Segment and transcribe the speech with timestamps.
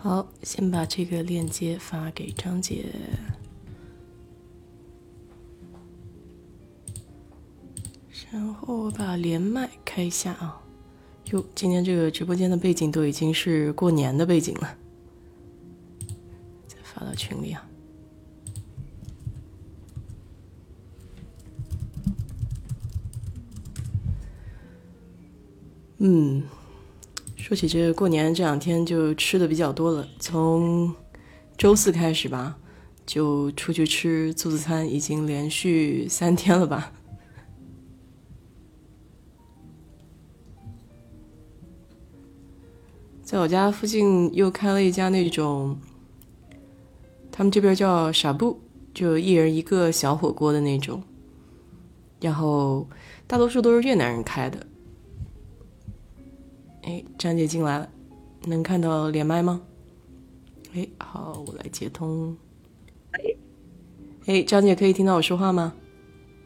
[0.00, 2.86] 好，先把这个链接发给张姐，
[8.30, 10.62] 然后我把连麦开一下啊。
[11.32, 14.78] 哟，今天这个直播间的背景都已经是过年的背景了，
[16.68, 17.68] 再发到群里啊。
[25.98, 26.44] 嗯，
[27.48, 30.94] 说起这过年这两天就吃的比较多了，从
[31.56, 32.58] 周四开始吧，
[33.06, 36.92] 就出去吃自助餐，已经连续三天了吧。
[43.22, 45.80] 在我家附近又开了一家那种，
[47.32, 48.60] 他们这边叫傻布，
[48.92, 51.02] 就一人一个小火锅的那种，
[52.20, 52.86] 然后
[53.26, 54.66] 大多数都是越南人开的。
[56.82, 57.88] 哎，张姐进来了，
[58.46, 59.62] 能看到连麦吗？
[60.74, 62.36] 哎，好，我来接通。
[63.10, 63.20] 哎，
[64.26, 65.74] 哎，张姐可以听到我说话吗？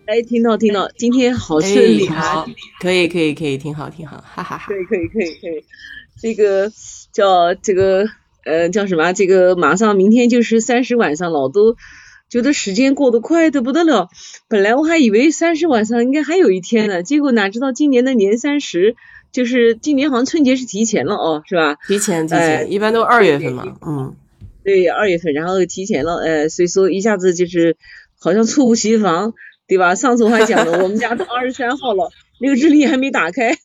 [0.06, 2.44] 哎，听到听到，今天好顺利啊！
[2.80, 4.66] 可以可以可以，挺好挺好，哈哈哈。
[4.66, 5.64] 可以可以可以可以。
[6.20, 6.72] 这个
[7.12, 8.06] 叫这个
[8.44, 9.12] 呃叫什么？
[9.12, 11.76] 这个马上明天就是三十晚上了，都
[12.28, 14.08] 觉得时间过得快的不得了。
[14.48, 18.96] 本来我还以为三十晚上应该还有一天呢，结果哪知道今年的年三十
[19.32, 21.76] 就是今年好像春节是提前了哦，是吧？
[21.88, 24.14] 提前提前，一般都二月份嘛，嗯，
[24.62, 27.76] 对，二月份，然后提前了，呃，所以说一下子就是
[28.20, 29.32] 好像猝不及防，
[29.66, 29.94] 对吧？
[29.94, 32.10] 上次我还讲了， 我们家都二十三号了。
[32.40, 33.56] 那个日历还没打开，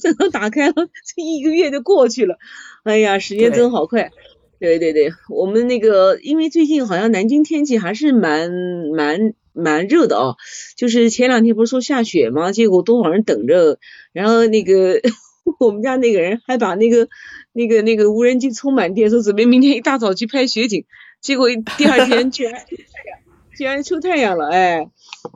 [0.00, 0.74] 正好打开了，
[1.14, 2.38] 这一个月就过去了。
[2.82, 4.10] 哎呀，时间真好快。
[4.58, 8.50] 对对对，我们那个，因为最近好像南京天气还是蛮
[8.96, 10.36] 蛮蛮热的哦。
[10.76, 12.52] 就是前两天不是说下雪吗？
[12.52, 13.78] 结果多少人等着，
[14.12, 15.00] 然后那个
[15.58, 17.08] 我们家那个人还把那个
[17.52, 20.84] 那个那个无人机充满电，说准备明天一大早去拍雪景。
[21.20, 22.64] 结果第二天居然
[23.56, 24.90] 居然出太阳了，哎。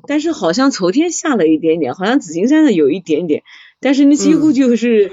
[0.06, 3.42] 但是好像昨天下了一点点，好像紫金山的有一点点，
[3.80, 5.10] 但是你几乎就是，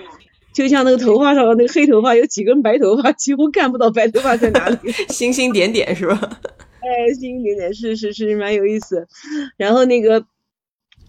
[0.54, 4.78] 就像那个头发上的那个黑头发，有几根白头发，几乎看不到白头发在哪里。
[5.08, 6.42] 星星点点是吧？
[6.86, 9.08] 哎，星星点点是是是蛮有意思。
[9.58, 10.28] 然后那个，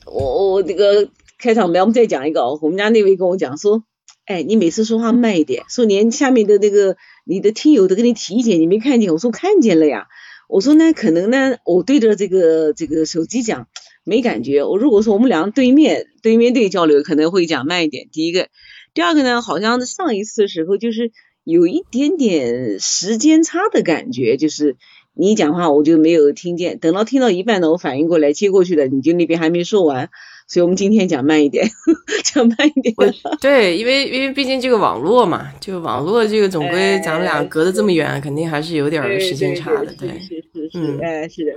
[0.07, 3.85] 我我那个开场白我们再讲一个哦，我们家那位跟我讲说，
[4.25, 9.13] 哎，你每次说话慢一点，说连下面的那个你的听友都给你提意见，你没看见？
[9.13, 10.07] 我说看见了呀。
[10.49, 13.69] 我说呢，可能呢，我对着这个这个手机讲
[14.05, 14.65] 没感觉。
[14.65, 18.09] 我如果说我们两个对面对面对交流，可能会讲慢一点。
[18.13, 18.49] 第一个，
[18.95, 21.11] 第二个呢，好像上一次时候就是
[21.43, 24.77] 有一点点时间差的感觉，就是
[25.19, 30.11] 你讲话我就没有听见，等到听到一半呢，我反应过来接过去的，你就那边还没说完。
[30.49, 31.69] 所以我们今天讲慢一点，
[32.23, 32.95] 讲慢一点。
[33.41, 39.93] 对，因为因为毕竟这个网络嘛，就网络这个总归咱们俩隔得这么远，肯定还是有点时间差的。
[39.99, 41.53] 对，是是是，哎，是的。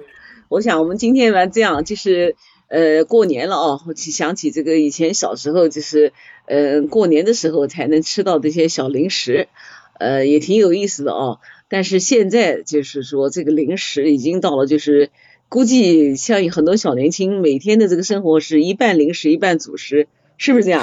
[0.47, 2.35] 我想我们今天完这样，就是
[2.67, 6.11] 呃过年了哦，想起这个以前小时候，就是
[6.47, 9.49] 呃过年的时候才能吃到这些小零食，
[9.99, 11.39] 呃也挺有意思的哦。
[11.69, 15.09] 但是现在就是说这个零食已经到了就是。
[15.51, 20.79] 估计像很多小年轻每天的这个生活是一半零食一半主食，是不是这样？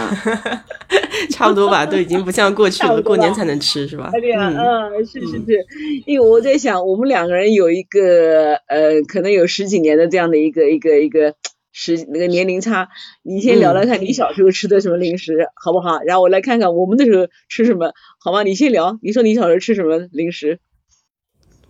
[1.31, 4.11] 差不多吧，都已经不像过去了，过年才能吃是吧？
[4.11, 5.65] 对呀，嗯，是是是，
[6.05, 11.37] 因为我在想，我们两个人有一个呃，可能有十几年的这样的一个一个一个
[11.71, 12.89] 时那个年龄差，
[13.23, 16.01] 你先聊聊看你小时候吃的什么零食好不好？
[16.03, 18.43] 然后我来看看我们那时候吃什么，好吗？
[18.43, 20.59] 你先聊，你说你小时候吃什么零食？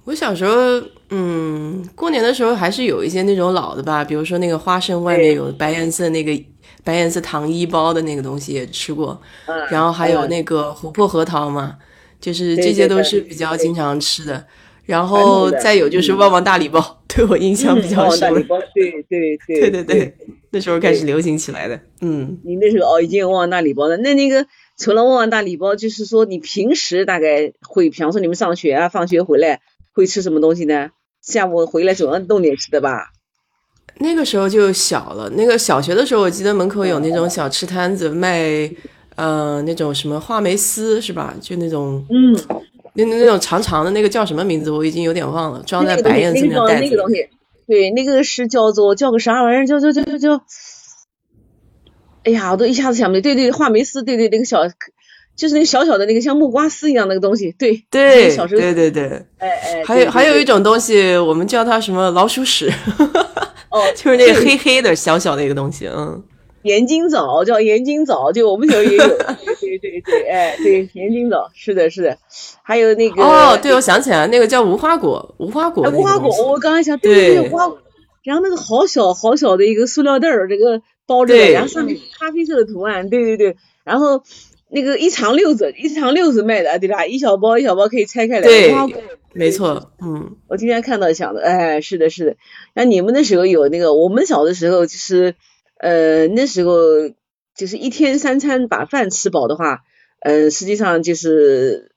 [0.07, 0.55] 我小时候，
[1.11, 6.33] 嗯，过年的时候还是有一些那种老的吧，比如说那个花生外面有白颜色那个
[6.85, 9.21] 白颜色糖衣包的那个东西也吃过，
[9.69, 11.77] 然后还有那个琥珀核桃嘛，
[12.21, 14.47] 就是这些都是比较经常吃的。
[14.85, 18.09] 然后再有就是旺旺大礼包，对我印象比较深。
[18.09, 20.17] 旺旺大礼包，对 对对对对对，
[20.51, 21.81] 那时候开始流行起来的。
[22.03, 24.47] 嗯，你那时候哦已经有旺旺大礼包了，那那个
[24.79, 29.61] 除了旺旺大礼包，就是说你平时大概会，比方说你们上学啊，放学回来。
[29.97, 30.91] 会吃什么东西呢？
[31.23, 33.13] 下午回来总要弄点吃的吧。
[33.99, 38.71] 那个时候就小了，那个小学的时候，我记得门口有那种小吃摊子卖，
[39.15, 41.35] 呃，那种什么话梅丝是吧？
[41.41, 42.37] 就那种，嗯，
[42.93, 44.71] 那那那种长长的那个叫什么名字？
[44.71, 46.83] 我已经有点忘了，装在白颜色的袋子。
[46.83, 47.27] 那个东西，
[47.67, 49.67] 对，那个是叫做叫个啥玩意儿？
[49.67, 50.45] 叫叫叫叫叫，
[52.25, 53.23] 哎呀，我都一下子想不起。
[53.23, 54.59] 对对，话梅丝，对对，那个小。
[55.37, 59.05] 就是那个小小的那个像木瓜丝一样那个东西，对对，小时候对对对，
[59.39, 62.73] 哎哎，还有还有一种东西，我们叫它什么老鼠屎，
[63.71, 66.25] 哦， 就是那个黑黑的小小的一个东西，嗯，
[66.63, 69.07] 盐津枣叫盐津枣，就我们小时候也有，
[69.61, 72.17] 对对对对，哎，对，盐金枣，是的，是的，
[72.63, 77.79] 还有那个哦，对，我想起来，那个叫无花果，无花果，无花果，我刚才想，对对对，无花果，
[78.25, 84.23] 然后那个好小好小的一个塑料袋儿，这个包着，然后上面咖啡色的图案，对对对，然后
[84.77, 87.07] 那个一长溜子，一长溜子卖的，对吧？
[87.07, 88.75] 一小包一小包可以拆开来，对，
[89.33, 92.37] 没错，嗯，我今天看到想的，哎，是的，是的，
[92.75, 95.35] 那你们那时候有那个，我们小的时候就是，
[95.81, 96.75] 呃，那时候。
[97.57, 99.81] 就是一天三餐把饭吃饱的话，
[100.21, 101.93] 嗯，实际上就是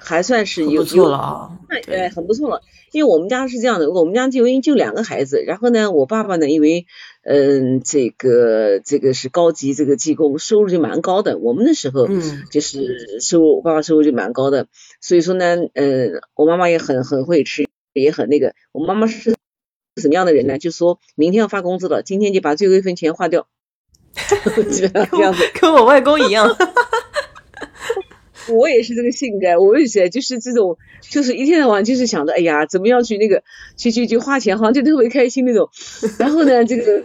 [0.00, 1.50] 还还算是有错了啊，
[1.86, 2.62] 对，很不错了。
[2.92, 6.86] 因为我们家是这样的，我们家就因为就两个孩子，然后呢，我爸爸呢，因为
[7.22, 11.36] 嗯，这个这个是高级这个技工，收入就蛮高的。
[11.36, 14.68] 我们那时候嗯，就是收入，我爸爸收入就蛮高的，
[15.02, 18.54] 所以说呢，嗯，我妈妈也很很会吃，也很那个。
[18.72, 19.34] 我妈妈是
[20.00, 20.58] 什么样的人呢？
[20.58, 23.46] 就说明天要发工资了，今天就把最后一分钱花掉。
[24.72, 24.86] 这
[25.18, 26.56] 样子，跟我外公一样。
[28.48, 33.42] 我也是这个性格，我也是，就是这种，就是一天到晚就是想着，哎呀，怎么样去那个，
[33.76, 35.68] 去去去花钱，好像就特别开心那种。
[36.18, 37.04] 然后呢，这个，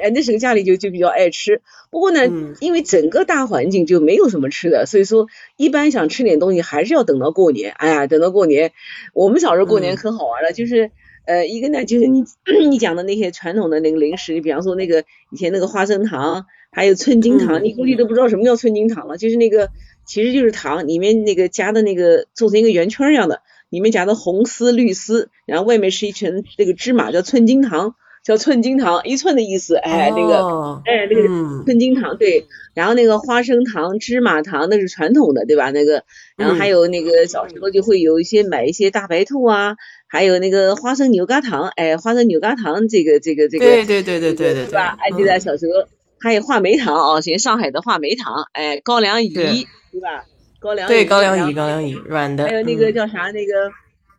[0.00, 1.60] 哎，那时候家里就就比较爱吃。
[1.90, 2.20] 不过呢，
[2.60, 5.26] 因为整个大环境就没有什么吃的，所以说
[5.56, 7.72] 一般想吃点东西还是要等到过年。
[7.72, 8.72] 哎呀，等到过年，
[9.12, 10.90] 我们小时候过年可好玩了，就是。
[11.26, 12.22] 呃，一个呢，就是你
[12.68, 19.70] 你讲的那些传统的那个零食，比方说那个以前那个花生糖，还有寸金糖，你估计都不知道什么叫寸金糖了，就是那个
[20.06, 27.94] 其实就是糖里面那个夹的那个做成一个圆圈一样的，里面夹的红丝绿丝，然后外面是一层那个芝麻，叫寸金糖。
[28.24, 35.70] 叫寸金糖，一寸的意思，哎，那个，哎，那个寸金糖，对，然后那个花生糖、芝麻糖，那是传统的，对吧？
[35.70, 36.04] 那个，
[36.38, 39.76] 然后还有那个小时候就会有一些买一些大白兔啊，
[40.08, 44.96] 还有那个花生牛轧糖，哎，花生牛轧糖，这个这个这个，对对对对对对，是吧？
[44.98, 45.86] 哎，记得小时候
[46.18, 50.24] 还有话梅糖啊，像上海的话梅糖，哎，高粱饴，对吧？
[50.58, 53.30] 高粱对高粱饴，高粱饴软的，还有那个叫啥？
[53.30, 53.52] 那个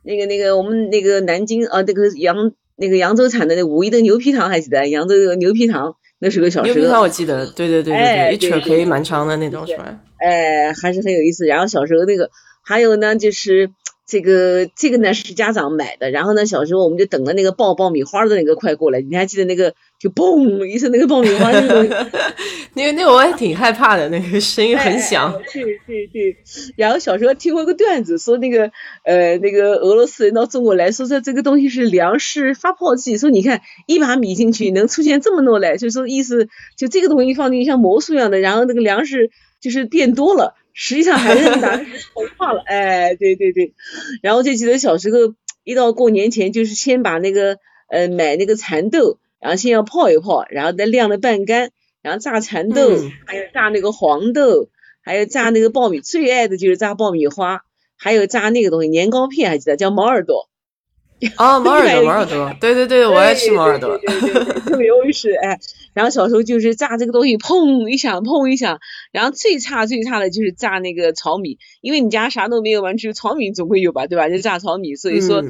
[0.04, 2.54] 那个那个我们那个南京啊，那个扬。
[2.78, 4.86] 那个扬州产的那五一的牛皮糖还记得？
[4.90, 9.98] 扬州的牛皮糖，那是个小牛皮糖，我记得，对对对对对，一扯可以蛮长的那种，是吧？
[10.18, 11.46] 哎，还是很有意思。
[11.46, 12.30] 然后小时候那个，
[12.66, 13.70] 还有呢，就是
[14.06, 19.74] 这个这个呢是家长买的，然后呢小时候我们就等着那个爆爆米花的那个快过来，你还记得那个？
[19.98, 22.08] 就嘣一声，那个爆米花那个，
[22.76, 25.34] 那个那个我也挺害怕的，那个声音很响。
[25.52, 26.36] 对对对。
[26.76, 28.70] 然后小时候听过个段子，说那个
[29.06, 39.32] 呃那个俄罗斯人到中国来说，这这个东西是粮食发泡剂，说你看一把米进去能出现这么多来，就说意思就这个东西放进去像魔术一样的，然后那个粮食
[39.62, 41.78] 就是变多了，实际上还是拿
[42.14, 42.62] 膨化了。
[42.70, 43.74] 哎，对对对。
[44.22, 45.34] 然后就记得小时候
[45.64, 47.58] 一到过年前，就是先把那个
[47.90, 49.18] 呃买那个蚕豆。
[49.38, 51.70] 然后先要泡一泡，然后再晾了半干，
[52.02, 54.70] 然后炸蚕豆，还有炸那个黄豆，
[55.04, 57.62] 还有炸那个爆米，最爱的就是炸爆米花，
[57.96, 60.50] 还有炸那个东西年糕片，还记得叫毛耳朵。
[61.36, 65.32] 啊，毛耳朵， 毛耳朵，对对对，我爱吃毛耳朵，特别容易吃。
[65.34, 65.60] 哎，
[65.96, 68.80] 然后小时候就是炸这个东西，砰一响，砰一响。
[69.12, 74.30] 然后最差最差的就是炸那个炒米，因为你家啥都没有嘛，只有炒米总会有吧，对吧？
[74.30, 75.44] 就炸炒米，所以说。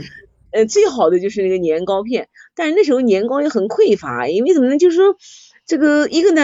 [0.52, 4.78] 呃，最好的就是那个年糕片，但是那时候年糕也很匮乏，因为怎么呢？
[4.78, 5.18] 就是说
[5.66, 6.42] 这个一个呢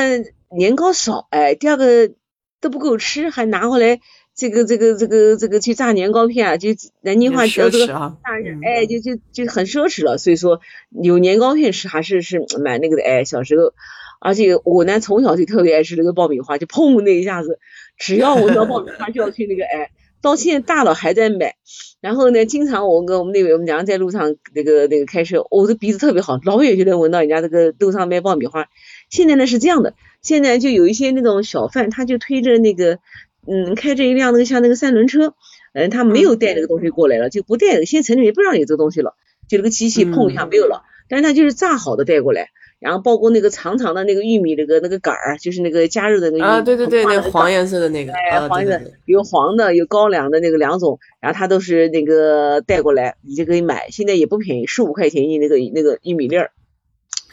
[0.54, 2.12] 年糕少，哎，第二个
[2.60, 4.02] 都不够吃，还拿回来
[4.36, 6.70] 这个这个这个这个去炸年糕片啊，就
[7.02, 10.18] 南京话叫这个大人，哎，就就就很奢侈了。
[10.18, 13.74] 所以说有年糕片吃还是是蛮那个的，哎，小时候，
[14.20, 17.60] 而且我呢从小就特别爱吃那个爆米花，就砰那一下子，
[17.98, 19.92] 只要闻到爆米花就要去那个哎。
[20.24, 21.56] 到现在大了还在买，
[22.00, 28.68] 然后呢，经常我跟我们那位我们娘在路上那个那个开车，我的鼻子特别好，老远就能闻到人家这个路上卖爆米花。
[29.10, 33.00] 现在呢是这样的，现在就有一些那种小贩，他就推着那个
[33.48, 35.34] 嗯，开着一辆那个像那个三轮车，
[35.74, 39.16] 嗯，他没有带这个东西过来了，就不带，现在城里面不让有这个东西了，
[39.48, 42.50] 就那个机器碰一下没有了，但是他就是炸好的带过来。
[42.80, 56.50] 然后包括那个长长的那个玉米那个那个杆儿，就是那个加热的那个啊，对对对，那黄颜色的那个，哎，黄色有黄的有高粱的那个两种，然后他都是那个带过来，你就可以买，现在也不便宜，十五块钱一那个那个玉米粒儿。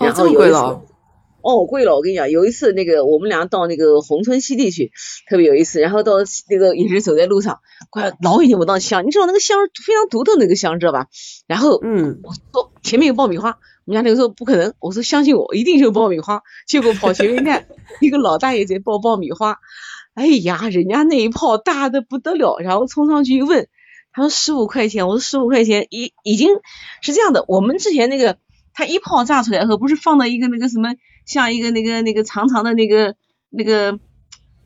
[0.00, 0.82] 哦，这么贵了？
[1.42, 4.92] 哦，贵了，我跟你讲，有一次那个我们俩到那个红村西地去，
[5.28, 6.14] 特别有意思，然后到
[6.50, 11.06] 那个也是走在路上，快老远闻到香，你知道那个香非常独特那个香，知道吧？
[11.46, 13.58] 然后嗯，我说前面有爆米花。
[13.84, 16.42] 我们家那个说不可能，我说相信我，一定是有爆米花。
[16.66, 17.68] 结果跑前面看，
[18.02, 19.60] 一个老大爷在爆爆米花。
[20.12, 23.66] 哎呀，人家那一炮大的不得了，然后冲上去一问，
[24.12, 25.08] 他说十五块钱。
[25.08, 26.50] 我说十五块钱，已已经
[27.00, 27.46] 是这样的。
[27.48, 28.36] 我们之前那个，
[28.74, 30.90] 他一炮炸出来后，不是放到一个那个什么，
[31.28, 33.14] 像一个那个那个长长的那个
[33.50, 34.00] 那个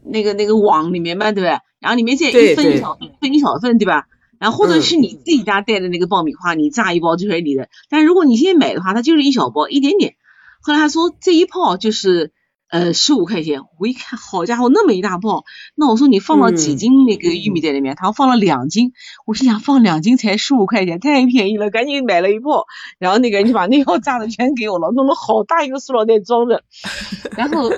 [0.05, 1.61] 那个那个网里面嘛，对吧？
[1.81, 4.07] 然后里面再一分一小一分一小份，对吧？
[4.39, 7.69] 然后或者是你自己家带的那个爆米花，你炸一包就是你的。
[7.91, 10.15] 但如果你现在买的话，它就是一小包，一点点。
[10.61, 12.33] 后来他说这一泡就是
[12.73, 15.45] 呃十五块钱，我一看，好家伙，那么一大包。
[15.75, 17.95] 那我说你放了几斤那个玉米在里面？
[17.97, 18.93] 他说放了两斤。
[19.27, 22.65] 我心想放两斤才十五块钱，太便宜了，赶紧买了一包。
[22.99, 26.63] 然后那个人就把那包炸的全给我了，弄了好大一个塑料袋装着，
[27.37, 27.71] 然后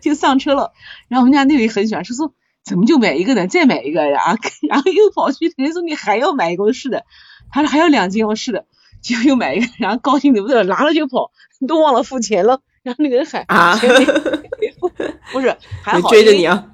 [0.00, 0.70] 就上车了。
[1.08, 2.32] 然后我们家那位很喜欢说说。
[2.62, 3.46] 怎么就买一个呢？
[3.48, 4.36] 再买一个呀？
[4.68, 6.72] 然后又跑去，人家说你还要买一个？
[6.72, 7.06] 是的，
[7.50, 8.66] 他说还要两斤我说，是的，
[9.02, 11.32] 就又买一个，然后高兴的不得了，拿了就跑，
[11.66, 12.60] 都忘了付钱了。
[12.82, 13.78] 然后那个人喊啊，
[15.32, 16.70] 不是，还好追着你啊？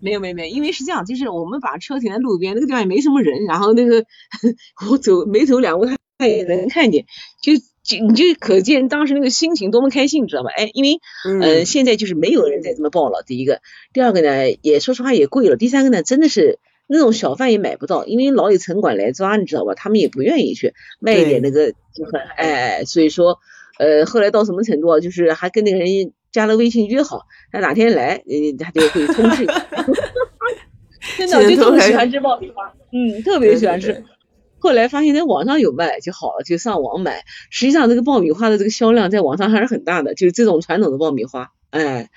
[0.00, 4.04] 没有没有没有，因为是这样，就是我们把车停在路边，那个地方也没什么人，然后那个
[4.90, 7.04] 我走没走两步，他他也能看见，
[7.42, 7.52] 就。
[7.84, 10.48] 就你就可见当时那个心情多么开心，你知道吧？
[10.56, 13.22] 哎，因为嗯，现在就是没有人再这么报了。
[13.26, 13.60] 第一个，
[13.92, 15.56] 第二个呢，也说实话也贵了。
[15.56, 19.74] 第三个呢，真的是那种小贩也买不到，因为老有城管来抓，你知道吧？
[19.74, 23.38] 他们也不愿意去卖一点那个，就很哎，所以说
[23.78, 25.00] 呃，后来到什么程度啊？
[25.00, 25.88] 就是还跟那个人
[26.32, 29.46] 加了微信约好，他哪天来，呃，他就会通知。
[31.18, 34.04] 真的就特别喜欢吃爆米花，嗯，特别喜欢吃。
[34.58, 37.24] 后来发现在网上有卖就好了，就上网买。
[37.50, 42.08] 实际上这个爆米花的这个销量在网上还是很大的，就是这种传统的爆米花，哎，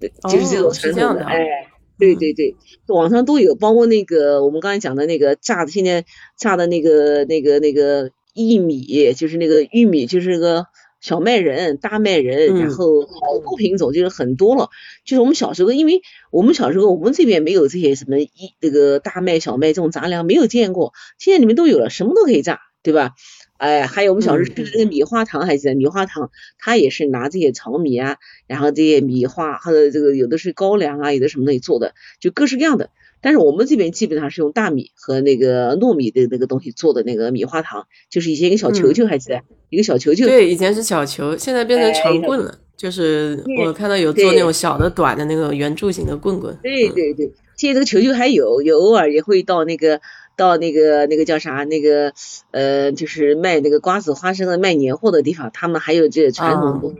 [0.00, 1.68] 对，就是这种传统的，哎，
[1.98, 2.56] 对对对，
[2.86, 6.06] 网上都有，包括那个我们刚才讲的那个炸的，现在
[6.38, 10.66] 炸的那个那个那个薏米，就是那个玉米，就是个。
[11.02, 14.70] 小麦人、大麦人，然后好多品种，就是很多了。
[15.04, 18.30] 就是我们小时候，因为我们小时候我们这边没有这些什么一
[18.60, 20.94] 这个大麦、小麦这种杂粮，没有见过。
[21.18, 23.10] 现在你们都有了，什么都可以榨，对吧？
[23.58, 26.30] 哎，还有我们小时候吃的那个米花糖，还记得米花糖？
[26.58, 28.16] 它也是拿这些糙米啊，
[28.46, 32.90] 然后这些米花，或者这个有的是高粱啊，有的什么东西做的，就各式各样的。
[33.22, 40.26] 但是我们这边基本上是用大米和那个糯米的那个东西做的那个米花糖，就是以前一个小球球，还记得一个小球球？
[40.26, 42.58] 对，以前是小球，现在变成长棍了。
[42.76, 46.58] 就是我看到有做那种小的、短的那个圆柱形的棍棍。
[46.64, 50.00] 对对对，现在这个球球还有，有偶尔也会到那个
[50.36, 52.12] 到那个那个叫啥那个
[52.50, 56.96] 呃，就是卖那个瓜子、花生的卖年货的地方，他们还有这传统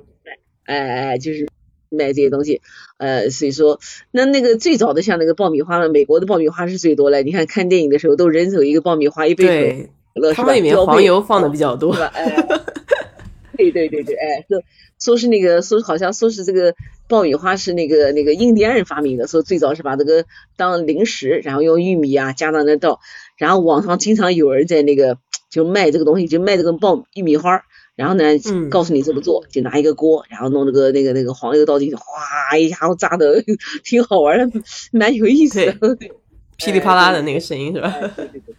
[0.64, 1.48] 哎哎，就是。
[1.92, 2.60] 卖这些东西，
[2.98, 3.78] 呃，所以说，
[4.10, 7.22] 那那个最早的像那个爆米花了，美国的爆米花是最多了。
[7.22, 12.06] 你看看电影的时候，都人手一个爆米花，一杯可乐，他们里面黄油放的比较多，是吧？
[12.14, 12.46] 哎，
[13.56, 14.62] 对对对对，哎，说
[14.98, 16.74] 说是那个说好像说是这个
[17.08, 20.24] 爆米花是那个那个印第安人发明的，说最早是把这个
[20.56, 23.00] 当零食，然后用玉米啊加到那倒，
[23.36, 25.18] 然后网上经常有人在那个
[25.50, 27.62] 就卖这个东西，就卖这个爆玉米花。
[28.02, 28.24] 然后呢，
[28.68, 33.44] 告诉你怎么做，就拿一个锅，然后弄那个那个那个黄油倒进去，哗一下子炸的，
[33.84, 35.96] 挺好玩的，蛮有意思的，
[36.58, 37.94] 噼里啪啦的那个声音是吧？
[38.16, 38.54] 对对对。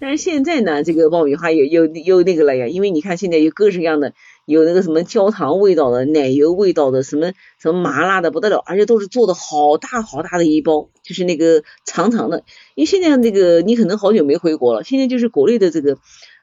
[0.00, 4.14] 但是现在呢，这个爆米花又又又那个了呀，因为你看现在有各式各样的，
[4.46, 12.42] 有那个什么焦糖味道的、奶油味道的，什么什么麻辣的不得了，而且都是做的好大好大的一包，就是那个长长的。
[12.74, 15.98] 因为现在那个你可能好久没回国了，现在就是国内的这个。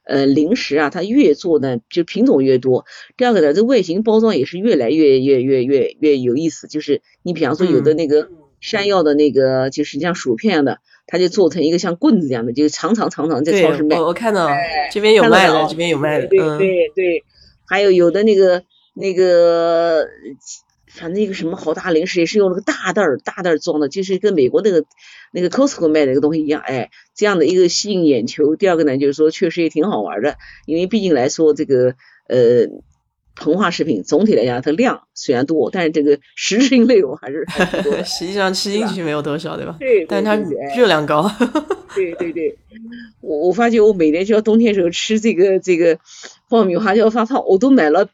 [0.06, 2.86] 呃，零食啊，它越做呢，就品种越多。
[3.18, 6.68] 第二个呢，这外形包装也是越来越越越越越有意思。
[6.68, 8.30] 就是你比方说有的那个
[8.62, 13.98] 山药的那个，就是像薯片的，它就做成一个像棍子一样的，就是长长长长在超市卖。
[14.00, 14.48] 我我看到
[14.92, 16.28] 这边有卖的，这边有卖的。
[16.28, 17.24] 对对对，
[17.66, 20.06] 还有有的那个那个。
[20.96, 24.86] 反正一个什么好大零食也是用那个大袋儿大袋儿装的，就是跟美国那个
[25.34, 28.56] 那个 Costco 卖的那个东西一样，哎，这样的一个吸引眼球。
[28.56, 31.96] 第二个呢，就是说确实也挺好玩的，因为毕竟来说这个
[32.30, 32.68] 呃
[33.36, 37.46] 膨化食品总体来讲它量虽然多，但是这个实质性内容还是
[38.06, 39.76] 实际上吃进去没有多少，对吧？
[39.78, 40.36] 对，但是它
[40.78, 41.30] 热量高。
[41.94, 42.58] 对对对，
[43.22, 46.00] 我我发觉我每年就要冬天时候吃这个这个
[46.50, 48.08] 爆米花就要发胖，我都买了。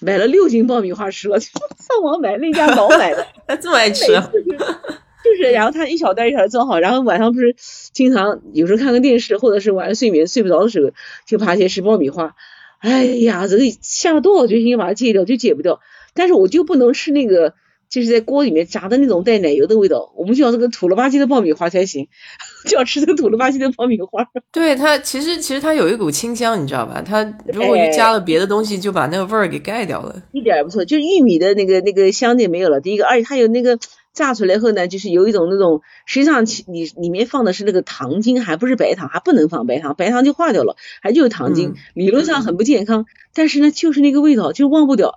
[0.00, 7.56] 买了六斤爆米花吃了，就上网买那家老买的， 他这么爱吃，就是，然后他一小袋一小袋装好，然后晚上不是
[7.92, 10.92] 经常有时候看个电视，或者是晚上睡眠睡不着的时候，
[11.26, 12.34] 就爬起来吃爆米花。
[12.78, 15.80] 哎呀，这个下了多少决心要把它戒掉，就戒不掉。
[16.14, 17.54] 但是我就不能吃那个。
[17.96, 22.08] 就是在锅里面炸的那种带奶油的味道，我们就要这个土了吧唧的爆米花才行，
[22.68, 24.28] 就要吃这个土了吧唧的爆米花。
[24.52, 27.00] 对它，其实其实它有一股清香，你知道吧？
[27.00, 27.24] 它
[27.54, 30.22] 如果加了别的东西，就把那个味儿给盖掉了。
[30.32, 32.82] 一点也不错，就玉米的那个那个香味没有了。
[32.82, 33.78] 第一个，而且它有那个
[34.12, 45.16] 炸出来后呢，就是有一种那种，实际上你里面放的是那个糖精，还不是白糖，还不能放白糖，白糖就化掉了，还就是糖精，理论上很不健康，但是呢，就是那个味道就忘不掉。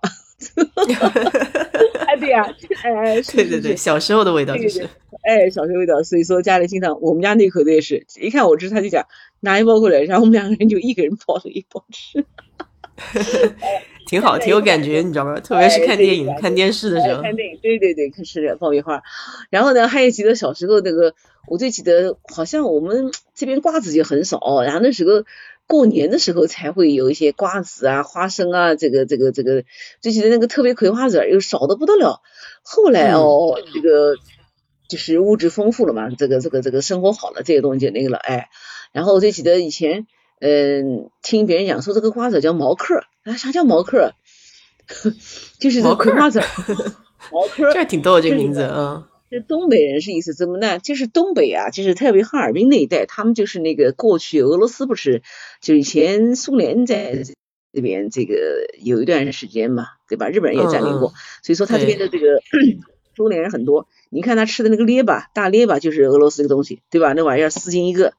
[2.19, 2.45] 对呀，
[2.83, 4.81] 哎，对对对，小时候的味道就是，
[5.23, 6.01] 哎，小时候味道。
[6.03, 9.05] 所以说家里经常，我们家那口子也是一看我吃，他就讲
[9.41, 12.25] 拿一包过来，然后我们两个人就一个人抱着一包吃。
[14.07, 15.39] 挺好，挺有感觉，你知道吗？
[15.39, 17.21] 特别是看电影、看电视的时候。
[17.21, 19.03] 看电影，对对对，看吃的爆米花。
[19.51, 21.13] 然后呢，还有记得小时候那个，
[21.47, 25.23] 我最记得好像我们这边瓜子就很少，然后那时候
[25.69, 29.63] 过年的时候才会有一些瓜子啊、花生啊，这个这个这个，
[30.01, 32.21] 就记得那个特别葵花籽又少的不得了。
[32.63, 34.15] 后来哦，这个
[34.89, 38.49] 就是物质丰富了嘛，这个这个这个生活好了，这些东西就那个了，哎。
[38.91, 40.07] 然后我就记得以前。
[40.41, 44.13] 嗯，听别人讲说这个瓜子叫毛克，啊，啥叫毛克？
[45.59, 46.39] 就是这葵花籽，
[47.29, 49.03] 毛克，这挺逗这个名字，嗯。
[49.31, 50.79] 这东北人是意思怎么呢？
[50.79, 55.21] 就是东北啊，就是特别哈尔滨那一带，他们就是那个过去俄罗斯不是，
[55.61, 57.23] 就以前苏联在
[57.71, 58.35] 这边这个
[58.81, 60.29] 有一段时间嘛，对吧？
[60.29, 62.41] 日本人也占领过，所以说他这边的这个
[63.15, 63.87] 苏联 人很多。
[64.09, 67.13] 你看他吃的那个列巴，大列巴就是俄罗斯的东西，对吧？
[67.13, 68.13] 那玩意儿四斤一个。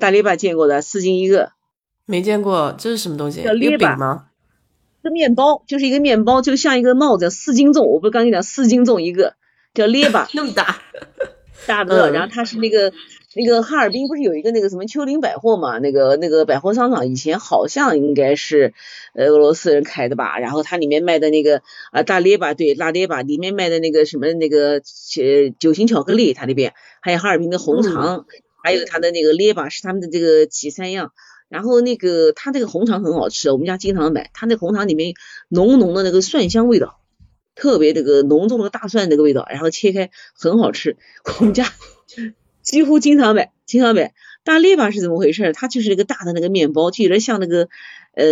[0.00, 1.52] 大列巴见过的，四斤一个，
[2.04, 3.42] 没见过，这是什么东西？
[3.42, 4.26] 叫列巴吗？
[5.02, 7.86] 这面包就是一个面包，就像一个帽子，四斤重。
[7.86, 9.36] 我不是刚跟你讲，四斤重一个，
[9.76, 10.82] 叫列巴， 那么大，
[11.66, 12.10] 大的。
[12.10, 12.92] 然后它是那个
[13.34, 15.78] 那个哈尔滨不是有一个那个什么丘陵百货嘛？
[15.78, 18.74] 那个那个百货商场以前好像应该是
[19.14, 20.38] 呃俄罗斯人开的吧？
[20.38, 28.26] 然后它里面卖的那个啊大列巴，对，大列巴里面卖的那个什么那个呃酒心巧克力，它那边还有哈尔滨的红肠。
[28.64, 31.12] 还有它的那个列巴是他们的这个几三样，
[31.48, 34.28] 然后那个它这个红肠很好吃，我们家经常买。
[34.34, 35.14] 它那红肠里面
[35.48, 36.98] 浓浓的那个蒜香味道，
[37.56, 40.96] 特别那个浓重的大蒜那个味道，然后切开很好吃。
[41.40, 41.66] 我们家
[42.62, 44.14] 几乎经常买，经常买。
[44.44, 45.52] 大列巴是怎么回事？
[45.52, 47.68] 它就是一个大的那个面包，就有点像那个
[48.14, 48.24] 呃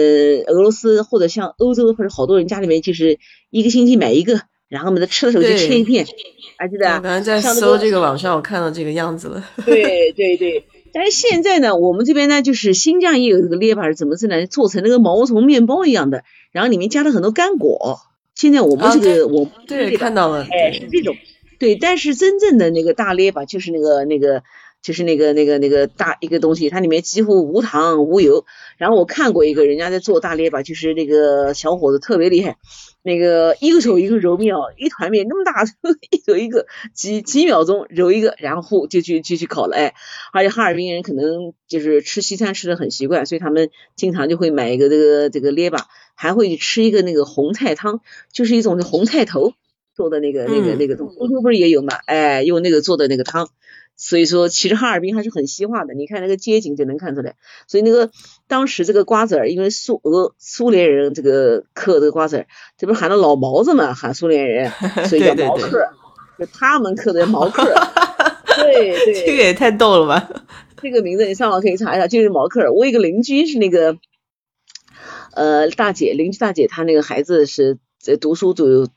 [0.47, 3.19] 俄罗斯或者像欧洲或者好多人家里面就是
[3.51, 4.43] 一个星期买一个。
[4.69, 6.07] 然后我们在吃的时候就切一片，
[6.57, 6.87] 还记得？
[7.01, 9.45] 刚才在搜这个网上，我看到这个样子了。
[9.65, 14.47] 对对对，但是现在呢，我们这边呢，就是新疆也有这个列巴是怎么是呢？
[14.47, 17.99] 做成那个毛虫面包一样的，然后里面加了很多干果。
[18.35, 21.17] 现在我们这个我对看到了，哎，是这种。
[21.57, 24.43] 对，但是真正的那个大列巴就是那个那个
[24.85, 28.45] 就是那个那个那个大一个东西，它里面几乎无糖无油。
[28.77, 32.59] 然后我看过一个人家在做大列巴，就是那个小伙子特别厉害。
[33.03, 35.65] 那个一个手一个揉面哦，一团面那么大，
[36.11, 39.95] 一手一个，几几秒钟揉一个，然后就去就去烤了哎。
[40.35, 48.01] 而且哈尔滨人可能就是吃西餐吃的很习惯，所以他们经常就会买一个这个这个列巴，还会吃一个那个红菜汤，
[48.35, 49.55] 就是一种红菜头
[49.97, 51.95] 做的那个那个那个东西，欧洲不是也有嘛？
[52.05, 53.49] 哎，用那个做的那个汤。
[53.97, 57.37] 所以说，其实哈尔滨还是很西化的，你看那个街景就能看出来。
[57.69, 58.11] 所以那个
[58.49, 64.71] 当时这个瓜子儿，因为苏俄苏联人这个嗑这个瓜子儿，这不是喊的老毛子嘛，喊苏联人，
[65.09, 65.71] 所以叫毛嗑，
[66.39, 67.63] 就他们嗑的毛嗑。
[68.57, 70.29] 对对，这个也太逗了吧！
[70.83, 72.73] 这个名字你上网可以查一下，就是毛嗑。
[72.73, 73.97] 我有个邻居是那个
[75.35, 78.89] 呃大姐，邻居大姐她那个孩子是在读书就。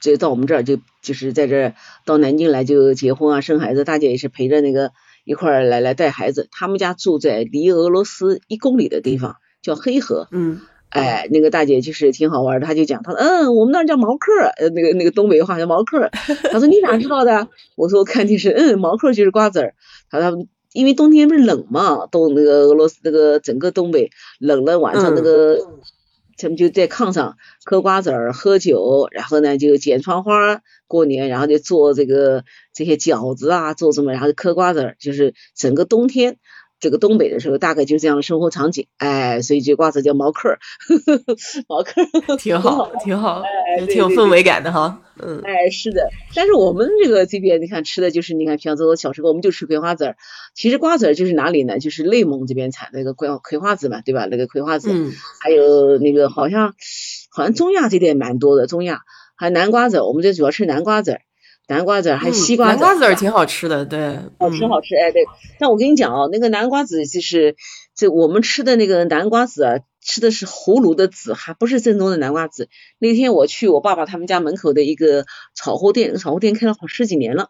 [0.00, 4.92] 就到我们这儿就就是在这儿到南京来就结婚啊生孩子，大姐也是陪着那个
[5.24, 6.48] 一块儿来来带孩子。
[6.52, 10.28] 他们家住在离俄罗斯一公里的地方，叫黑河。
[10.30, 16.10] 嗯，哎，那个大姐就是挺好玩的，她就讲，她说嗯，我们那儿叫毛克，呃，那个那个东北话叫毛克。
[16.52, 17.48] 她说你咋知道的？
[17.76, 19.74] 我说我看电视，嗯，毛克就是瓜子儿。
[20.10, 25.58] 她说因为冬天不是冷嘛，东那个俄罗斯那个整个东北冷了，晚上那个。
[26.36, 36.38] 他们就在炕上嗑瓜子儿、喝酒，然后呢就剪窗花过年，然后就做这个这些饺子啊，做什么，然后嗑瓜子儿，就是整个冬天。
[36.78, 40.58] 这个东北的时候，大概就这样的生活场景，哎，所以这瓜子叫毛嗑儿，
[41.68, 42.36] 毛嗑儿。
[42.36, 43.40] 挺好，挺好，
[43.80, 50.16] 哎，挺有氛围感的哈，嗯，哎，是的，但是我们这个这边，你看吃的就是，你看，像我小时候我们就吃葵花籽儿，
[50.54, 51.78] 其实瓜子儿就是哪里呢？
[51.78, 54.26] 就是内蒙这边产那个葵葵花籽嘛，对吧？
[54.26, 56.74] 那个葵花籽，嗯，还有那个好像
[57.30, 59.00] 好像中亚这边蛮多的，中亚
[59.36, 61.20] 还有南瓜籽，我们这主要吃南瓜籽儿。
[61.68, 65.24] 南瓜籽还西瓜，南瓜籽儿挺好吃的，对，好吃好吃，哎对。
[65.58, 67.56] 但我跟你讲哦，那个南瓜籽就是，
[67.96, 72.68] 这我们吃的那个南瓜籽啊，吃的是葫芦的籽，还不是正宗的南瓜籽。
[72.98, 77.48] 那天我去我爸爸他们家门口的一个炒货店，炒货店开了好十几年了，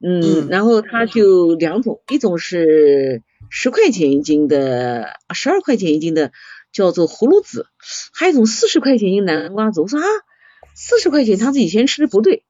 [0.00, 6.30] 嗯，然后它就两种，一种是十块钱一斤的，十二块钱一斤的
[6.72, 7.66] 叫做葫芦籽，
[8.14, 9.80] 还有一种四十块钱一斤南瓜籽。
[9.80, 10.06] 我说啊，
[10.76, 12.44] 四十块钱，他是以前吃的不对。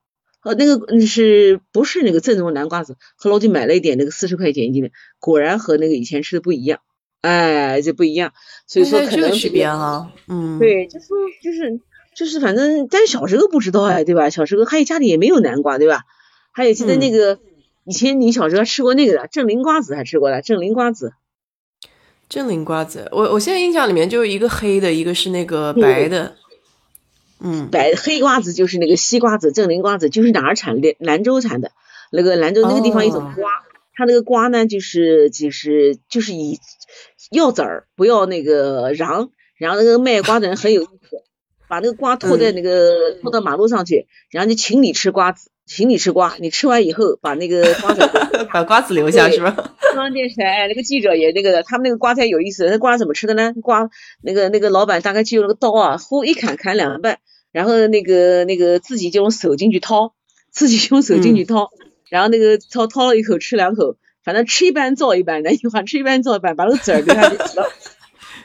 [0.45, 2.97] 呃，那个是不是那个正宗的南瓜子？
[3.17, 6.79] 后来我就买了一点那个四十块钱一斤的，果然和那个以前吃的不一样，
[7.21, 8.33] 哎，就不一样。
[8.67, 11.07] 所以说可能区别哈，嗯，对，就是
[11.43, 11.81] 就是
[12.15, 14.31] 就是反正，但是小时候不知道哎，对吧？
[14.31, 16.03] 小时候还有家里也没有南瓜，对吧？
[16.53, 17.39] 还有记得那个
[17.85, 21.13] 以前你小时候吃过那个的正林瓜子，还吃过的正林瓜子。
[22.29, 26.37] 正林瓜子，我我现在印象里面就是一个黑的，一个是那个白的。
[27.41, 30.97] 嗯，白黑瓜子就是那个西瓜子，正林瓜子就是哪儿产的？
[30.99, 31.71] 兰州产的。
[32.11, 33.51] 那个兰州那个地方一种瓜，
[33.95, 36.59] 它那个瓜呢，就是就是就是以
[37.31, 39.31] 要籽儿，不要那个瓤。
[39.57, 41.17] 然后那个卖瓜的人很有意思，
[41.69, 48.09] 把那个瓜拖在那个拖到马路上去，然后就请你吃瓜子，请你吃瓜，你吃完以后把那个瓜子
[48.53, 49.75] 把瓜子留下是吧？
[49.93, 53.53] 中央电视台那个记者也那个的，他们那个瓜才有意思，那瓜怎么吃的呢？
[53.61, 53.91] 瓜
[54.23, 57.19] 那个那个老板大概就用那个刀啊，呼一砍砍两半，
[57.51, 60.15] 然后那个那个自己就用手进去掏，
[60.53, 61.71] 自己用手进去掏，
[62.11, 63.97] 然后那个掏掏了一口吃两口，
[64.29, 67.67] 反正吃一半造一半，那句话吃一半造一半，把那个籽儿留下去吃了。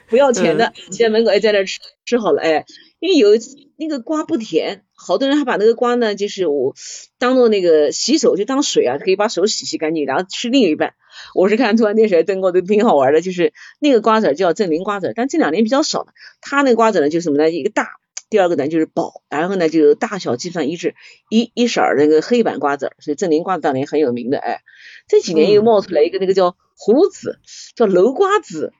[0.08, 2.64] 不要钱的，在门口哎，在那吃吃好了哎，
[3.02, 3.32] 因为有
[3.76, 6.74] 那个瓜不甜，好多人还把那个瓜呢，就是我
[7.20, 10.94] 当做那个洗手就当水啊，可以把手洗洗干净，然后吃另一半。
[11.36, 16.14] 我是看突然电视台登过，都挺好玩的，就是那个瓜子叫正林瓜子，但这两年比较少了。
[16.40, 17.52] 它那个瓜子呢，就是什么呢？
[17.52, 17.90] 一个大，
[18.34, 20.96] 第二个呢就是薄，然后呢就大小基本上一致，
[21.30, 24.64] 一一色儿那个黑板瓜子，所以正林瓜子当年很有名的哎。
[25.08, 27.38] 这几年又冒出来一个那个叫葫芦籽，
[27.76, 28.74] 叫楼瓜子。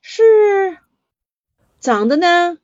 [0.00, 0.22] 是
[1.80, 2.58] 长得呢，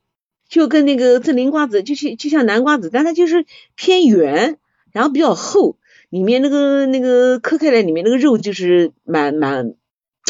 [0.47, 4.57] 就跟那个正林瓜子，就是就像南瓜子，但它就是偏圆，
[4.93, 5.75] 然后比较厚，
[6.09, 9.75] 里面那个那个磕开来，里面那个肉就是蛮蛮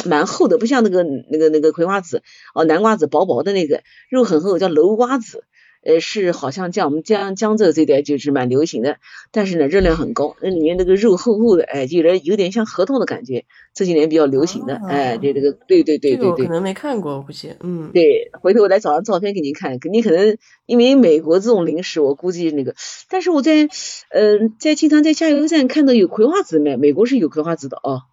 [0.06, 2.24] 蛮厚的，不像那个那个那个葵花籽
[2.56, 5.44] 哦，南瓜子薄薄的那个肉很厚，叫楼瓜子。
[5.84, 8.98] 呃，是好像在我们江江浙这边就是蛮流行的，
[9.32, 22.76] 但是呢热量很高，那里面那个肉厚厚的，哎，有点有点像核桃的感觉，这几年比较流行的，哎，对这个，对对对对对，可能没看过，我估计，嗯，对，回头我来找张照片给您看，你可能因为美国这种零食，我估计那个，
[23.10, 23.68] 但是我在
[24.10, 28.04] 嗯在经常在加油站看到有葵花籽卖，美国是有葵花籽的哦，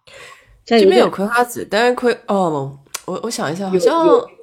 [0.65, 4.38] 这边有葵花籽，但是葵哦，我我想一下，好像。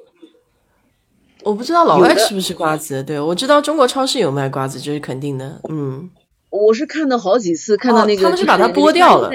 [1.47, 5.61] 我不知道老外吃不吃瓜子，对我知道中国超市有卖瓜子，这是肯定的。
[5.69, 6.09] 嗯，
[6.49, 9.31] 我是看到好几次，看到那个他们是把它剥掉了，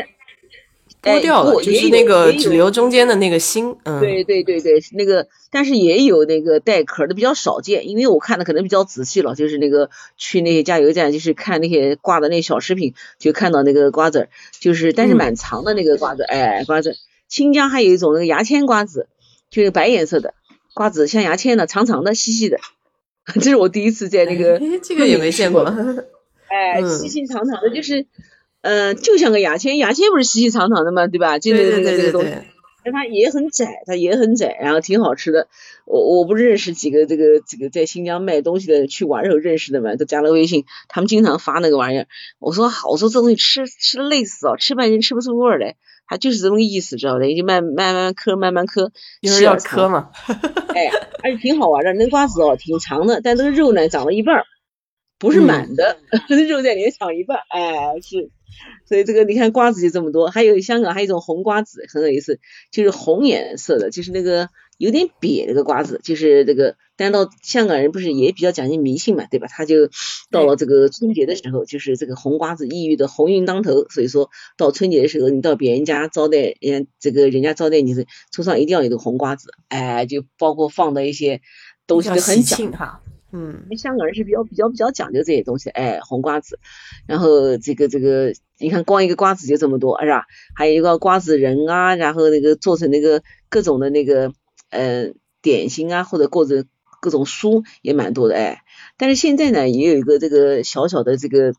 [1.02, 3.74] 剥掉了，就是那个只留中间的那个芯。
[3.84, 14.28] 嗯，对对对对，那个但是也有那个带壳的，比较少见，因为我看的可能比较仔细了，就是那个去那些加油站，就是看那些挂的那小食品，就看到那个瓜子，
[14.60, 16.94] 就是但是蛮长的那个瓜子，哎，瓜子。
[17.28, 19.08] 新疆还有一种那个牙签瓜子，
[19.50, 20.34] 就是白颜色的。
[20.74, 22.58] 瓜子像牙签的，长长的，细细的，
[23.34, 25.64] 这是我第一次在那个 这个也没见过。
[26.48, 28.06] 哎，细细长长的，就是，
[28.60, 31.06] 嗯，就像个牙签，牙签不是细细长长的吗？
[31.06, 31.38] 对吧？
[31.38, 32.30] 就那个那个这个东西，
[32.84, 35.48] 但它也很窄，它也很窄，然后挺好吃的。
[35.86, 42.06] 我我不认识几个这个这个在新疆卖东西的，去玩时候认识的嘛，都加了微信，他们经常发那个玩意儿。
[42.38, 45.76] 我说好，我说这东西吃吃的累死哦，吃半天吃不出味儿来。
[46.06, 47.24] 它就是这么个意思，知道吧？
[47.24, 50.10] 你就慢慢慢磕，慢慢磕，是要磕嘛？
[50.74, 50.90] 哎，
[51.22, 51.92] 而且挺好玩的。
[51.94, 54.42] 那瓜子哦，挺长的，但那个肉呢，长了一半，
[55.18, 55.98] 不是满的，
[56.48, 57.38] 肉在里面长一半。
[57.50, 58.30] 哎，是。
[58.86, 62.38] 所以这个你看瓜子就这么多，还有香港还有一种红瓜子，很有意思，
[62.70, 64.50] 就是红颜色的，就是那个
[64.82, 66.74] 有点瘪那个瓜子，就是这个。
[66.96, 69.46] 但到香港人不是也比较讲究迷信嘛，对吧？
[69.48, 69.88] 他就
[70.32, 81.40] 到了这个春节的时候，就是这个红瓜子意喻的鸿运当头，所以说到春节的时候，你到别人家招待，人这个人家招待你是桌上一定要有个红瓜子，哎，就包括放的一些
[81.86, 83.00] 东西都很讲哈。
[83.32, 86.58] 嗯，香港人是比较比较比较讲究这些东西，哎，红瓜子，
[87.06, 90.26] 然后这个这个，你看光一个瓜子就这么多，是吧？
[90.54, 94.32] 还有一个瓜子仁啊，然后那个做成那个各种的那个
[94.72, 96.64] 呃点心啊，或者或者
[97.00, 98.62] 各种书也蛮多的，哎，
[98.98, 101.54] 但是现在呢，也有一个这个小小的这个。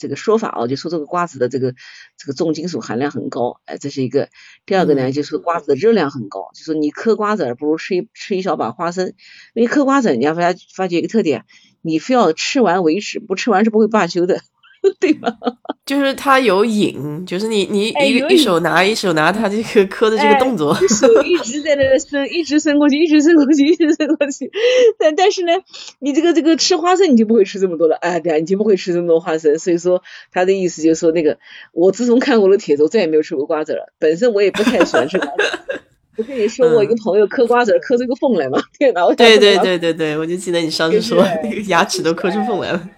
[0.00, 1.74] 这个说法哦，就说这个瓜子的这个
[2.16, 4.28] 这个重金属含量很高，哎，这是一个。
[4.64, 9.12] 第二个呢，就是瓜子的热量很高，就说你嗑瓜子不如吃一吃一小把花生，
[9.54, 11.46] 因为嗑瓜子你要发发觉一个特点，
[11.82, 14.40] 你非要吃完为止，不吃完是不会罢休的。
[15.00, 15.32] 对吧？
[15.86, 24.50] 就是它有瘾，就是你你一一手拿一手拿它这个磕的这个动作，手 一直在那伸，一直伸过去，一直伸过去，一直伸过去。
[24.98, 25.52] 但但是呢，
[25.98, 29.58] 你这个这个吃花生你就不会吃这么多了，哎，对啊，你就不会吃这么多花生。
[29.58, 31.38] 所以说他的意思就是说，那个
[31.72, 33.92] 我自从看过了帖子，我再也没有吃过瓜子了。
[33.98, 35.34] 本身我也不太喜欢吃瓜子。
[36.18, 39.06] 我跟你说，我一个朋友嗑瓜子嗑出个缝来嘛，天哪！
[39.14, 42.88] 对对对对对，我就记得你上次说那个牙齿都磕出缝来了。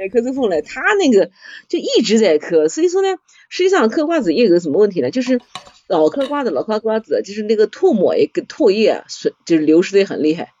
[0.00, 1.30] 哎，磕出缝来，他那个
[1.68, 5.10] 就一直在磕，所以说呢，实际上嗑瓜子也有个什么问题呢？
[5.10, 5.40] 就是
[5.86, 10.52] 老嗑瓜子，老嗑瓜子，就是那个唾沫也跟唾液啊，是就是流失的很厉害，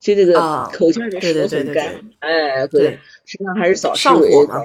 [0.00, 0.34] 就这个
[0.72, 4.64] 口腔的舌很干，哎，对，实际上还是少吃为好。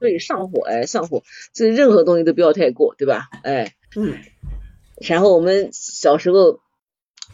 [0.00, 1.22] 对，上火，哎，上火，
[1.54, 3.28] 这任何东西都不要太过，对吧？
[3.42, 4.18] 哎，嗯。
[4.98, 6.60] 然后我们小时候，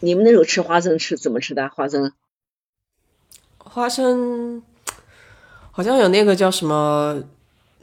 [0.00, 1.68] 你们那时候吃花生吃怎么吃的？
[1.68, 2.12] 花生？
[3.58, 4.62] 花生
[5.72, 7.22] 好像有那个叫什么，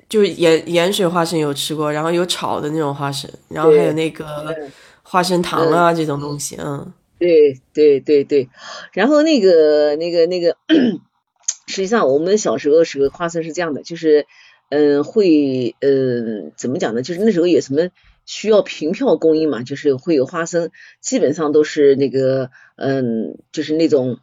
[0.10, 4.56] 就是盐盐水花生有吃过，然后有炒的那种花生，然后还有那个
[5.04, 6.94] 花生糖啊这种东西，嗯。
[7.20, 8.48] 对对对对，
[8.94, 10.56] 然后那个那个那个，
[11.66, 14.28] 实际上我们小时候时候花生是这样的，就是
[14.70, 17.02] 嗯会嗯怎么讲呢？
[17.02, 17.90] 就是那时候有什么
[18.28, 20.70] 需要凭票供应嘛，就是会有花生，
[21.02, 24.20] 基本上都是那个嗯就是那种。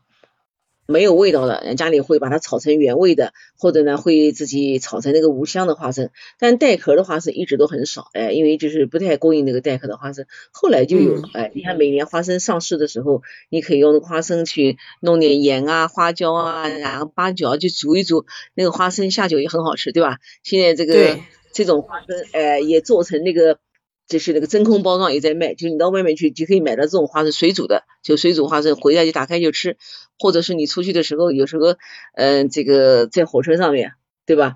[0.87, 6.11] 没有味道的，人家里会把它炒成原味的，或者呢会自己炒成那个无香的花生。
[6.39, 10.27] 但带壳的花生一直都很少，哎，因为就是不太供应那个带壳的花生。
[10.53, 20.19] 后来就有了，哎，你看每年花生上市的时候，你可以用花生去弄点盐啊、花椒啊，然后八角去煮一煮，那个花生下酒也很好吃，对吧？
[20.43, 21.19] 现在这个
[21.53, 23.59] 这种花生，哎，也做成那个。
[24.07, 29.77] 就是那个真空包装也在卖，就是你到外面去就可以买到这种花生水煮的，就水煮花生，回来就打开就吃，
[30.19, 31.77] 或者是你出去的时候，有时候，
[32.15, 33.93] 嗯，这个在火车上面，
[34.27, 34.55] 对吧？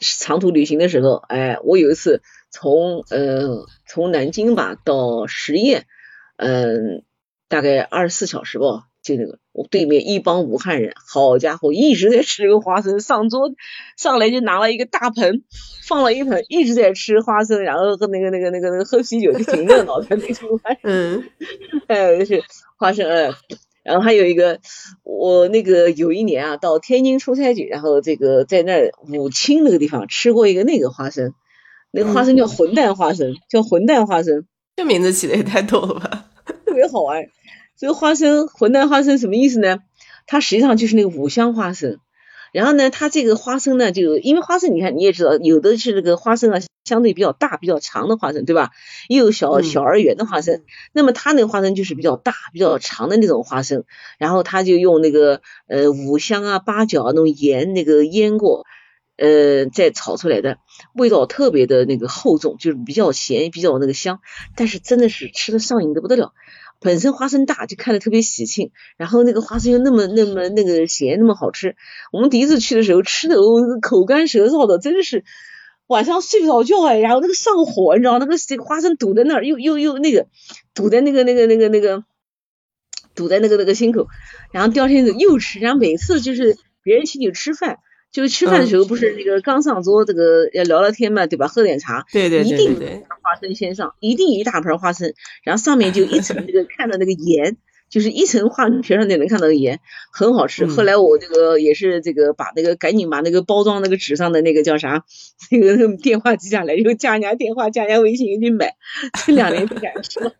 [0.00, 5.84] 长途旅行的时候，哎，我有一次从呃从南京吧到十堰，
[6.36, 7.04] 嗯，
[7.48, 8.88] 大概二十四小时吧。
[9.04, 13.52] 就那个，我对面一帮武汉人，好家伙，一直在吃个花生，上桌
[13.98, 15.44] 上来就拿了一个大盆，
[15.86, 20.58] 放了一盆，一直在吃花生，然后喝那个那个那个那个喝啤酒，就挺热闹的那种。
[20.82, 21.22] 嗯，
[21.86, 22.42] 哎，就是
[22.78, 23.34] 花生，嗯，
[23.82, 24.58] 然后还有一个，
[25.02, 31.34] 我那个有一年啊，到天津出差去，然后这个在那武清那个地方吃过一个那个花生，
[31.90, 36.24] 那个花生叫混蛋花生，叫混蛋花生，这名字起的也太逗了吧，
[36.64, 37.22] 特别好玩。
[37.76, 39.78] 这个花生混蛋花生什么意思呢？
[40.26, 41.98] 它实际上就是那个五香花生。
[42.52, 48.70] 然后呢，它这个花生呢，就因为花生，你看你也知道，有的是这个花生啊，相对比较大、比较长的花生，对吧？
[49.08, 50.62] 也有小小而圆的花生。
[50.92, 53.82] 那么它那个花生就是比较大、比较长的那种花生。
[54.18, 58.64] 然后它就用那个呃五香啊、八角啊那种盐那个腌过，
[59.16, 60.58] 呃再炒出来的，
[60.94, 64.20] 味道特别的那个厚重，就是比较咸、比较那个香。
[64.54, 66.32] 但是真的是吃的上瘾的不得了。
[66.84, 71.76] 本身花生大就看着特别喜庆，然后那个花生又那么那么那个咸，那么好吃。
[72.12, 75.24] 我们第一次去的时候吃的我口干舌燥的，真的是
[75.86, 80.26] 晚上睡不着觉哎，然后那个上火，你知道那个这个花生堵在那儿，又又又那个
[80.74, 82.04] 堵在那个那个那个那个
[83.14, 84.06] 堵在那个那个心口，
[84.52, 87.78] 然后第二天又吃，然后每次就是别人请你吃饭。
[88.14, 91.48] 就是吃饭的时候，不是那个刚上桌，这个要聊聊天嘛，对吧？
[91.48, 97.56] 喝点茶，对对对，一定花生先上，一定一大盆花生，然后上面就一层那个 看到那个盐，
[97.90, 99.80] 就是一层花生皮上就能看到盐，
[100.12, 100.66] 很好吃。
[100.66, 105.04] 后来我这个也是这个把那个赶紧把那个包装那个纸上的那个叫啥，
[105.50, 108.76] 那个电话记下来，又加人家电话，加人家微信去买，
[109.26, 110.34] 这两年不敢吃了，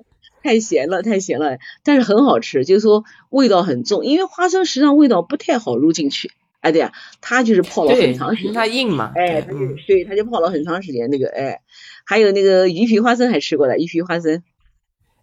[0.44, 6.30] 太咸了，太咸了，但是很好吃，就是说味道很重，因为花生实际上味道不太好入进去。
[6.64, 9.12] 哎，对呀，它就是泡了很长时间，它硬嘛。
[9.14, 11.10] 哎，他就对，他就泡了很长时间。
[11.10, 11.60] 那个，哎，
[12.06, 14.42] 还有那个鱼皮花生还吃过的，鱼皮花生。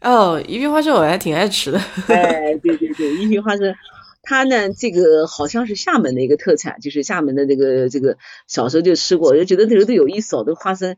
[0.01, 1.79] 哦，鱼皮花生我还挺爱吃的。
[2.07, 3.73] 哎，对对对，鱼皮花生，
[4.21, 10.95] 它呢，这个好像是厦门的一个特产，就是厦门的这个这个，小时候就吃过，就觉得那时候都有意思哦，这个花生。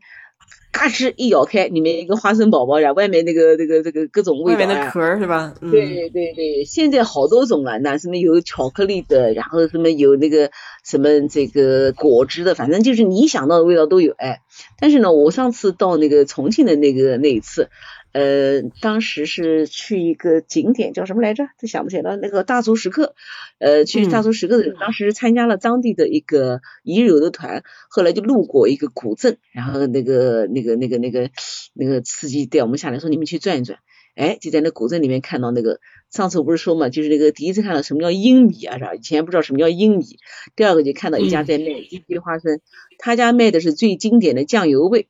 [0.74, 5.54] 嘎吱一咬开，里面一个花生宝宝，然后外面那个那个这个各种味道外面的壳是吧？
[5.60, 10.50] 对对对，现在好多种了，那什么有巧克力的，然后什么有那个
[10.84, 14.40] 什么这个果汁的，反正就是你想到的味道都有哎。
[14.80, 17.68] 但是呢，我上次到那个重庆的那个那一次。
[18.14, 21.48] 呃，当时是去一个景点叫什么来着？
[21.60, 22.16] 都想不起来。
[22.16, 23.16] 那个大足石刻，
[23.58, 31.28] 呃，去大足石刻的，当时参加了当地的一个遗留的团，后来就路过一个古镇，然后那个那个那个那个
[31.72, 33.80] 那个司机带我们下来，说你们去转一转。
[34.14, 38.94] 哎，就在那古镇里面看到那个，上次我不是说嘛，就是那个第一次看到什么叫英米啊，啥？
[38.94, 40.04] 以前不知道什么叫英米。
[40.54, 42.60] 第二个就看到一家在卖一批花生，
[42.98, 45.08] 他家卖的是最经典的酱油味。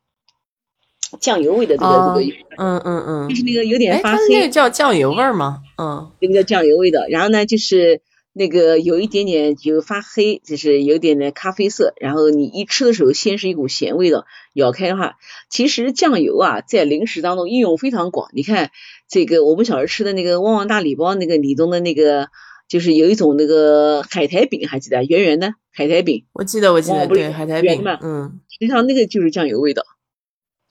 [1.19, 5.61] 酱油味的这个这个，嗯嗯嗯，就是那个有点发黑，那个叫酱油味儿吗？
[5.77, 7.07] 嗯，那个叫酱油味的。
[7.09, 8.01] 然后呢，就是
[8.33, 11.93] 那个有一点点就发黑，就是有点点咖啡色。
[11.99, 15.15] 然后你一吃的时候，先是一股咸味的，咬开的话，
[15.49, 18.29] 其实酱油啊，在零食当中应用非常广。
[18.33, 18.71] 你看
[19.09, 22.27] 这个我们小时候吃的那个旺旺大礼包，那个里中的那个，
[22.67, 26.25] 就是有一种那个海苔饼，还记得圆圆的海苔饼？
[26.33, 29.85] 我记得，我记得，对，海苔饼嘛，嗯，实际上那个就是酱油味的。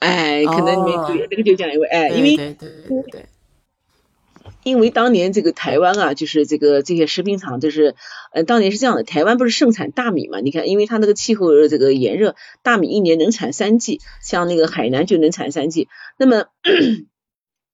[0.05, 3.27] 哎，可能里面对那个就讲一位，哎，因为对对对对，
[4.62, 7.95] 因为当年这个台湾啊，就是这个这些食品厂，就是
[8.33, 10.40] 呃，当年是这样的，台湾不是盛产大米嘛？
[10.40, 15.88] 你看，因为它那个气候这个炎热，大米一年能产三季，像那个海南就能产三季。
[16.19, 16.45] 那么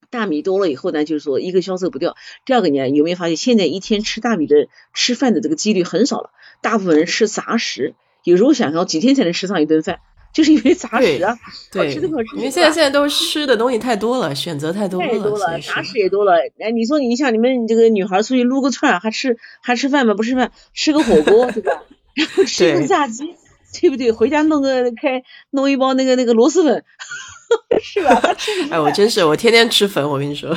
[0.09, 2.14] 大米多了以后呢，就是说一个销售不掉，
[2.47, 6.31] 第二个呢，有没有发现现在一天吃大米的吃饭的这个几率很少了，
[6.62, 9.99] 大部分人吃杂食，有时候想要几天才能吃上一顿饭。
[10.33, 11.37] 就是因为杂食啊，
[11.73, 12.37] 对，吃的好吃。
[12.37, 16.35] 因为现在现在都吃的东西太多了，选择太多了，太多了，杂食也多了。
[16.59, 20.14] 哎，你说你像你们这个女孩出去撸个串，还吃还吃饭吗？
[20.14, 21.83] 不吃饭，吃个火锅，对吧？
[22.14, 23.35] 然后吃个炸鸡，
[23.81, 24.12] 对不对？
[24.12, 26.85] 回家弄个开弄一包那个那个螺蛳粉。
[27.83, 28.23] 是吧？
[28.71, 30.57] 哎，我真是我天天吃粉，我跟你说。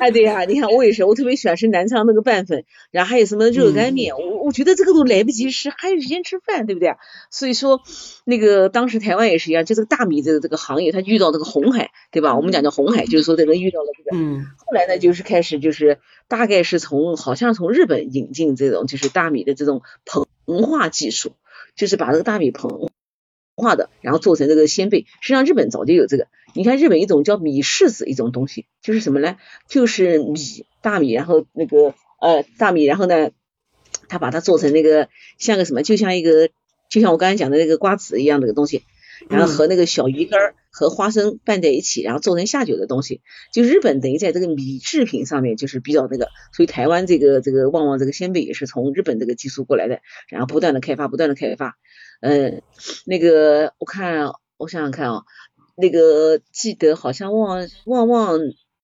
[0.00, 6.96] 哎，对呀，你看我也是，我特别喜欢吃南昌那个拌粉，然后还有什么热干面，我我觉得这个都来不及吃，还有时间吃饭，对不对？
[7.30, 7.82] 所以说，
[8.24, 12.34] 那个当时台湾也是一样，就这个大米这个这个行业，它遇到这个红海，对吧？
[12.34, 14.16] 我们讲叫红海，就是说这个遇到了这个。
[14.16, 14.46] 嗯。
[14.58, 20.26] 后来呢，就是开始就是大概是从好像从日本引进这种就是大米的这种膨
[20.66, 21.34] 化技术，
[21.76, 22.90] 就是把这个大米膨。
[23.56, 25.04] 化的，然后做成这个鲜贝。
[25.20, 26.28] 实际上日本早就有这个。
[26.54, 29.36] 你看日本一种叫米柿子一种东西，就是什么呢？
[29.68, 33.30] 就是米大米，然后那个呃大米，然后呢，
[34.10, 36.50] 他把它做成那个像个什么，就像一个
[36.90, 38.82] 就像我刚才讲的那个瓜子一样的东西，
[39.28, 43.20] 然后和那个小鱼干儿和花生拌在一起，然后做成下酒的东西。
[43.52, 51.76] 就日本等于在这个米制品上面就是比较那个，所以台湾这个这个旺旺这个鲜贝也是从日本这个技术过来的，然后不断的开发，不断的开发。
[52.20, 52.62] 嗯，
[53.06, 55.22] 那个我看，我想想看啊，
[55.76, 58.38] 那个记得好像旺旺旺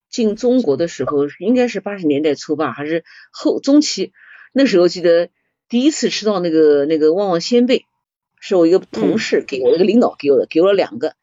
[0.09, 4.13] 进中国的时候，应该是八十年代初吧，还是后中期？
[4.57, 5.29] 那时候记得
[5.69, 7.83] 第一次吃到那个那个旺旺鲜贝，
[8.41, 11.13] 是我一个同事给我一个领导给我的，给我了两个。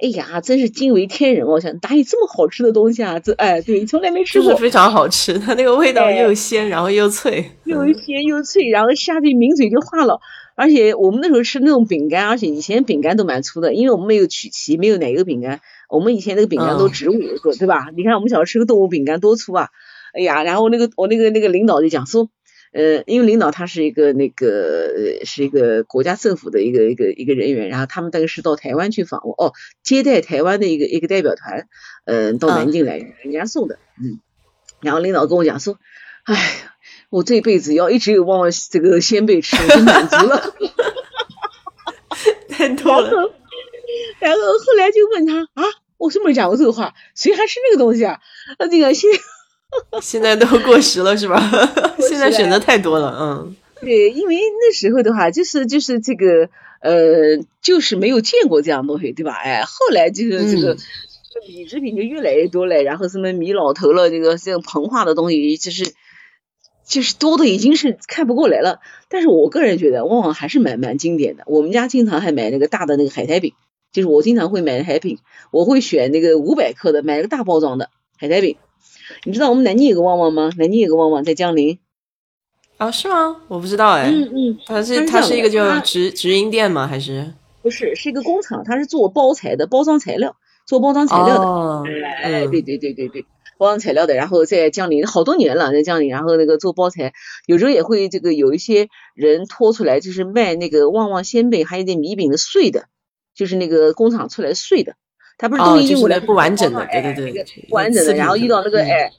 [0.00, 1.46] 哎呀，真是惊为天人！
[1.46, 3.18] 我想哪有这么好吃的东西啊？
[3.20, 4.56] 这哎，对，从来没吃过。
[4.56, 10.20] 非常好吃，它那个味道又鲜，然后又脆，又鲜又脆，然后下去抿嘴就化了。
[10.56, 17.86] 而且我们那时候吃那种饼干，而且以前饼干都蛮粗的，因为我们没有曲奇，没有奶油饼干，我们以前那个饼干都植物油做，对吧？
[17.96, 19.68] 你看我们小时候吃个动物饼干多粗啊！
[20.12, 22.28] 哎呀，然后那个我那个那个领导就讲说，
[22.74, 31.68] 呃，因为领导他是一个那个是一个国家政府的一个一个一个人员，然后他们大概是到台湾去访问，哦，接待台湾的一个一个代表团，
[32.04, 34.20] 嗯，到南京来，人家送的，嗯，
[34.80, 35.78] 然后领导跟我讲说，
[36.24, 36.70] 哎。
[37.10, 40.52] 我这辈子要一直有旺旺这个鲜贝吃，我就满足了。
[42.50, 43.08] 太多了。
[44.18, 45.62] 然后后来就问他啊，
[45.96, 48.18] 我是没讲过这个话，谁还吃那个东西啊？
[48.58, 49.08] 那这个现
[50.02, 51.38] 现在都过时了是吧？
[52.00, 53.56] 现在选择太多了，嗯。
[53.80, 56.48] 对，因为那时候的话，就是就是这个
[56.80, 59.32] 呃，就是没有见过这样东西，对吧？
[59.32, 60.76] 哎，后来就是这个
[61.46, 65.92] 米制品就越来越多了，然后什么米老头了，这个这种膨化的东西，就是。
[66.86, 71.42] 就是多的已经是看不过来了，但是我个人觉得旺旺还是蛮蛮经典的。
[71.46, 73.54] 我们家经常还买那个大的那个海苔饼，
[73.90, 75.18] 就是我经常会买海苔饼，
[75.50, 78.56] 我会选那个五百克的，买个大包装的海苔饼。
[79.24, 80.50] 你知道我们南京有个旺旺吗？
[80.56, 81.78] 南京有个旺旺在江陵。
[82.76, 83.42] 啊，是吗？
[83.48, 84.10] 我不知道哎。
[84.10, 84.58] 嗯嗯。
[84.66, 86.86] 它是它是一个叫直直营店吗？
[86.86, 87.32] 还是？
[87.62, 90.36] 不是，是一个工厂，它是做包材的，包装材料，
[90.66, 91.44] 做包装材料的。
[91.44, 91.84] 哦。
[92.22, 93.24] 哎，对对对对对。
[93.56, 97.12] 包装材料的，然后在江陵好多年了，在江陵，然后那个做包材，
[97.46, 102.86] 有时候也会这个有一些人拖出来，就是卖那个旺旺鲜贝，还有点米饼的碎的，
[103.32, 104.96] 就是那个工厂出来碎的，
[105.38, 109.10] 它不是东西运过来不完整的，对对对，不完整的，然后遇到那个哎，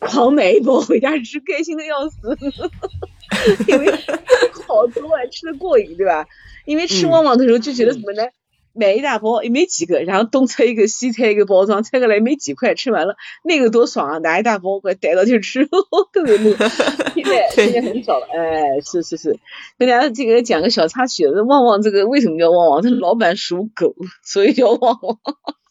[0.00, 2.36] 狂买 一包回家吃，开心的要死，
[3.68, 3.90] 因为
[4.66, 6.26] 好多啊，吃的过瘾，对吧？
[6.64, 8.22] 因为吃旺旺的时候就觉得什么呢？
[8.74, 14.18] 买一大包也没几个，然后东拆一个西拆一个包装，拆过来没几块，吃完了那个多爽啊！
[14.18, 15.64] 拿一大包过来逮到就吃，
[16.12, 16.56] 特别乐。
[17.14, 19.38] 现在现在很少了，哎，是是是。
[19.78, 22.82] 跟大家这个讲个小插曲，旺旺这个为什么叫旺旺？
[22.82, 25.18] 他老板属狗， 所以叫旺旺。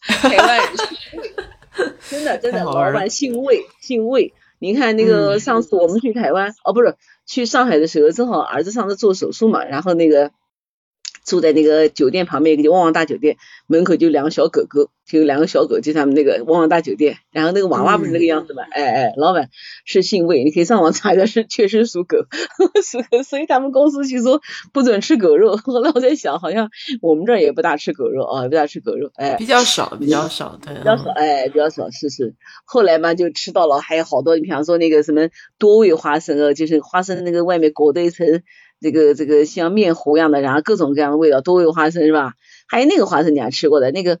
[0.06, 4.32] 台湾人真的真的，老板姓魏，姓魏。
[4.58, 10.30] 你看那个上次我们去台湾，哦不是去上海的时候，正好儿子上次做手术嘛，然后那个。
[11.24, 17.16] 住在那个酒店旁边一个旺旺大酒店门口就两个小狗狗，就有两个小狗，就他们那个旺旺大酒店。
[17.32, 18.62] 然后那个娃娃不是那个样子嘛？
[18.70, 19.48] 哎哎，老板
[19.84, 22.18] 是姓魏，你可以上网查一下，是确实属狗，
[22.82, 24.40] 属狗，所以他们公司就说
[24.72, 25.56] 不准吃狗肉。
[25.56, 26.68] 后来我在想，好像
[27.00, 32.34] 我们这儿也不大吃狗肉啊，不大吃狗肉，哎，比较少，比较少，对，比较少，哎，比较少，是是。
[32.64, 38.42] 后来嘛就吃到了，还有好多，你比方说那个什么多味花生啊，就是花生那个外面裹的一层。
[38.84, 42.34] 这个这个像面糊一样的，然后各种各样的味道，多味花生是吧？
[42.68, 44.18] 还有那个花生你还吃过的，那个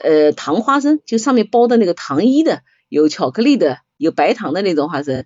[0.00, 5.24] 呃糖花生，就上面包的那个糖衣的，有巧克力的，有白糖的那种花生。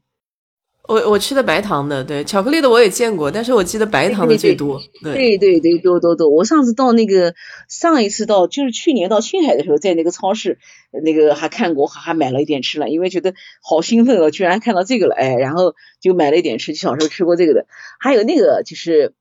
[0.88, 4.80] 我我吃的白糖的，对，巧克力的我也见过，但是我记得白糖的最多。
[5.02, 6.30] 对对对，多多多。
[6.30, 7.34] 我上次到那个
[7.68, 10.58] 上一次到就是去年到青海的时候，在那个超市
[11.04, 16.74] 那个还看过，还还买了一点吃了，因为觉得好兴奋哦，居然看到这个了，哎，然后就买了一点吃。
[16.74, 17.66] 小时候吃过这个的，
[18.00, 19.12] 还有那个就是，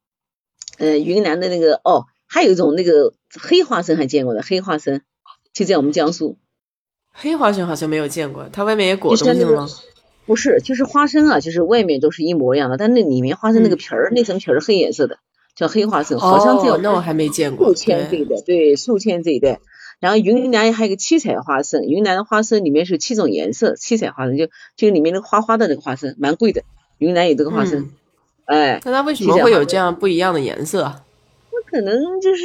[0.78, 5.02] 嗯，云南的那个哦，还有一种那个黑花生还见过的，黑花生
[5.52, 6.38] 就在我们江苏。
[7.12, 9.68] 黑花生好像没有见过，它外面也裹东西吗？
[10.28, 15.18] 不是，就是花生啊，就是外面都是一模一样的，但那里面花生那个皮儿，那层皮儿是黑颜色的，
[15.56, 17.70] 叫黑花生，好像只有那我还没见过。
[17.70, 19.60] 宿迁这一带，对，宿迁这一带。
[20.00, 26.62] 然后云南还有个七彩花生，云南的花生里面是七种颜色，七彩花生就就里面那个花花的那个花生，蛮贵的。
[26.98, 27.90] 云南有这个花生，
[28.46, 30.94] 哎，那它为什么会有这样不一样的颜色？
[31.52, 32.44] 那可能就是，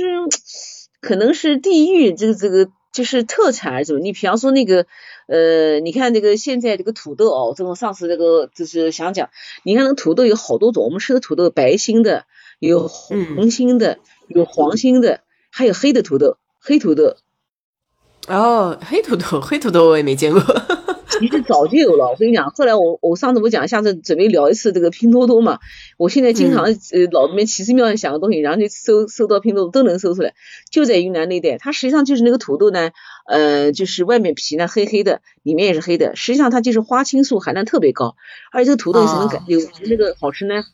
[1.01, 3.99] 可能是地域这个这个就是特产还是什么？
[3.99, 4.87] 你比方说那个。
[5.33, 9.31] 呃，你看这个现在这个土豆哦，这种上次这个就是想讲，
[9.63, 12.27] 你看那个土豆有好多种，我们吃的土豆白心的，
[12.59, 17.17] 有红心的，有黄心的，还有黑的土豆，黑土豆。
[18.29, 20.43] 哦，黑土豆，黑土豆我也没见过。
[21.19, 25.59] 其实早就有了，我跟你讲，后来我我上次不讲，下次准备聊一次这个拼多多嘛。
[25.99, 30.35] 我现在经常呃脑子里面奇思妙想想个东西，然后就搜搜到拼多多都能搜出来，
[30.71, 32.91] 就在云南那带，它实际上就是那个土豆呢，
[33.27, 38.17] 呃，就是外面皮呢黑黑的，里面也是黑的，实际上它就是花青素含量特别高，
[38.51, 40.65] 而且这个土豆有什么感有那个好吃呢？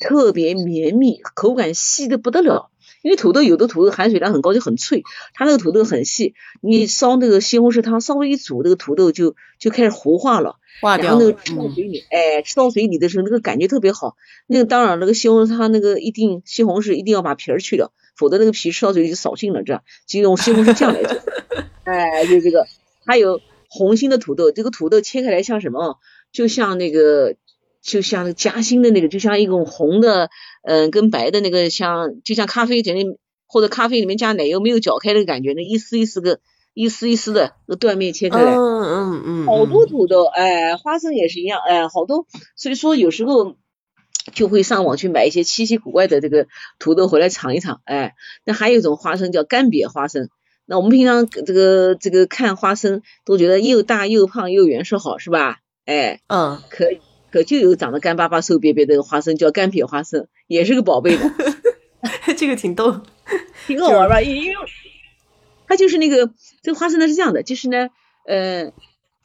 [0.00, 2.70] 特别绵密，口感细的不得了。
[3.02, 5.02] 因为土豆有的土豆含水量很高，就很脆，
[5.34, 14.16] 它那个土豆很细，你烧那个西红柿汤，稍微一煮，那个土豆就就开始糊化了，然后那个吃到嘴里，哎，吃到嘴里的时候，那个感觉特别好。
[14.46, 21.18] 那个当然，那个西红柿汤那个一定西红柿一定要把皮儿去掉，否则那个皮吃到嘴里就扫兴了，这样就用西红柿酱来做。
[21.84, 22.66] 哎，就这个，
[23.04, 25.98] 还有红心的土豆，这个土豆切开来像什么？
[26.32, 27.34] 就像那个。
[27.82, 30.30] 就像夹心的那个，就像一种红的，
[30.62, 36.38] 嗯，跟白的那个，像就像咖啡里面或者咖啡里面加奶油没有搅开的感觉，那一丝一丝个，
[36.74, 43.56] 一丝一丝的那断面切开来，嗯嗯嗯，好多土豆，哎，花生也是一样，哎，好多，所以说有时候
[44.32, 46.46] 就会上网去买一些稀奇古怪的这个
[46.78, 48.14] 土豆回来尝一尝，哎，
[48.44, 50.28] 那还有一种花生叫干瘪花生，
[50.66, 55.58] 那我们平常这个这个看花生都觉得又大又胖又圆是好是吧？
[55.84, 57.00] 哎，嗯，可以。
[57.32, 61.32] 可就有长得干巴巴、瘦瘪瘪的花生，叫干瘪花生，也是个宝贝的。
[62.36, 63.00] 这个挺逗，
[63.66, 64.20] 挺好玩吧？
[64.20, 64.54] 因为
[65.66, 66.30] 它就是那个
[66.62, 67.88] 这个花生呢是这样的，就是呢，
[68.26, 68.72] 呃，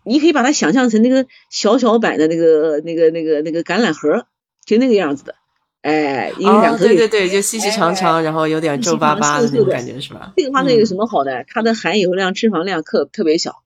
[0.03, 4.27] 你可以把它想象成那个小小版的那个、那个、那个、那个橄榄核，
[4.65, 5.35] 就那个样子的。
[5.81, 10.33] 哎，因为两颗对对对，就细细长长，然后有点皱巴巴的那种感觉，是吧？
[10.37, 11.45] 这个花生有什么好的？
[11.47, 13.63] 它的含油量、脂肪量特特别小，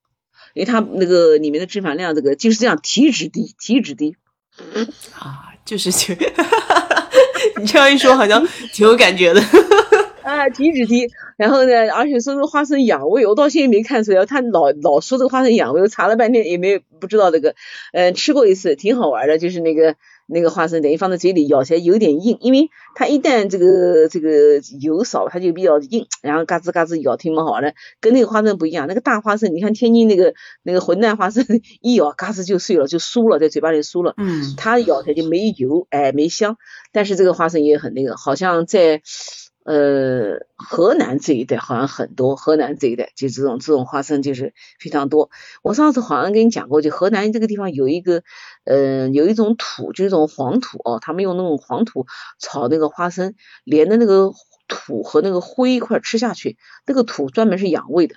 [0.54, 4.16] 因为它那个里面的脂肪量，这个就是这样，体脂低，体脂低。
[5.18, 6.14] 啊，就是就，
[7.58, 9.42] 你这样一说，好像挺有感觉的。
[10.24, 14.26] 啊，提脂提，然后呢，而且说这个花生养胃，我到现在没看出来。
[14.26, 17.56] 他老老说这个花生养胃，我查了半天也没不知道这个。
[17.92, 19.96] 嗯，吃过一次，挺好玩的，就是那个。
[20.34, 27.74] 那个花生等于放在嘴里咬起来有点硬，因为它一旦这个这个油少，它就比较硬，然后嘎吱嘎吱咬挺不好玩的。
[28.00, 31.46] 跟那个花生不一样，那个大花生，你看天津那个那个混蛋花生，
[31.82, 34.14] 一咬嘎吱就碎了，就酥了，在嘴巴里酥了。
[34.18, 36.58] 嗯，它咬起来就没油，哎，没香。
[36.92, 39.02] 但是这个花生也很那个，好像在。
[39.64, 45.30] 呃，河南这一带好像很多，河南这一带就这种这种花生就是非常多。
[45.62, 48.24] 我上次好像跟你讲过，就河南这个地方有一个，
[48.64, 52.06] 呃，有一种土，就一种黄土哦，他们用那种黄土
[52.40, 53.34] 炒那个花生，
[53.64, 54.32] 连着那个
[54.68, 58.16] 土和那个灰一块吃下去，那个土专门是养胃的，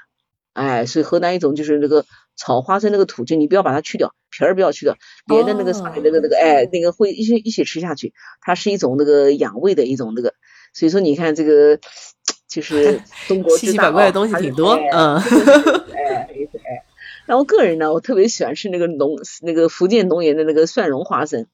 [0.53, 2.05] 哎，所以河南一种就是那个
[2.37, 10.35] 炒花生那个土，就你不要把它去掉，皮儿不要去掉，连着那个上面那个那个，哎，那个灰一起一起吃下去，它是一种那个养胃的一种那个。
[10.77, 11.79] 所以说，你看这个，
[12.49, 16.29] 就是中国 奇奇怪怪的东西挺多，嗯，哎
[16.65, 16.84] 哎，
[17.27, 21.47] 那我个人呢，我特别喜欢吃那个农那个福建农园的那个蒜蓉花生，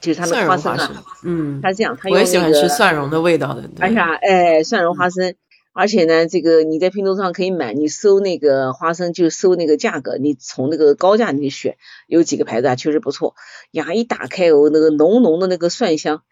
[0.00, 5.34] 就是它的花生啊，嗯，它这样，它我也喜欢吃蒜蓉的味道的，而且哎，蒜蓉花生，
[5.72, 13.34] 而且呢，这个你在拼多多上可以买，你搜那个花生就搜那个价格，你从那个高价里选，有几个牌子啊，确实不错，
[13.70, 16.22] 呀，一打开哦，那个浓浓的那个蒜香，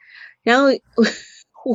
[0.42, 0.68] 然后。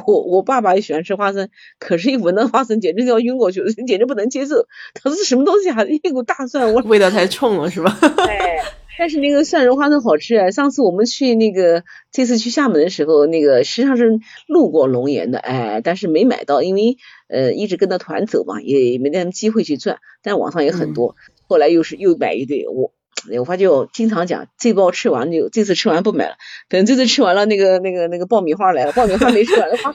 [0.06, 4.68] 我我爸爸也喜欢吃花生，可是一闻到花生，简直就要晕过去了，简直不能接受。
[4.94, 5.84] 他说是什么东西啊？
[5.84, 7.98] 一股大蒜味，味道太冲了，是吧？
[8.28, 8.58] 哎，
[8.98, 10.52] 但是那个蒜蓉花生好吃啊！
[10.52, 20.00] 上次我们去那个，这次去厦门的时候，那个实际上是路过龙岩的，哎，但是没买到，因为呃一直跟着团走嘛，也没那么机会去转。
[20.24, 21.16] 但网上也很多，
[21.48, 22.94] 后来又是又买一堆，我
[23.40, 26.36] 我发觉我经常讲，这包吃完就这次吃完不买了，
[26.70, 29.94] 等这次吃完了，那个那个那个爆米花来了，爆米花没吃完的话，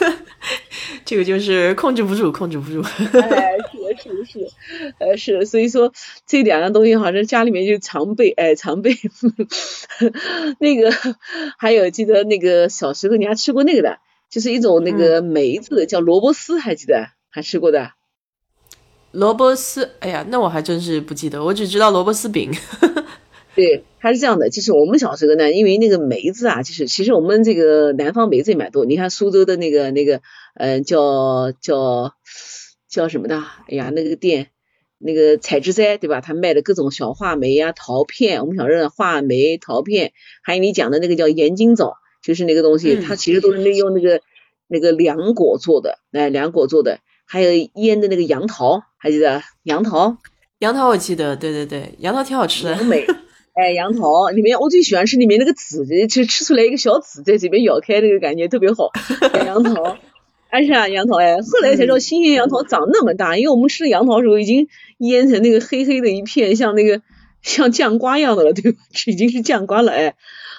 [1.04, 2.82] 这个就是控制不住，控制不住。
[3.18, 4.46] 哎，是的，是的，是的，
[4.98, 5.92] 呃，是的，所以说
[6.26, 8.92] 这两样东西好像家里面就常备，哎，常备。
[10.60, 10.92] 那个
[11.58, 13.98] 还有记得那个小时候你还吃过那个的，
[14.30, 17.92] 就是一种那个梅子叫萝卜丝，还记得还吃过的。
[19.12, 22.50] 萝卜丝，哎呀，那我还真是不记得，我只知道萝卜丝饼。
[23.56, 28.84] 对，它是这样的，就是我们小时候呢，因为那个梅子啊，就是其实我们这个南方梅子也蛮多。
[28.84, 30.20] 你看苏州的那个那个，
[30.54, 32.12] 嗯，叫叫
[32.88, 33.42] 叫什么的？
[33.68, 34.50] 哎呀，那个店，
[34.98, 36.20] 那个采芝斋，对吧？
[36.20, 40.12] 他卖的各种小话梅呀、桃片，我们小时候话梅、桃片，
[40.44, 44.20] 还有你讲的那个叫盐津枣，就是那个东西，它其实都是利用那个
[44.68, 47.00] 那个凉果做的，哎，凉果做的。
[47.30, 50.16] 还有腌的那个杨桃，还记得杨桃？
[50.60, 52.72] 杨桃我记得，对对对，杨桃挺好吃的。
[52.72, 53.04] 杨梅，
[53.54, 58.88] 哎，杨桃里面我最喜欢吃里面那个籽，就吃出来一个小籽在嘴边咬开，那个感觉特别好。
[59.46, 59.98] 杨桃，
[60.48, 64.66] 哎是啊，杨桃哎，后来才知道新鲜杨桃长那么大，因为我们吃的杨桃时候已经
[64.96, 67.02] 腌成那个黑黑的一片，像那个
[67.42, 68.78] 像酱瓜一样的了，对吧？
[69.06, 70.14] 已经是酱瓜了哎。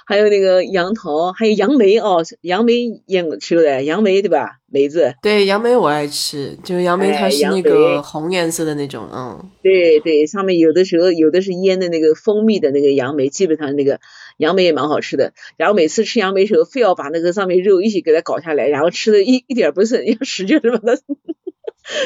[0.05, 4.59] 还有那个杨桃，还有杨梅哦，杨梅腌过吃过的，杨梅对吧？
[4.72, 5.15] 梅子。
[5.22, 9.49] 对，杨梅我爱吃，就是杨梅它是那个红颜色的那种，嗯。
[9.61, 13.99] 对对，上面有的时候有的是腌的那个蜂蜜的那个杨梅，基本上那个
[14.38, 15.34] 杨梅也蛮好吃的。
[15.57, 21.01] 然后每次吃杨梅时候，非要把那个上面肉一起给它搞下来，然后吃的一一点不剩， 要使劲的把它。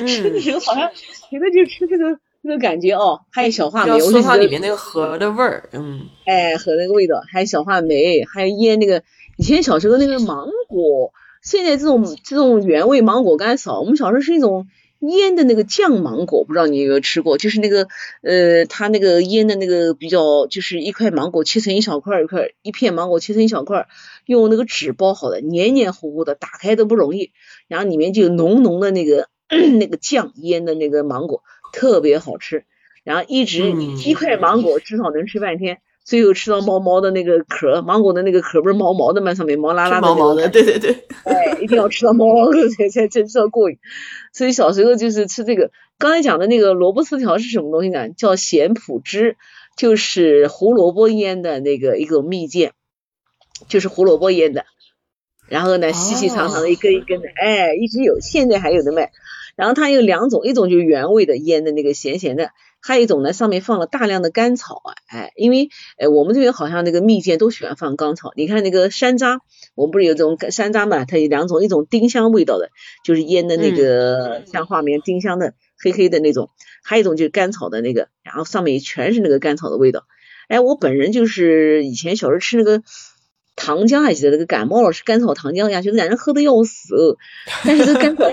[0.06, 0.90] 吃的时候好像
[1.30, 2.20] 觉得就吃这个。
[2.46, 9.02] 这个感觉哦，还有小话梅，我说它里面那个核的味儿，嗯，哎，核那个味道，还有小话梅，还有腌那个
[9.38, 11.14] 以前小时候那个芒果，
[11.44, 14.68] 现在这种这种原味芒果干少，我们小时候是一种
[15.00, 17.38] 腌的那个酱芒果，不知道你有没有吃过？
[17.38, 17.88] 就是那个
[18.22, 23.88] 呃，它那个腌的那个比较，就是一块芒果切成一小块一块，一片芒果切成一小块，
[24.26, 27.32] 用那个纸包好的，黏黏糊糊的，打开都不容易，
[27.68, 29.28] 然后里面就有浓浓的那个
[29.78, 31.44] 那个酱腌的那个芒果。
[31.76, 32.66] 特别好吃，
[33.04, 33.74] 然后一直
[34.06, 39.34] 一块芒果至少能吃半天，最后吃到毛毛的那个壳，芒果的那个壳不是毛毛的吗？
[39.34, 40.92] 上面毛拉拉的，毛毛的，对对对，
[41.24, 43.78] 哎，一定要吃到毛毛的才才才吃到过瘾。
[44.34, 45.72] 所以小时候就是吃这个。
[46.00, 48.10] 刚才讲的那个萝卜丝条是什么东西呢？
[48.10, 49.38] 叫咸浦汁，
[49.78, 52.72] 就是胡萝卜腌的那个一种蜜饯，
[53.70, 54.66] 就是胡萝卜腌的，
[55.48, 59.12] 然后呢细细长长的一根一根的，哎，一直有，现在还有的卖。
[59.56, 62.50] 然后它有两种，一种就是原味的腌的那个咸咸的，
[62.86, 69.40] 还有一种呢上面放了大量的甘草啊，哎，因为哎我们这边好像那个蜜饯都喜欢放甘草，你看那个山楂，
[69.74, 72.70] 我们不是有这种山楂嘛，它有两种，一种丁香味道的，
[73.06, 76.50] 就是腌的那个像画面丁香的黑黑的那种，
[76.84, 80.04] 还有一种就是甘草的那个，然后上面全是那个甘草的味道。
[80.50, 82.84] 哎，我本人就是以前小时候吃那个
[83.56, 87.18] 糖浆，还记得那个感冒了吃甘草糖浆呀，觉得让人喝的要死，
[87.64, 88.26] 但是这甘草。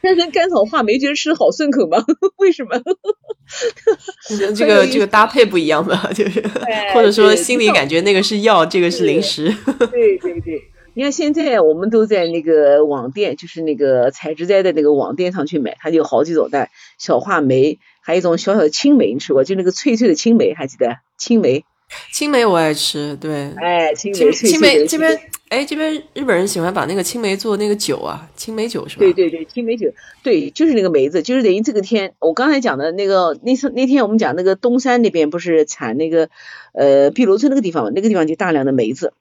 [0.00, 1.98] 但是甘草话梅觉得吃的好顺口吗？
[2.38, 2.80] 为什么？
[4.54, 6.42] 这个 这个搭配不一样吧，就是
[6.92, 9.54] 或者说心里感觉那个是药，这个是零食。
[9.90, 10.62] 对对对，
[10.94, 16.68] 你看现在我们都在那个网店，就是那个采植斋的那个网店上去买，它就有好几种的，
[16.98, 19.44] 小话梅，还有一种小小的青梅，你吃过？
[19.44, 21.64] 就那个脆脆的青梅，还记得青梅？
[22.12, 25.18] 青梅我爱吃，对，哎，青梅青梅这边，
[25.48, 29.00] 哎，这边日本人喜欢把那个青梅做那个酒啊，青梅酒是吧？
[29.00, 29.90] 对对对，青梅酒，
[30.22, 36.28] 对，就是那个梅子，就是等于这个天，我刚才讲的那个那次那天我们讲那个东山那边不是产那个
[36.74, 39.12] 呃碧螺春那个地方嘛，那个地方就大量的梅子，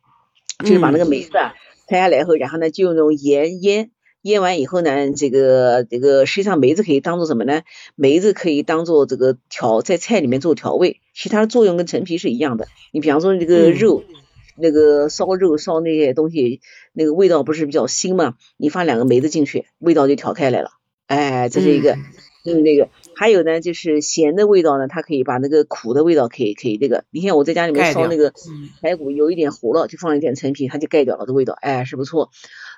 [0.60, 1.54] 就是把那个梅子啊
[1.88, 3.92] 采下来后，然后呢就用那种盐腌。
[4.24, 7.62] 腌完以后呢，这个这个实际上梅子可以当做什么呢？
[7.96, 12.68] 梅子可以当做这个调在菜里面做调味，其他的作用跟陈皮是一样的。
[12.92, 14.04] 你比方说这个肉，
[14.58, 16.62] 那个烧肉烧那些东西，
[16.94, 18.36] 那个味道不是比较腥嘛？
[18.58, 20.72] 你放两个梅子进去，味道就调开来了。
[21.06, 21.98] 哎，这是一个，
[22.44, 27.06] 嗯，那个还有呢，就是咸的味道呢，它可以把那个苦的味道可以可以那个。
[27.12, 28.34] 你看我在家里面烧那个
[28.82, 32.30] 排骨，有一点糊了，就放一点陈皮，它就盖掉了这味道，哎，是不错。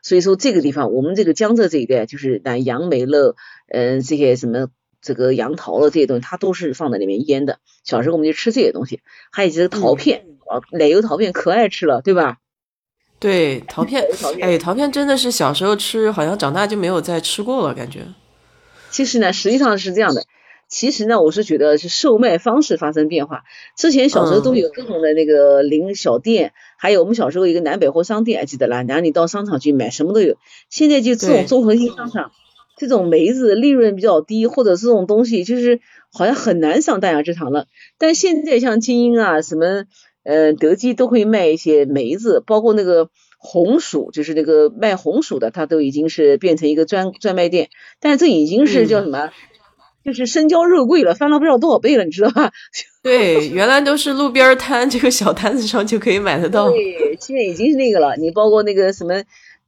[0.04, 3.36] 所以说这个地方，我们这个江浙这一带，就是那杨梅了，
[3.68, 4.68] 嗯，这些什么
[5.02, 7.58] 这个杨桃了这些东西，它都是放在里面腌的。
[7.84, 9.02] 小时候我们就吃这些东西，
[9.32, 10.39] 还有这个桃片啊，
[10.72, 12.38] 奶油桃片可爱吃了，对吧？
[13.20, 14.06] 对，桃片，
[14.42, 18.08] 哎，桃片真的是小时候吃，好像长大就没有再吃过了，感觉。
[18.92, 20.24] 其实呢，实际上是这样的。
[20.70, 23.42] 其实呢，我是觉得是售卖方式发生变化。
[23.76, 28.84] 之前小时候都有各种的那个零小店，还有我们小时候一个南百货商店，还记得啦？
[28.84, 30.38] 然后你到商场去买，什么都有。
[30.70, 32.32] 现在就这种综合性商场，
[32.78, 35.82] 这种梅子利润比较低，或者这种东西就是
[36.14, 37.66] 好像很难上大雅之堂了。
[37.98, 39.86] 但现在像金鹰啊，什么
[40.30, 43.10] 呃德基都会卖一些梅子，包括那个
[43.40, 47.70] 红薯，就是那个卖红薯的，它都已经是变成一个专专卖店。
[48.00, 49.32] 但是这已经是叫什么？
[50.06, 52.52] 就是身娇肉贵了，翻了不知道多少倍了，你知道吧？
[53.04, 56.70] 对，原来都是路边摊，这个小摊子上就可以买得到。
[56.70, 58.16] 对，现在已经是那个了。
[58.16, 59.16] 你包括那个什么，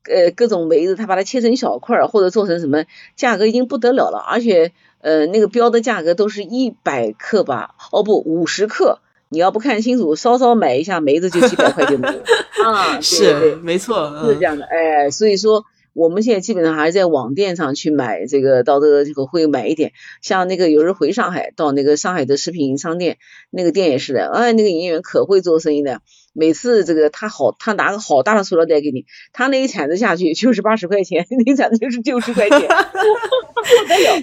[0.09, 2.85] 呃，各种梅子，他把它切成小块或者做成什么，
[3.15, 4.19] 价格已经不得了了。
[4.19, 7.75] 而且，呃，那个标的价格都是一百克吧？
[7.91, 8.99] 哦不，五十克。
[9.31, 12.13] 你要不看清楚，稍稍买一下梅子就几百块钱了。
[12.63, 14.65] 啊， 是，没错，是这样的。
[14.65, 15.63] 哎，所以说。
[15.93, 19.91] 我们现在基本上还是在网店上去买这个，到这个这个会买一点。
[20.21, 23.17] 像那个有人回上海，到那个上海的食品商店，
[23.49, 25.99] 那个店也是的，哎，那个营业员可会做生意的。
[26.31, 32.61] 每次这个他好，他拿个好大的塑料袋给你，他那一铲子下去就是八十块钱， 那一铲子就是九十块钱。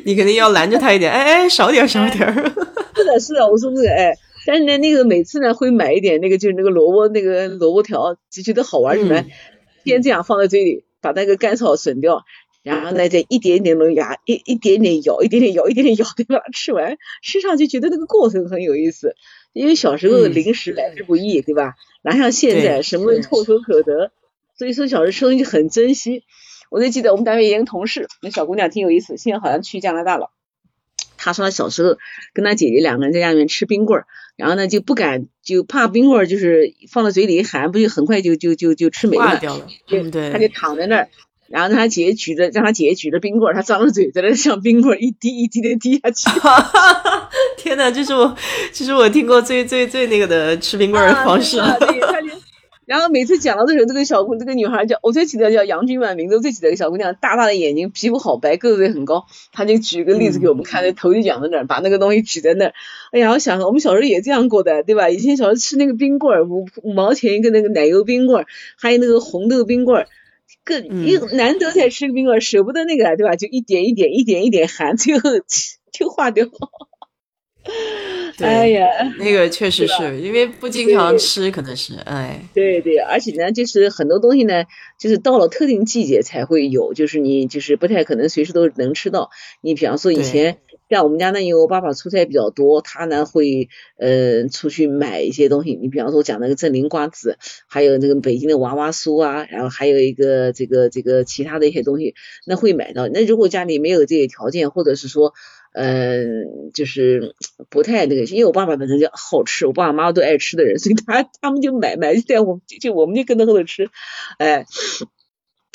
[0.07, 2.17] 你肯定要拦着他一点，哎哎，少点少点。
[2.97, 4.15] 是的，是的，我说这个哎，
[4.49, 9.27] 但是呢，那个每次呢会买一点，那个就是那个萝卜那个萝卜条，就觉得好玩什么，
[9.85, 10.85] 先这样放在嘴里。
[11.01, 12.25] 把那个甘草吮掉，
[12.65, 16.43] 然后呢，再一点点弄牙，一一点点咬，一点点咬，一点点咬，对吧？
[16.53, 19.15] 吃完，吃上去觉得那个过程很有意思。
[19.53, 21.75] 因为小时候零食来之不易，对吧？
[22.03, 24.11] 哪像现在什么唾手可得，
[24.59, 26.25] 所以说小时候吃东西很珍惜。
[26.69, 30.33] 我就记得我们单位一个同事，那小姑娘挺有意思，现在好像去加拿大了。
[31.29, 31.99] 她说他小时候
[32.33, 34.07] 跟他姐姐两个人在家里面吃冰棍儿，
[34.37, 39.39] 然后呢就不敢，就怕冰棍儿就是放到嘴里一含，不就很快就就就就吃没了，
[39.87, 41.09] 对对，他就躺在那儿，
[41.49, 46.31] 然后他姐姐举着，让他姐姐举着冰棍儿，他张着嘴在那像冰棍儿一滴一滴的滴下去。
[47.59, 48.35] 天呐，这是我，
[48.73, 51.59] 这是我听过最最最那个的吃冰棍儿的方式。
[52.89, 59.27] 然后每次讲到的时候，这个小姑，这个女孩叫，我最记得叫杨君婉，名字最记得一个小姑娘，大大的眼睛，皮肤好白，个子也很高。
[59.53, 62.73] 她就举个例子给我们看，那头就仰在那儿，把那个东西举在那儿。
[63.13, 65.11] 哎呀，我想我们小时候也这样过的，对吧？
[65.11, 68.47] 以前小时候吃那个冰棍儿，五五毛钱一个那个奶油冰棍儿，
[68.79, 70.09] 还有那个红豆冰棍儿，
[70.65, 73.37] 更一难得才吃个冰棍儿，舍不得那个，对吧？
[73.37, 75.29] 就一点一点，一点一点含，最后
[75.93, 76.47] 就化掉。
[78.41, 78.87] 哎呀，
[79.19, 82.41] 那个确实是因为不经常吃，可能是哎。
[82.55, 84.65] 对对，而且呢，就是很多东西呢，
[84.99, 89.31] 就是到了特定季节才会有，就是你就是不太可能随时都能吃到。
[89.61, 90.59] 你比方说以前
[90.89, 93.69] 像我们家呢，因为我爸爸出差比较多，他呢会
[93.99, 95.75] 呃出去买一些东西。
[95.75, 102.15] 你比方说讲那个正林瓜子，还有那个北京的娃娃酥啊，然后还有一个这个这个其他的一些东西，
[102.47, 103.09] 那会买到。
[103.09, 105.35] 那如果家里没有这些条件，或者是说。
[105.73, 107.35] 嗯，就是
[107.69, 113.91] 不太那个，因为我爸爸本身就好吃，我爸爸妈妈都爱吃的人，所以他他们就买买带我就我们就跟着后头吃，
[114.39, 114.67] 哎，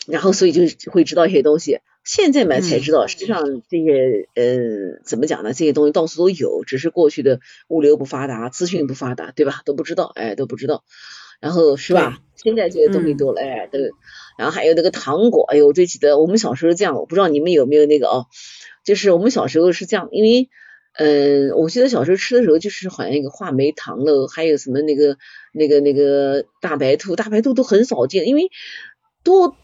[0.07, 1.79] 然后所以就会知道一些东西。
[2.03, 5.53] 现在买才知道，实际上这些呃怎么讲呢？
[5.53, 7.39] 这些东西到处都有，只是过去的
[7.69, 9.61] 物流不发达，资讯不发达，对吧？
[9.63, 10.83] 都不知道，哎，都不知道。
[11.43, 12.19] 然后是吧？
[12.37, 13.77] 现在这些东西多了，哎，都。
[14.37, 18.27] 然后还有那个糖果，哎呦，我最记得我们小时候这样，我不知道你们有没有那个哦。
[18.85, 20.47] 就是我们小时候是这样，因为，
[20.93, 25.17] 嗯，我记得小时候吃的时候，就是好像一个话梅糖了，还有什么那个
[25.53, 28.49] 那个那个大白兔，大白兔都很少见，因为
[29.21, 29.57] 多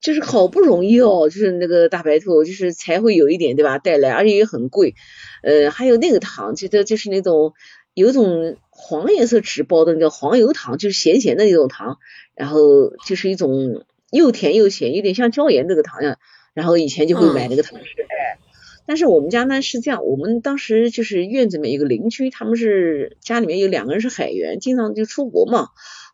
[0.00, 4.94] 就是好不容易哦，就是那个大白兔，就是才会有一点对吧带来，而且也很贵，
[5.42, 7.54] 呃，还有那个糖，记得就是那种
[7.94, 11.98] 有一种黄颜色纸包的那个黄油糖，就是咸咸的那种糖，
[12.34, 16.18] 然后就是一种又甜又咸，有点像椒盐那个糖呀，
[16.52, 18.38] 然后以前就会买那个糖吃，哎。
[18.86, 25.68] 但是我们家呢是这样，我们当时就是院子里面有个邻居，他们是家里面有两个人是海员，经常就出国嘛，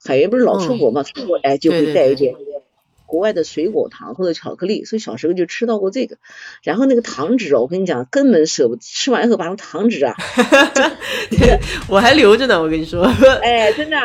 [0.04, 2.36] 海员不是老出国嘛，出国哎就会带一点
[3.10, 6.16] 国外的水果糖或者巧克力，所以小时候就吃到过这个。
[6.62, 10.14] 然后那个糖纸哦，我跟你讲，根本舍不吃完以后把那糖纸啊，
[11.90, 13.02] 我还留着呢，我跟你说，
[13.42, 13.96] 哎，真的，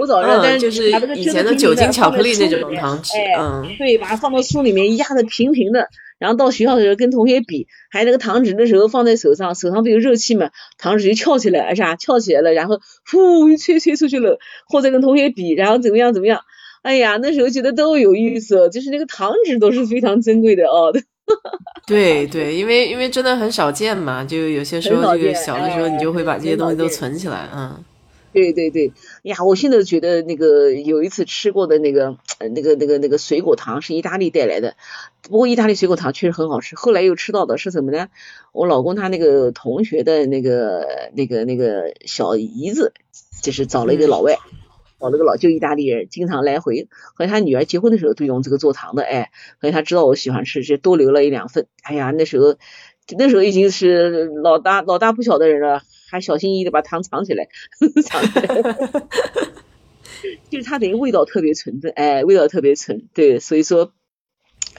[0.00, 5.88] 我早上但就是以前的酒精巧克力那种糖纸，嗯，对，把它放到书里面压的平平的。
[6.18, 12.80] 然后到学校的时候跟同学比，还有那个糖纸的时候放在手上，手上不有热气嘛，糖纸就翘起来，哎呀，翘起来了，然后
[13.10, 16.40] 呼一吹吹出去了，或者跟同学比，然后怎么样怎么样，
[16.86, 20.94] 哎呀，那时候觉得都有意思，就是那个糖纸都是非常珍贵的哦。
[21.84, 27.84] 对对，因为因为真的很少见嘛，就有些时候这个小的时候你就会把这些东西都存起来，嗯。
[28.32, 32.16] 对对对，呀，我现在觉得那个有一次吃过的那个
[32.54, 34.76] 那个那个那个水果糖是意大利带来的，
[35.22, 36.76] 不过意大利水果糖确实很好吃。
[36.76, 38.06] 后来又吃到的是什么呢？
[38.52, 42.92] 我老公他那个同学的那个那个那个小姨子，
[43.42, 44.38] 就是找了一个老外，
[44.98, 46.88] 找了个老旧意大利人，经常来回。
[47.14, 49.30] 和他女儿结婚的时候都用这个做糖的，哎，
[49.60, 51.66] 所以他知道我喜欢吃，就多留了一两份。
[51.82, 52.56] 哎呀，那时候
[53.18, 57.48] 那时候已经是老大老大不小的人了，还小心翼翼的把糖藏起来，
[58.04, 58.62] 藏起来。
[60.50, 63.92] 就是它等于味道特别纯正，哎，味道特别纯，对，所以说，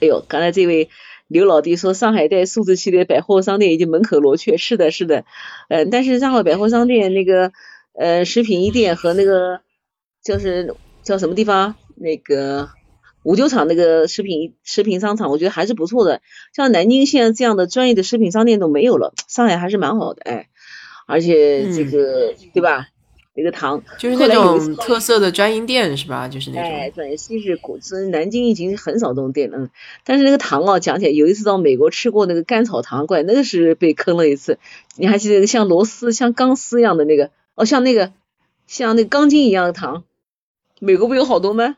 [0.01, 0.89] 哎呦，刚才这位
[1.27, 5.25] 刘老弟说上海带数字系列百货商店已经门可罗雀，是的，是的，
[5.69, 7.51] 嗯，但是上海百货商店那个
[7.93, 9.61] 呃食品一店和那个
[10.23, 12.69] 就是叫什么地方那个
[13.23, 16.21] 五九厂那个食品食品商场，我觉得还是不错的，
[16.53, 20.47] 像南京现在这样的专业的食品商店都没有了，上海还是蛮好的，哎，
[21.05, 22.87] 而且这个对吧？
[23.39, 26.27] 那个糖就是那种特色的专营店是吧？
[26.27, 26.71] 就是那种。
[26.71, 29.59] 哎，对，其实古是南京已经很少这种店了。
[29.59, 29.69] 嗯
[30.03, 34.57] 但是那个糖啊，讲起来有一次到美国吃过那个甘草糖，怪那个是被坑了一次。
[34.95, 37.29] 你还记得像螺丝、像钢丝一样的那个？
[37.53, 38.11] 哦，像那个
[38.67, 40.03] 像那个钢筋一样的糖，
[40.79, 41.77] 美国不有好多吗？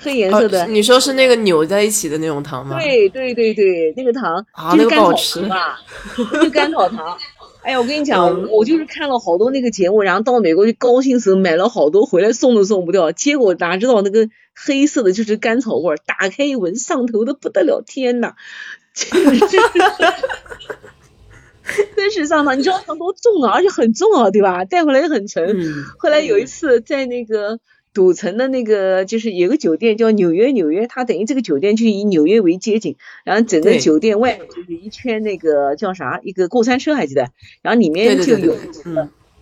[0.00, 0.66] 黑颜色的。
[0.68, 2.78] 你说是那个扭在一起的那种糖吗？
[2.78, 5.80] 对对对对，那个糖就是甘草糖吧？
[6.40, 7.18] 就甘草糖。
[7.62, 13.12] 哎呀，我跟你讲，我就是看了好多那个节目，然后到美国就高兴死，买了好多回来送都送不掉。
[13.12, 18.34] 结果哪知道那个黑色的就是甘草味，打开一闻上头的不得了，天呐，
[21.96, 22.58] 真是，上当！
[22.58, 24.64] 你知道糖多重啊，而且很重啊，对吧？
[24.64, 25.56] 带回来也很沉。
[25.98, 27.58] 后来有一次在那个。
[27.94, 37.28] 赌城的那个就是有个酒店叫纽约，纽约它等于这个酒店就以纽约为街景，然后整个酒店外面就是一圈那个叫啥一个过山车还记得，
[37.60, 38.56] 然后里面就有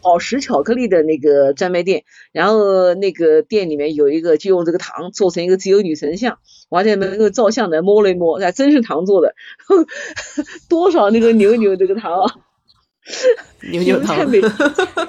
[0.03, 6.39] 宝石巧克力的那个专卖店，然后那个店里面有一个就用这个糖做成一个自由女神像，
[6.69, 9.35] 我还在门口照相的摸了一摸，还真是糖做的，
[10.69, 12.35] 多少那个牛牛这个糖啊，
[13.71, 14.17] 牛牛糖，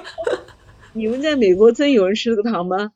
[0.92, 2.92] 你们在美国真有人吃这个糖吗？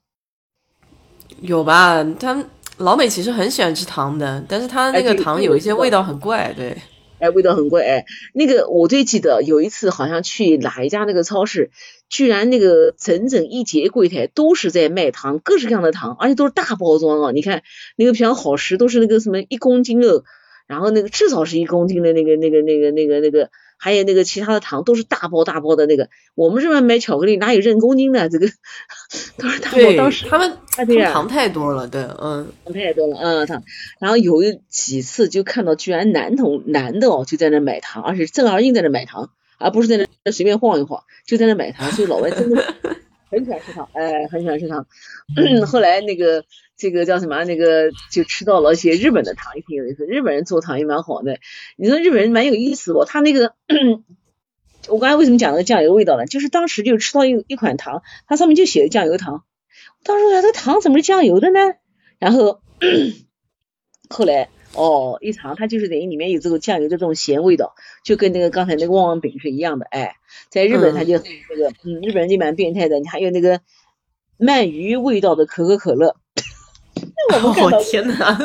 [1.40, 2.04] 有吧？
[2.18, 2.44] 他
[2.78, 6.76] 老美其实很喜欢吃糖的，但是他那个糖有一些味道很怪，对。
[7.18, 7.84] 哎，味道很怪。
[7.84, 11.70] 哎，那个我最记得有一次好像去哪一家那个超市，
[12.08, 17.32] 居然那个整整一节柜台都是在卖糖，各式各样的糖，而且都是大包装啊！
[17.32, 17.62] 你看
[17.96, 20.24] 那个比方好食都是那个什么一公斤哦，
[20.66, 23.50] 然后那个至少是一公斤的那个那个那个那个那个。
[23.86, 28.28] 还有那个其他的糖都是大包大包的那个，我们这边买巧克力哪有认公斤的？
[28.28, 28.48] 这个
[29.38, 29.78] 都是大包。
[29.96, 30.58] 当时他们
[31.04, 33.62] 糖太多了，对，嗯，糖太多了，嗯，糖。
[34.00, 41.88] 然后有几次就看到居然男同男的哦就在那买糖，而且正儿八经在那买糖，而不是在那随便晃一晃，就在那买糖。
[41.92, 42.74] 所以老外真的
[43.30, 44.84] 很喜欢吃糖，哎，很喜欢吃糖。
[45.64, 46.44] 后来那个。
[46.76, 47.42] 这个叫什么？
[47.44, 50.04] 那个就吃到了一些日本的糖，也挺有意思。
[50.04, 51.38] 日本人做糖也蛮好的。
[51.76, 53.54] 你说日本人蛮有意思哦，他那个，
[54.88, 56.26] 我刚才为什么讲那个酱油味道呢？
[56.26, 59.44] 就是当时就吃到一一款糖，它上面就写的酱油糖。
[60.04, 61.58] 当时我想，这糖怎么是酱油的呢？
[62.18, 62.60] 然后
[64.10, 67.74] 后来哦一尝，它就是等于里面有这个酱油的这种咸味道，
[68.04, 69.86] 就跟那个刚才那个旺旺饼是一样的。
[69.86, 70.16] 哎，
[70.50, 73.00] 在日本他就那个，嗯，日本人就蛮变态的。
[73.00, 73.62] 你还有那个
[74.38, 76.16] 鳗鱼味道的可口可乐。
[77.32, 78.38] 哦天哪，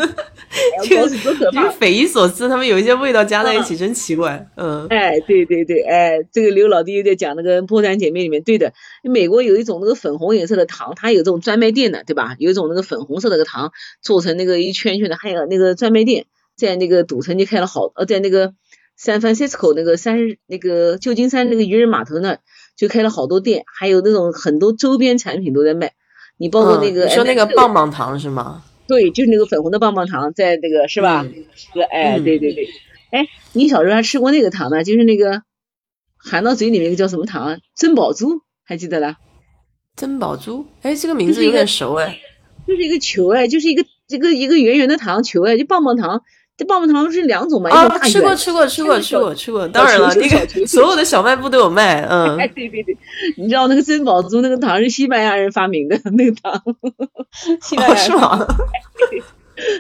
[0.84, 4.48] 这个这个匪夷所思，他们有一些味道加在一起真奇怪。
[4.56, 8.74] 嗯，哎，对对对，哎，这个刘老弟又在讲那个《破产姐妹》里面，对的，
[9.04, 12.36] 美国有一种那个粉红颜色的糖，它有这种专卖店的，对吧？
[12.40, 13.72] 有一种那个粉红色的个糖，
[14.02, 16.26] 做成那个一圈圈的，还有那个专卖店，
[16.58, 18.54] 在那个赌城就开了好，呃，在那个
[19.00, 20.18] San Francisco 那个三
[20.48, 22.40] 那个旧金山那个渔人码头那
[22.76, 25.94] 就开了好多店，还有那种很多周边产品都在卖。
[26.38, 28.64] 你包括那个说那个棒棒糖是吗？
[28.92, 31.26] 对，就是那个粉红的棒棒糖，在那个是吧？
[31.56, 32.68] 是，哎，对对对，
[33.10, 34.84] 哎，你小时候还吃过那个糖呢？
[34.84, 35.44] 就是那个
[36.18, 37.62] 含到嘴里面那个叫什么糖？
[37.78, 39.16] 珍宝珠，还记得啦？
[39.96, 42.20] 珍宝珠，哎，这个名字有点熟哎。
[42.68, 46.22] 就是一个球哎，就是一个这个一个圆圆的糖球哎，就棒棒糖。
[46.62, 47.72] 这棒棒糖是两种嘛？
[47.72, 52.38] 啊，吃过吃过吃过吃过吃过，当然了，那个所有的小卖部都有卖，嗯。
[52.38, 52.96] 哎，对对对，
[53.36, 56.62] 你知道那个珍宝珠那个糖是西班牙人发明的那个糖，
[57.64, 58.46] 西班牙是吗？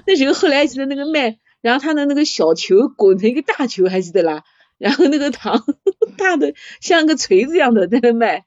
[0.07, 4.41] 那时候后来记得那个卖，然后他的那个小球滚成一个大球，还记得啦？
[4.79, 5.63] 然后那个糖
[6.17, 8.45] 大的像个锤子一样的在那卖。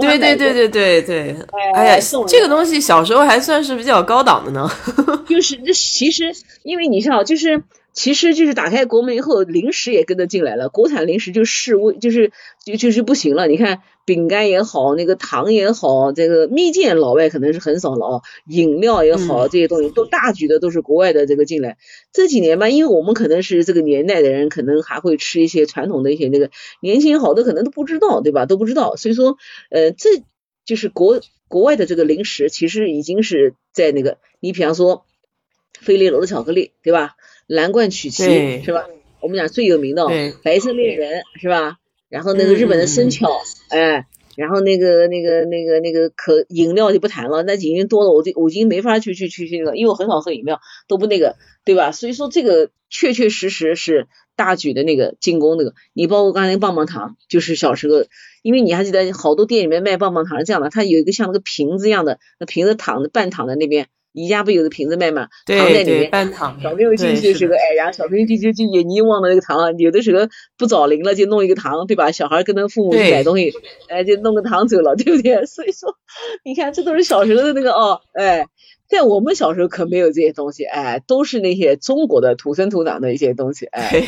[0.00, 1.36] 对对对对对对，
[1.74, 4.70] 哎呀，这个东西小时候还算是比较高档的呢。
[5.28, 6.32] 就是这其实，
[6.62, 7.62] 因为你像就是。
[7.96, 10.68] 其实就是打开国门以后，零食也跟着进来了。
[10.68, 12.32] 国产零食就示威，就是
[12.64, 13.46] 就就是不行了。
[13.46, 18.22] 你看饼干也好，那个糖也好，这个蜜饯老外可能是很少了啊。
[18.48, 21.78] 饮料也好，这些东西都大举的都是国外的这个进来。
[22.12, 26.50] 这几年吧，因为我们可能是这个年代的人，可能还会吃一些传统的一些那个，
[26.80, 28.46] 年轻人好多可能都不知道，对吧？
[28.46, 28.96] 都不知道。
[28.96, 29.36] 所以说，
[29.70, 30.22] 呃，这
[30.64, 31.20] 就是国。
[31.46, 35.04] 国外的这个零食其实已经是在那个，你比方说
[35.78, 37.14] 飞利楼的巧克力，对吧？
[37.46, 38.88] 蓝罐曲奇是吧？
[39.20, 40.08] 我们讲最有名的
[40.42, 41.76] 白色恋人是吧？
[42.14, 43.28] 然后那个日本的生巧，
[43.70, 44.06] 哎，
[44.36, 51.34] 然后那个那个那个那个可饮料就不谈了，那已经多了，我就我已经没法去去去那个，因为我很少喝饮料，都不那个，
[51.64, 51.90] 对吧？
[51.90, 54.06] 所以说这个确确实实是
[54.36, 58.04] 大举的那个进攻那个，你包括刚才那个棒棒糖，就是小时候，
[58.42, 63.88] 因为你还记得好多店里面卖棒棒糖是这样的，它有一个像那个瓶子一样的，那瓶子躺着半躺在那边。
[64.14, 65.26] 宜家不有个瓶子卖嘛？
[65.44, 66.10] 糖在里面，
[66.62, 70.24] 小朋友进去的时候，哎呀，小朋友进去就眼睛望着那个糖，有的时候
[70.56, 72.12] 不找零了就弄一个糖，对吧？
[72.12, 73.52] 小孩跟着父母去买东西，
[73.88, 75.44] 哎，就弄个糖走了，对不对？
[75.46, 75.92] 所以说，
[76.44, 78.46] 你看这都是小时候的那个哦，哎，
[78.88, 84.00] 在我们小时候可没有这些东西，哎，都是那些中国的土生土长的一些东西，哎，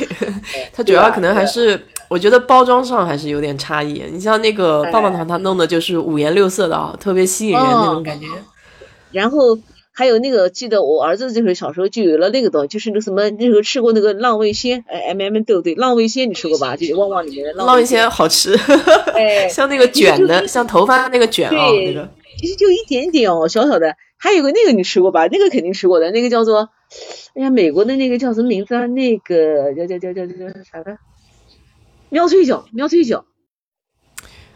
[0.72, 4.04] 它主要可能还是我觉得包装上还是有点差异。
[4.12, 8.26] 你像那个棒棒糖，它弄的就是五颜六色的啊，特别吸引人那种感觉，
[9.10, 9.58] 然后。
[9.98, 15.74] 还有那个，记得我儿子这时候小时候就有了那个东西，就是那个什么，那时候吃过那个浪味仙，哎，M M 对不对？
[15.74, 16.76] 浪味仙你吃过吧？
[16.76, 18.54] 就旺旺里面的浪味仙好吃，
[19.14, 22.06] 哎， 像那个卷的，像头发那个卷啊，那个
[22.38, 23.96] 其实就一点点哦，小小的。
[24.18, 25.26] 还有个那个你吃过吧？
[25.30, 26.68] 那个肯定吃过的，那个叫做，
[27.34, 28.86] 哎呀，美国的那个叫什么名字啊？
[28.88, 30.98] 那个叫叫叫叫叫叫啥的？
[32.10, 33.24] 喵脆角，喵脆角。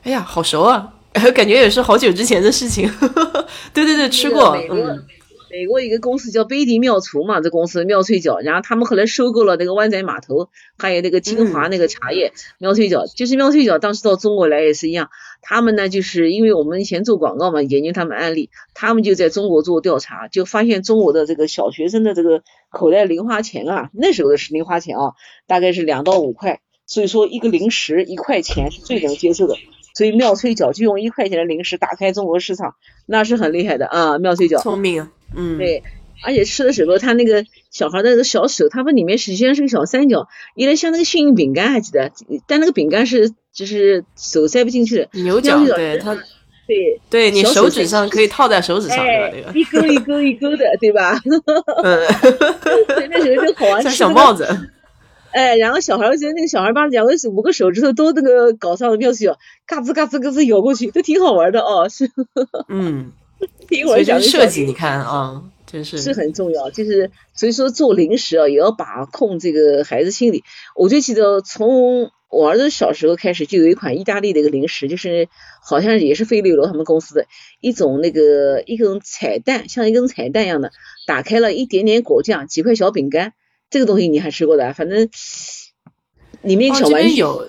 [0.03, 0.95] 哎呀，好熟啊，
[1.35, 2.91] 感觉也是好久之前的事情。
[3.73, 5.03] 对对对，吃过，嗯。
[5.51, 10.49] 美国一个公司叫贝蒂妙厨嘛，这公司妙脆角，然后他们后来收购了那个湾仔码头，
[10.79, 15.11] 还有那个金华那个茶叶妙脆角，就是妙脆角当时到中国来也是一样，
[15.43, 25.15] 他们呢就是因为我们以前做广告嘛，研究他们案例，他们就在中国做调查，就发现中国的这个小学生的这个口袋零花钱啊，那时候的是零花钱啊，
[25.49, 29.57] 大概是两到五块，所以说一个零食一块钱是最能接受的。
[29.93, 32.77] 所以妙脆角就用一块钱的零食打开中国市场，
[33.07, 34.19] 那是很厉害的啊！
[34.19, 35.83] 妙脆角聪明，嗯，对，
[36.25, 42.13] 而且吃的时候，他那个小孩的那个小手，他们里面实际上是个小三角，有点像那个幸运饼干，还记得？
[42.47, 49.53] 但那个饼干是就是手塞不进去的，牛角，对它，对，对你手指上可以套在手指上，对吧？
[49.55, 51.19] 一勾一勾一勾的，对吧？
[51.83, 52.01] 嗯，
[53.11, 54.47] 那时候就好玩， 像小帽子。
[55.33, 61.89] 哎，然后小孩，我觉得那个小孩把两个手五个手指头都那个搞上了妙脆角，嘎吱嘎吱嘎吱咬过去，都挺好玩的哦。
[61.89, 62.11] 是，
[62.69, 63.13] 嗯，
[63.71, 66.71] 一会儿讲设计，你看啊，真是是很重要。
[66.71, 70.43] 就是所以说做零食啊，也要把控这个孩子心理。
[70.75, 75.29] 我就记得从我儿子小时候开始，就有一款意大利的一个零食，就是
[75.63, 77.27] 好像也是飞利罗他们公司的
[77.61, 80.73] 一种那个一根彩蛋，像一根彩蛋一样的，
[81.07, 83.33] 打开了一点点果酱，几块小饼干。
[83.71, 85.09] 这个东西你还吃过的，反正
[86.43, 87.49] 里面小玩具有，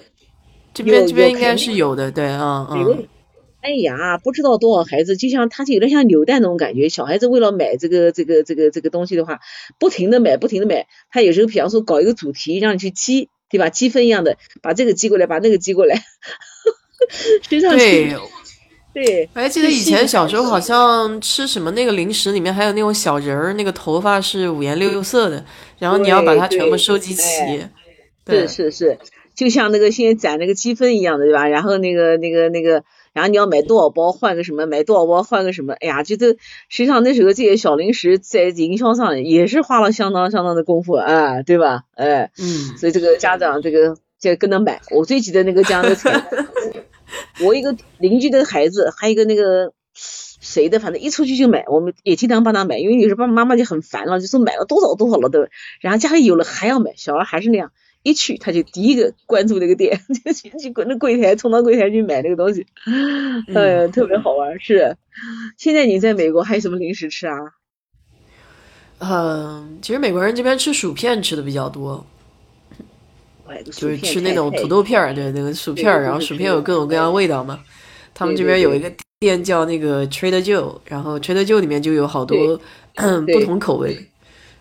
[0.71, 3.07] 这边这边应该是有的，对啊，嗯。
[3.61, 6.89] 哎呀，不知道多少孩子，就像他就有点像扭蛋那种感觉。
[6.89, 9.39] 小孩子为了买这个这个这个这个东西的话，
[9.79, 10.87] 不停的买，不停的买。
[11.09, 13.69] 他有时候比方说搞一个主题，让你去积，对吧？
[13.69, 15.95] 积分一样的，把这个积过来，把那个积过来，
[17.09, 18.15] 实际上对。
[18.93, 25.45] 对，我还记得以前小时候好像吃什么那个零食里面还有那种小人儿，那个头发是五颜六色的，
[25.79, 27.23] 然后你要把它全部收集齐。
[28.27, 28.97] 是是是，
[29.33, 31.47] 就像那个现在攒那个积分一样的，对吧？
[31.47, 32.83] 然后那个那个那个，
[33.13, 36.37] 然后你要买多少包换个什么，买多少包换个什么，哎呀，就都实
[36.69, 41.83] 际上那时候这些小零食在营销上也是花了相当相当的功夫啊，对吧？
[41.95, 44.81] 哎，嗯，所以这个家长这个就跟着买。
[44.91, 46.23] 我最记得那个家的菜。
[47.43, 55.47] 我一个邻居的孩子，还有一个那个谁的，反正一出去就买，我们也经常帮他买，因为有时候爸爸妈妈就很烦了，就说买了多少多少了都，
[55.81, 57.71] 然后家里有了还要买，小孩还是那样，
[58.03, 62.65] 一去他就第一个关注那个店， 就去去那柜台冲到柜台去买那个东西，
[63.53, 64.59] 哎呀，特别好玩。
[64.59, 64.97] 是，
[65.57, 67.37] 现在你在美国还有什么零食吃啊？
[68.99, 72.05] 嗯，其实美国人这边吃薯片吃的比较多。
[73.65, 77.59] 就是吃那种土豆片儿，对那个薯片儿，然后薯片有各种各样味道嘛。
[78.13, 78.89] 他们这边有一个
[79.19, 82.57] 店叫那个 Trader Joe，然后 Trader Joe 里面就有好多
[83.27, 84.07] 不同口味。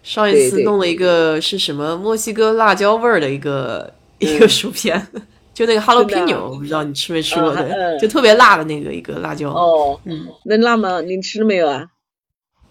[0.02, 5.06] 上一次弄了一个是什么墨西哥辣椒味儿的一个一个薯片，
[5.52, 9.50] 就那个 Jalapeno，我不知道你吃没吃过的，就特别辣的那个一个辣椒。
[9.50, 11.00] 哦，嗯，那辣吗？
[11.00, 11.86] 你吃了没有啊？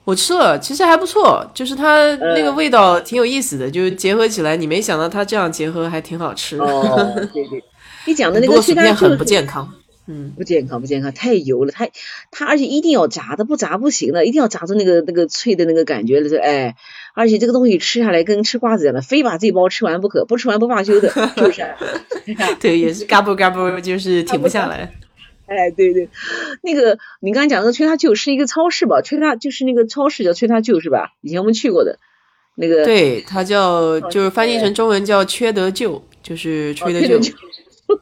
[0.06, 6.58] 我吃了，其实还不错，就是它那个味道挺有意思的，就是结合起来，你没想到它这样结合还挺好吃。
[6.62, 7.64] 哦，对对，
[8.08, 9.72] 你讲的那个薯片很不健康，
[10.08, 11.92] 嗯，不健康不健康，太油了，太
[12.32, 16.76] 它而且一定要炸的，不炸不行的，一定要炸出那个那个脆的那个感觉了，是哎，
[17.14, 21.64] 而且这个东西吃下来跟吃瓜子一样的，非把这包吃完不可，不吃完不罢休的，是不是？
[22.60, 24.92] 对，也是嘎嘣嘎嘣，就是停不下来。
[25.48, 26.08] 哎，对对，
[26.62, 29.02] 那个你刚才讲的崔他舅是一个超市吧？
[29.02, 31.14] 崔他就是那个超市叫崔他舅是吧？
[31.22, 31.98] 以前我们去过的，
[32.56, 37.20] 那个对他叫就是翻译成中文叫缺德舅，就是缺德舅。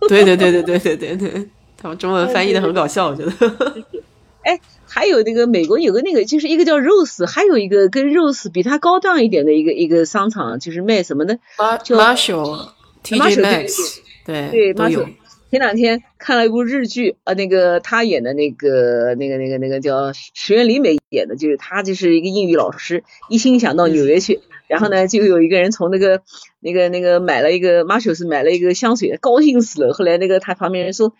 [0.09, 1.47] 对对对对对对对对，
[1.77, 3.31] 他们中文翻译的很搞笑，我觉得。
[4.47, 11.37] 哎，还有那个美国有个那个，就是一个叫 Rose，还有一个跟 Rose 比它高档一点的一个一个商场，就是卖什么的？
[11.83, 15.05] 叫 Marshall，TJ Maxx，对对都有。
[15.49, 26.21] 前两天看了一部日剧，呃，那个他演的那个那个那个那个叫石原里美演的，就是他就是一个英语老师，一心想到纽约去，然后呢，就有一个人从那个
[26.59, 29.93] 那个那个买了一个 Marshalls 买了一个香水，高兴死了。
[29.93, 31.13] 后来那个他旁边人说，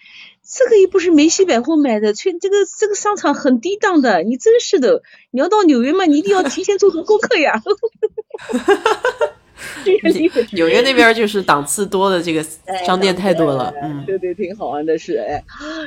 [0.44, 7.62] 这个又不是梅西百货买的，去这个这个商场很低档的，你真是的，你要到纽约嘛，你一定要提前做好功课呀。
[10.54, 12.46] 纽约那边就是档次多的这个
[12.86, 15.44] 商店太多了，嗯，对对，挺好玩的是哎。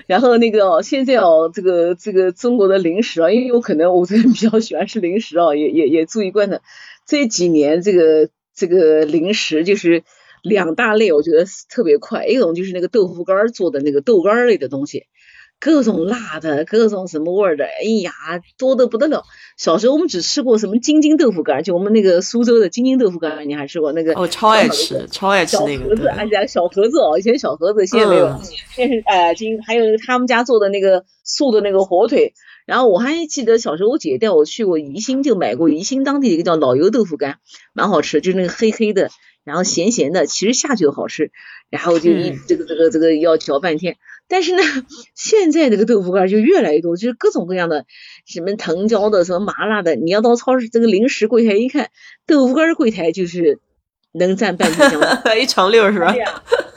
[0.09, 6.61] 然后那个现在哦，这个这个中国的零食啊，因为我可能我这人比较喜欢吃零食啊，也也也注意观察
[7.11, 10.05] 这几年这个这个零食就是
[10.45, 15.07] 两大类，我觉得特别快，一种就是那个豆腐干做的那个豆干类的东西。
[15.59, 18.13] 各种辣的，各种什么味儿的，哎呀，
[18.57, 19.25] 多的不得了。
[19.59, 24.15] 小时候我们只吃过什么京津豆腐干，就我们那个苏州的京津豆腐干，你还吃过那个？
[24.15, 25.85] 哦超爱吃，超爱吃那个。
[25.85, 28.41] 小盒子，哎呀，小盒子哦，以前小盒子，现在没有。
[28.75, 32.33] 现在是哎，京还有他们家做的那个素的那个火腿。
[32.71, 37.41] 然后我还记得小时候我姐带我去过宜兴，就买过宜兴当地的一个叫老油豆腐干，
[37.73, 39.11] 蛮好吃，就是那个黑黑的，
[39.43, 41.33] 然后咸咸的，其实下去好吃。
[41.69, 43.97] 然后就一这个这个这个要嚼半天。
[44.29, 44.63] 但是呢，
[45.17, 47.87] 现在这个豆腐干就越来越多，就是各种各样的，
[48.25, 49.97] 什么藤椒的，什么麻辣的。
[49.97, 51.91] 你要到超市这个零食柜台一看，
[52.25, 53.59] 豆腐干柜台就是
[54.13, 56.15] 能占半壁江山， 一长溜是吧？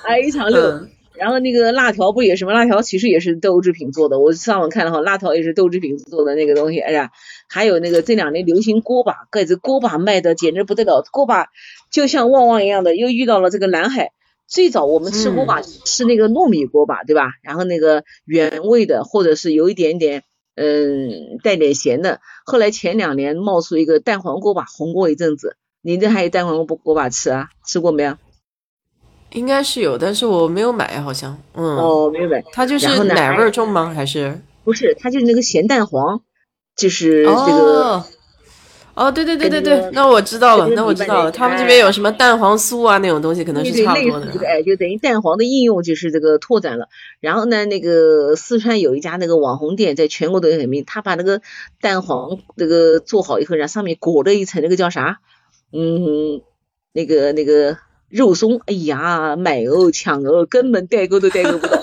[0.08, 0.88] 哎，一长溜。
[1.16, 2.54] 然后那个辣条不也什么？
[2.54, 4.20] 辣条其实也是豆制品做的。
[4.20, 6.80] 我上网看了哈，辣条也是豆制品做的那个东西。
[6.80, 7.12] 哎呀，
[7.48, 11.48] 还有那个这两年流行锅巴，盖子锅巴卖的简直不得了，锅巴
[11.92, 14.12] 就像旺旺一样的，又遇到了这个蓝海。
[14.48, 17.32] 最早我们吃锅巴吃那个糯米锅巴，对吧？
[17.42, 20.24] 然后那个原味的，或者是有一点点
[20.56, 22.20] 嗯带点咸的。
[22.46, 25.56] 后来前两年冒出一个蛋黄锅巴，红过一阵子。
[25.82, 27.50] 你这还有蛋黄锅锅巴吃啊？
[27.66, 28.18] 吃过没有？
[29.34, 31.38] 应该是有，但是我没有买，好像。
[31.54, 31.64] 嗯。
[31.78, 32.44] 哦，没有买。
[32.52, 33.92] 它就是奶味重吗？
[33.96, 34.40] 还是？
[34.64, 36.22] 不是，它就是那个咸蛋黄，
[36.76, 38.04] 就是这个。
[38.96, 41.32] 哦，对对对对对，那我知道了，那我知道了。
[41.32, 44.28] 他们这边有什么蛋黄酥啊那种东西，可能是差不多的。
[44.46, 46.90] 哎，就等于蛋黄的应用就是这个拓展了。
[47.20, 51.42] 然后呢，那个四川有一家那个网红店，在全国都很名，他把那个
[51.82, 55.22] 蛋黄那个做好以后，然后上面裹了一层那个叫啥？
[55.72, 56.42] 嗯，
[56.92, 57.78] 那个那个
[58.14, 58.62] 肉松。
[58.66, 61.82] 哎呀，买哦抢哦，根本代购都代购不到。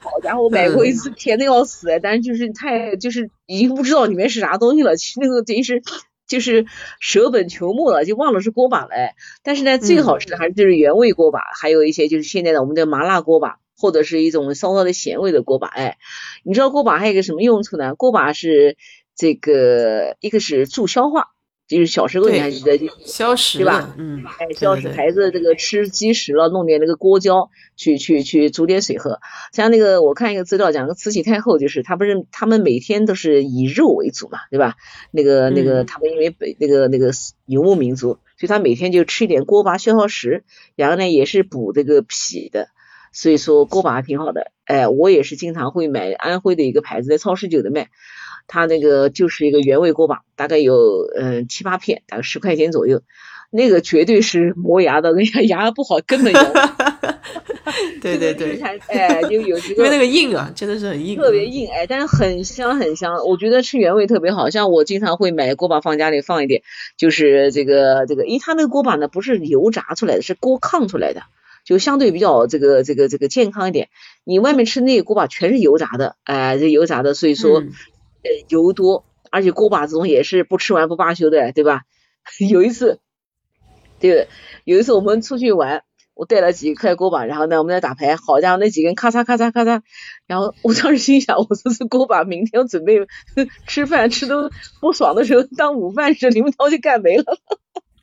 [0.00, 4.96] 好家伙，买过一次，甜的要死， 但是就是太就是已经不知道里面是啥东西了。
[4.96, 5.82] 其实那个等于是。
[6.30, 6.64] 就是
[7.00, 8.90] 舍本求末了，就忘了是锅巴了。
[8.92, 15.66] 哎，但是呢，最好吃的还是就是原味锅巴，还有一些就是现在的我们的麻辣锅巴，或者是一种稍稍的咸味的锅巴。
[15.66, 15.98] 哎，
[16.44, 17.96] 你知道锅巴还有一个什么用处呢？
[17.96, 18.76] 锅巴是
[19.16, 21.30] 这个一个是助消化。
[21.70, 23.94] 就是小时候你还记得消食对吧？
[23.96, 29.20] 嗯，哎，消食孩子这个吃积食了，弄点那个锅胶去去去煮点水喝。
[29.52, 34.74] 像那个我看一个资料讲，个慈禧太后就是她不是他们每天都是以肉为主嘛，对吧？
[35.12, 37.12] 那个那个他们因为北那个那个
[37.46, 40.42] 游牧民族，所以他每天就吃一点锅巴消消食，
[40.74, 42.66] 然后呢也是补这个脾的，
[43.12, 44.50] 所以说锅巴挺好的。
[44.64, 47.90] 哎，我也是经常会买安徽的一个牌子，在超市就的卖。
[48.52, 53.00] 它那个就是一个原味锅巴，大概有嗯七八片，大概十块钱左右。
[53.52, 56.52] 那个绝对是磨牙的， 人家牙不好根本咬。
[58.02, 63.24] 对对对，哎，就有因为那个硬啊，真的是很硬，特别硬哎，但是很香很香。
[63.24, 66.62] 我觉得吃原味特别好，像我经常会买锅巴放家里放一点，
[66.96, 71.22] 就是这个这个，因为它那个锅巴呢不是油炸出来的，是锅炕出来的，
[71.64, 73.88] 就相对比较这个这个这个健康一点。
[74.24, 77.64] 你外面吃那个锅巴全是油炸的，哎，这油炸的，所以说。
[78.22, 81.82] 呃，油多，而且锅巴这种也是不吃完不罢休的，对吧？
[82.50, 83.00] 有一次，
[83.98, 84.28] 对，
[84.64, 89.80] 有一次我们出去玩，我带了几块锅巴，然后呢，我们在打牌，好家伙，那几根咔嚓咔嚓咔嚓，
[90.26, 93.06] 然后我当时心想，我说这锅巴明天准备
[93.66, 94.50] 吃饭吃都
[94.80, 97.38] 不爽的时候当午饭吃，你们都去干没了。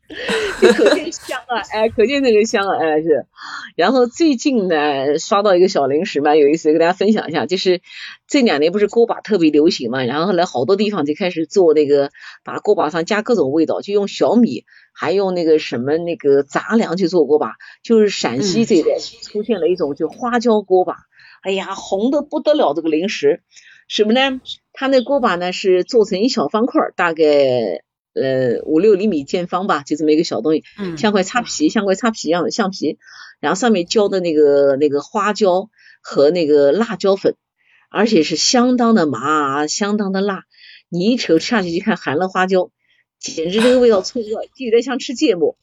[0.62, 3.26] 就可见香啊，哎，可见那个香啊，哎是。
[3.76, 7.46] 然后最近呢，刷到一个小零食嘛有意思，跟大家分享一下。
[7.46, 7.82] 就是
[8.28, 12.10] 这两年不是锅巴特别流行嘛，然后后来好多地方就开始做那个，
[12.44, 17.54] 把锅巴上加各种味道，就用小米，还用那个什么那个杂粮去做锅巴。
[17.84, 20.96] 就是陕西这边出现了一种就花椒锅巴。
[21.44, 23.42] 哎呀，红的不得了，这个零食
[23.88, 24.42] 什么呢？
[24.74, 27.24] 它那锅巴呢是做成一小方块，大概
[28.22, 30.64] 呃五六厘米见方吧，就这么一个小东西，
[30.98, 32.98] 像块擦皮，像块擦皮一样的橡皮，
[33.40, 35.70] 然后上面浇的那个那个花椒
[36.02, 37.36] 和那个辣椒粉，
[37.90, 40.44] 而且是相当的麻，相当的辣，
[40.90, 42.72] 你一瞅下去就看含了花椒，
[43.20, 45.58] 简直这个味道冲的，就有点像吃芥末，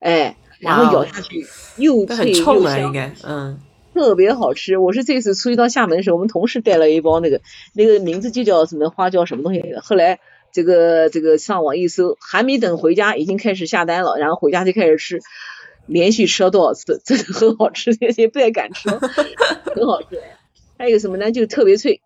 [0.00, 1.46] 哎，然后咬下去
[1.76, 3.60] 又脆又香，嗯。
[3.94, 7.40] 特别好吃，我是这次出去到厦门的时候，我们同事带了一包那个，
[7.72, 9.62] 那个名字就叫什么花椒什么东西。
[9.80, 10.20] 后来
[10.56, 15.20] 这个这个上网一搜，还没等回家，已经开始下单了，然后回家就开始吃，
[15.84, 18.88] 连续吃了多少次，真 的很好吃，也不太敢吃，
[19.74, 20.18] 很好吃。
[20.78, 21.30] 还有什么呢？
[21.30, 22.00] 就特别脆，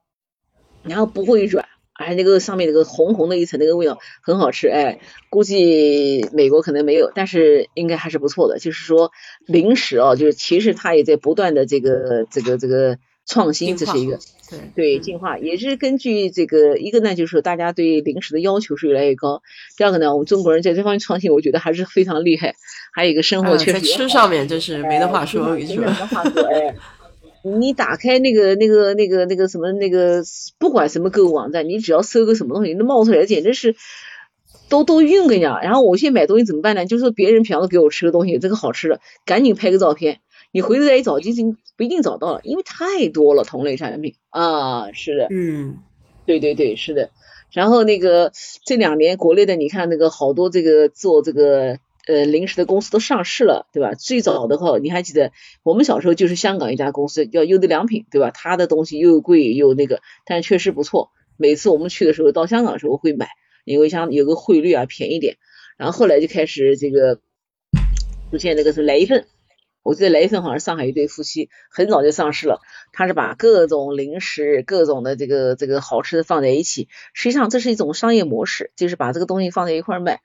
[0.82, 1.64] 然后不会软。
[1.92, 4.66] 哎，那个上面那个红红的一层，那个味道很好吃。
[4.66, 4.98] 哎，
[5.28, 8.58] 估计美国可能没有，但是应该还是不错的。
[8.58, 9.12] 就是说
[9.46, 14.18] 零食哦，就是其实它也在不断的这个这个这个创新，这是一个
[14.50, 19.42] 对对进化，也是根据这个一个呢，就是大家对零食的要求是越来越高。
[19.76, 22.54] 第二个呢，我们中国人在这方面创新，我觉得还是非常厉害。
[22.92, 25.76] 还有一个生活确实吃上面就是没得话说，没得
[26.06, 26.74] 话说，哎。
[27.42, 30.22] 你打开那个那个那个那个什么那个，
[30.58, 33.76] 不管什么购物网站，你只要搜个什么东西，那冒出来简直是
[34.68, 35.58] 都都晕跟你讲。
[35.62, 36.84] 然后我现在买东西怎么办呢？
[36.84, 40.20] 就是说别人平常给我吃个东西，这个好吃的，赶紧拍个照片。
[40.52, 41.30] 你回头再一找，就
[41.78, 44.92] 不一定找到了，因为太多了同类产品啊。
[44.92, 45.78] 是的，嗯，
[46.26, 47.10] 对对对，是的。
[47.52, 48.32] 然后那个
[48.64, 51.78] 这两年国内的，你看那个好多这个做这个。
[52.06, 53.92] 呃，零食的公司都上市了，对吧？
[53.92, 58.30] 最早的话，你还记得我们小时候就是香港一家公司叫优德良品，对吧？
[58.32, 61.10] 它的东西又贵又那个，但确实不错。
[61.36, 63.28] 每次我们去的时候，到香港的时候会买，
[63.64, 65.36] 因为像有个汇率啊便宜点。
[65.76, 67.20] 然后后来就开始这个
[68.30, 69.26] 出现那个是来一份，
[69.82, 72.60] 我记得来一份好像是上海一对夫妻很早就上市了，
[72.92, 80.20] 他是把各种零食、各种的这个这个好吃的放在一起，实际上这是一种商业模式，就是把这个东西放在一块卖。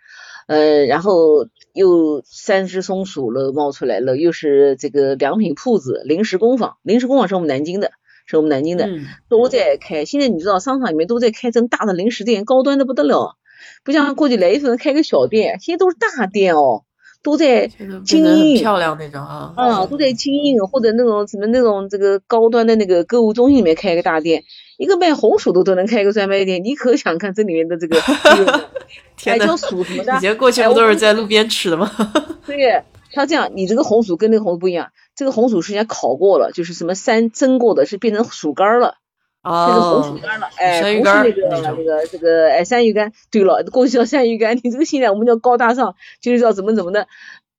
[0.47, 6.77] 呃，然后又三只松鼠了冒出来了，又是这个良品铺子、零食工坊。
[6.83, 7.91] 零食工坊是我们南京的，
[8.27, 8.85] 是我们南京的，
[9.27, 10.05] 都在开。
[10.05, 13.37] 现在你知道商场里面都在开这种大的零食店，高端的不得了，
[13.83, 16.83] 不像过去来一份开个小店，现在都是大店哦，
[17.25, 17.67] 都在
[18.05, 24.43] 经营，漂亮那种啊，啊，都在经营或者那种什么那种这个高端的那个购物中心里面开一个大店。
[24.77, 27.97] 一个卖红薯的都能开一个专卖店，你可想看这里面的这个，
[29.23, 30.13] 还叫薯什么的？
[30.17, 31.89] 以前过去不都是在路边吃的吗？
[32.45, 38.95] 对，他这样，你这个红薯跟那个红薯不一样，这个红薯是人家烤过了，就是什么三蒸过的，是变成薯干了，
[39.45, 43.11] 变成红薯干了，哎，不是那个那个这个哎山芋干。
[43.31, 47.07] 对了，过去叫山芋干，你这个现在我们叫高大上，就是叫怎么怎么的，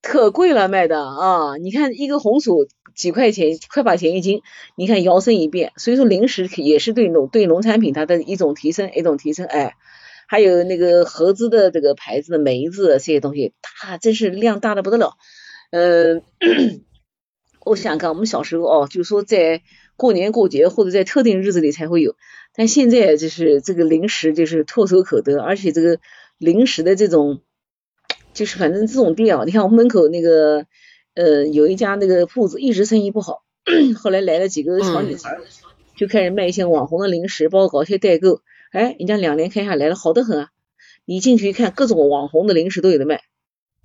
[0.03, 1.57] 可贵了卖的啊！
[1.57, 2.67] 你看一个红薯。
[2.95, 4.41] 几块钱，快把钱一斤，
[4.75, 9.75] 你看摇身一变，所以说零食也是对农对农产品它的一种提升，一种提升，哎，
[10.27, 15.13] 还有那个合资的这个牌子的梅子这些东西，大真是量大的不得了。
[15.73, 16.23] 嗯，
[17.67, 19.61] 我想想看，我们小时候哦，就是说在
[19.97, 22.15] 过年过节或者在特定日子里才会有，
[22.55, 25.99] 但现在就是这个零食就是唾手可得，而且这个
[26.39, 27.41] 零食的这种，
[28.35, 30.67] 就是反正这种店啊，你看我们门口那个。
[31.19, 33.43] 呃，有一家那个铺子一直生意不好，
[33.99, 35.39] 后来来了几个小女孩，
[35.97, 38.43] 就开始卖一些网红的零食，包括搞一些代购。
[38.71, 40.51] 哎，人家两年开下来了，好的很啊！
[41.07, 43.23] 你进去一看，各种网红的零食都有的卖，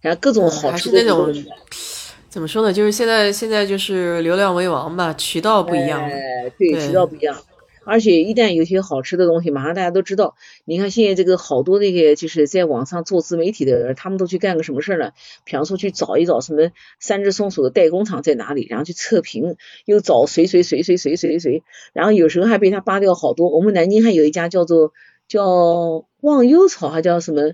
[0.01, 1.33] 然后各种好吃的那种，
[2.31, 2.71] 怎么说呢？
[2.71, 6.01] 就是现在现在就是流量为王吧，渠道不一样。
[6.01, 7.37] 哎，对，渠道不一样。
[7.83, 10.35] 而且一旦有些好吃的东西，马上大家都知道。
[10.63, 15.11] 你看现在这个好多那个就是在网上做自媒体的人，他们都去干个什么事儿呢？
[15.43, 16.71] 比方说去找一找什么
[17.01, 23.49] 三只松鼠的代工厂在哪里，然后去测评，又找谁谁谁谁谁谁谁，然后有时候还被他扒掉好多。
[23.49, 24.93] 我们南京还有一家叫做
[25.27, 27.51] 叫忘忧草，还叫什么？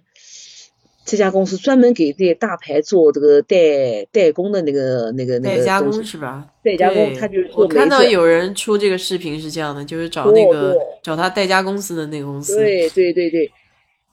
[1.07, 6.45] 这家公司专门给这些大牌做这个代代工的那个那个那个代加工是吧？
[6.61, 12.57] 代加工，他就是我看到有人出这个视频是这样的，就是找那个找他代加公司的那个公司。
[12.57, 13.49] 对对对对，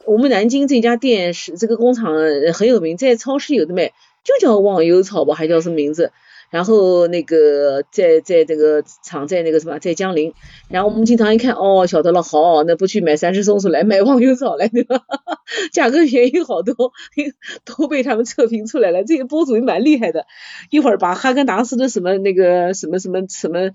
[0.05, 2.15] 我们南京这家店是这个工厂
[2.55, 3.89] 很有名，在超市有的卖，
[4.23, 6.13] 就叫忘忧草吧，还叫什么名字？
[6.51, 10.33] 然后那个在在这个厂在那个什么在江陵，
[10.69, 15.01] 然后我们经常一看哦晓得了，好，那不去买三只松鼠来买忘忧草来对吧？
[15.73, 16.75] 价格便宜好多，
[17.65, 19.05] 都被他们测评出来了。
[19.05, 20.27] 这些博主也蛮厉害的，
[20.71, 23.71] 一会儿把哈根达斯的什么那个什么什么什么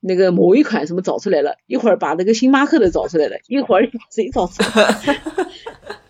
[0.00, 5.20] 那个某一款什么找出来了，一会儿把那个星巴克的找出来了，一会儿谁找出来？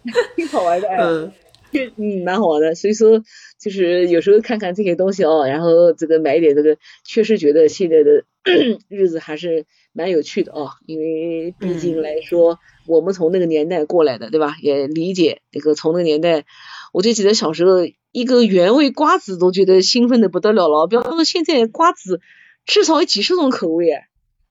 [0.37, 0.97] 挺好玩的哎。
[1.01, 1.33] 嗯，
[2.25, 3.23] 蛮好玩的，所以说
[3.59, 8.25] 就是有时候看看这些东西哦，然后这个买一点这个，确实觉得现在的
[8.89, 14.57] 日子还是蛮有趣的哦，因为毕竟来说，我们从那个年代过来的，对吧？
[14.61, 16.45] 也理解那个从那个年代，
[16.93, 22.21] 我就记得小时候一个原味瓜子都觉得兴奋的不得了了，比方说现在瓜子
[22.65, 23.89] 至少有几十种口味，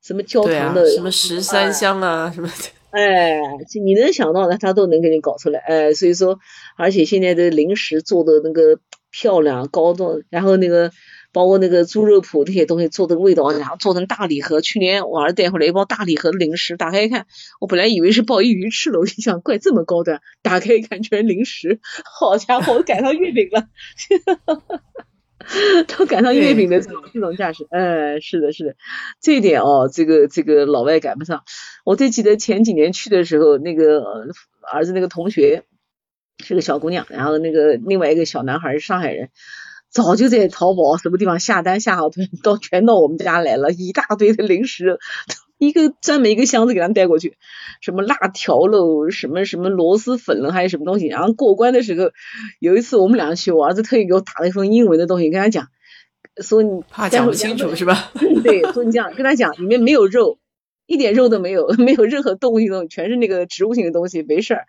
[0.01, 2.53] 什么焦糖的，什么十三香啊，什么的，
[2.93, 3.41] 哎，
[3.83, 6.39] 你能想到的他都能给你搞出来，哎，所以说，
[6.77, 8.79] 而且现在的零食做的那个
[9.11, 10.91] 漂亮高端，然后那个。
[11.35, 14.61] 包括那个猪肉脯这些东西做的味道，然后做成大礼盒。
[14.61, 17.25] 去年我儿子带回来一包大礼盒的零食，打开一看，
[17.59, 23.65] 我本来以为是鲍鱼鱼翅了，我心想怪这么高端，打开一看全是零食，好家伙，我赶上月饼了，
[25.97, 27.67] 都赶上月饼的这种这种架势。
[27.69, 28.75] 哎，是的，是的，
[29.21, 31.43] 这一点哦，这个这个老外赶不上。
[31.85, 34.03] 我最记得前几年去的时候，那个
[34.71, 35.63] 儿子那个同学
[36.43, 39.29] 是个小姑娘，然后那个另外一个小男孩是上海人。
[39.89, 44.97] 早就在淘宝什么地方下单下好团， 到全到我们家来了，一大堆的零食，
[45.67, 47.37] 一个专门一个箱子给他们带过去，
[47.81, 51.07] 什么辣条喽，什么什么螺蛳粉了，还有什么东西。
[51.07, 52.11] 然后过关的时候，
[52.59, 55.67] 有一次我们俩去，我儿子特意给我打了一封英文的东西，跟他讲，
[56.41, 58.11] 说你怕讲不清楚是吧？
[58.43, 60.37] 对，说你这样跟他讲，里面没有肉。
[60.85, 64.65] 一点肉都没有， 没有任何动物性东西，全是那个植物性的东西，没事儿。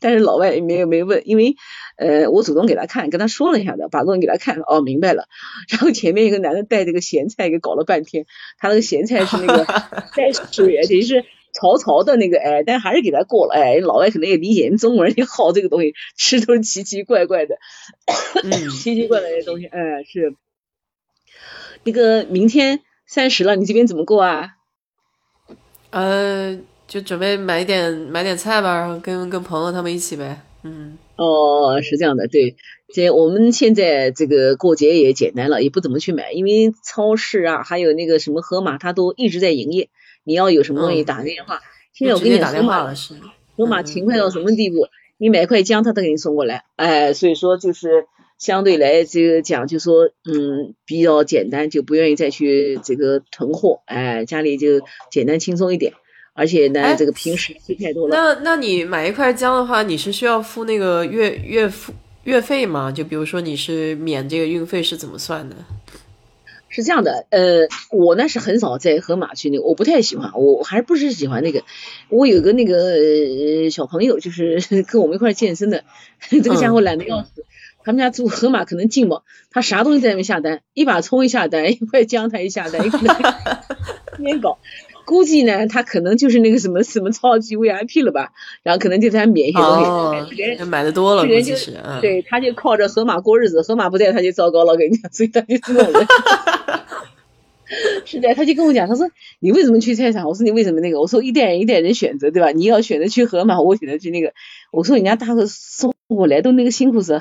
[0.00, 1.56] 但是老外也没有没问，因为
[1.96, 5.26] 呃，我主动给他看，跟他说了一下的，把东西给他看，哦，明白了。
[5.68, 8.26] 然后前面一个男的带这个咸菜，给搞了半天，
[8.58, 9.64] 他那个咸菜是那个
[10.14, 17.56] 带水，等于是潮潮的那个，哎，但还是给他过了，哎，老外可能也理解，中国人也好这个东西，吃都是奇奇怪怪的，
[18.70, 20.34] 奇奇怪怪的东西，哎，是。
[21.84, 24.55] 那个明天三十了，你这边怎么过啊？
[25.90, 30.40] 呃，就准备买点买点菜吧，然后跟跟朋友他们一起呗。
[30.62, 32.56] 嗯，哦，是这样的，对，
[32.92, 39.88] 这我们现在这个过节也简单了，也不怎么去买，因为超市啊，还有那个什么盒马，它都一直在营业。
[40.24, 41.60] 你要有什么东西打个电话，
[41.92, 43.14] 现在我给你打电话了，是
[43.56, 44.88] 盒马勤快到什么地步？
[45.18, 46.64] 你买块姜，他都给你送过来。
[46.74, 48.06] 哎，所以说就是
[48.38, 53.82] 相对来这个讲，就说嗯比较简单，就不愿意再去这个囤货。
[53.86, 54.80] 哎，家里就
[55.10, 55.92] 简单轻松一点。
[56.38, 58.14] 而且呢，这个平时吃太多了。
[58.14, 61.94] 那那你买一块姜的话，你是需要付那个月月付
[62.24, 62.92] 月费吗？
[62.92, 65.56] 就比如说你是免这个运费是怎么算的？
[66.68, 71.62] 是这样的，呃，我呢是很少在盒马去那个，我不太喜欢，我还是不是喜欢那个。
[72.10, 75.84] 我有个那个小朋友，就是 跟我们一块健身的，
[76.28, 77.46] 这个家伙懒得要死。
[77.86, 79.22] 他们家住盒马可能近吧，
[79.52, 83.00] 他啥东西在那边下单，一把葱一下单，一块姜他一下单，一块
[84.18, 84.58] 边搞。
[85.04, 88.32] 估计呢，他可能就是那个什么什么超级 VIP 了吧，
[88.64, 96.06] 然后可能就他免一些东西，买的多了，人就是，对，他就靠着盒马过日子，盒马不在他就糟糕了，跟你讲，所以他就这种人。
[98.04, 99.08] 是的，他就跟我讲，他说
[99.38, 100.26] 你为什么去菜场？
[100.28, 101.00] 我说你为什么那个？
[101.00, 102.50] 我说一代人一代人选择，对吧？
[102.50, 104.32] 你要选择去盒马，我选择去那个。
[104.72, 107.20] 我说人家大哥送我来都那个辛苦死，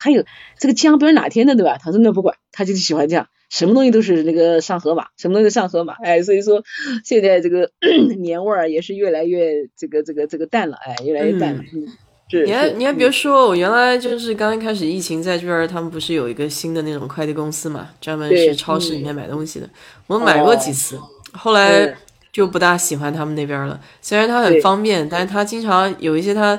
[0.00, 0.24] 还有
[0.58, 1.78] 这个姜不知道哪天的，对吧？
[1.80, 3.28] 他说那不管，他就是喜欢这样。
[3.50, 6.62] 什么东西都是那个上河马，什么东西上河马，哎，所以说
[7.04, 7.68] 现在这个
[8.20, 11.62] 年味儿也是越来越这个这个这个淡了，哎，越来越淡了。
[11.74, 19.68] 嗯，你还你还别说，我原来就是刚一开始疫情在这儿，他们不是有一个新的那种快递公司嘛，专门是超市里面买东西的。
[20.06, 20.96] 我买过几次，
[21.32, 21.92] 后来
[22.32, 23.80] 就不大喜欢他们那边了。
[24.00, 26.56] 虽然它很方便，但是它经常有一些它。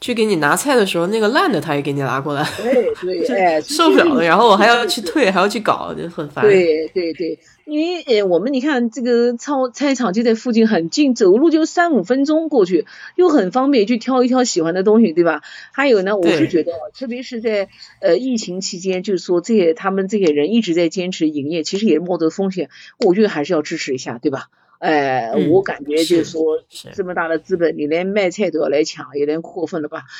[0.00, 2.94] 去给你拿菜的时候，那个烂的他也给你拿过来，对
[3.26, 4.22] 对， 哎，受不了了。
[4.22, 6.44] 然后我还要去退，还要去搞，就很烦。
[6.44, 12.84] 对对对，因为呃，我们你看这个超菜场就在附近，很近，走路就三五分钟过去，
[13.16, 15.40] 又很方便去挑一挑喜欢的东西，对吧？
[15.72, 17.68] 还有呢，我是觉得，特别是在
[18.00, 22.68] 呃疫情期间，就是说这些他们这些人一直在坚持营业，其实也冒着风险，
[23.04, 24.48] 我觉得还是要支持一下，对吧？
[24.78, 26.58] 哎，我感觉就是说，
[26.94, 30.04] 这么大的资本，你连卖菜都要来抢，有点过分了吧？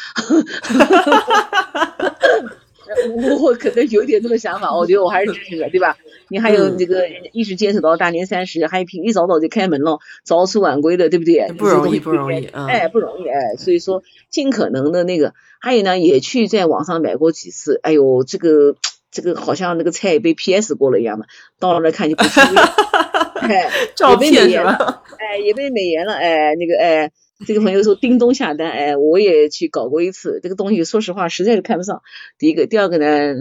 [3.17, 5.97] 我我可能有点这个想法，我觉得我还是支持的，对吧？
[6.29, 11.53] 你还有这个一直坚持到大年三十，还有一早早就开门了，早出晚归的，对不对？
[11.53, 18.77] 不容易，不容易，哎，不容易，哎，所以说尽可能的那个，还有呢，也去在网上买过几次，哎呦，这个
[19.11, 21.27] 这个好像那个菜被 PS 过了一样的，
[21.59, 22.41] 到了那看就不吃。
[23.41, 25.03] 哎，照片是吧？
[25.19, 26.15] 哎，也被美颜了。
[26.15, 27.13] 哎，那个哎，
[27.47, 28.71] 这个朋友说叮咚下单。
[28.71, 30.41] 哎，我也去搞过一次。
[30.43, 32.03] 这个东西说实话，实在是看不上。
[32.39, 33.35] 第一个，第二个呢，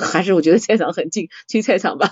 [0.00, 2.10] 还是我觉得菜场很近，去菜场吧。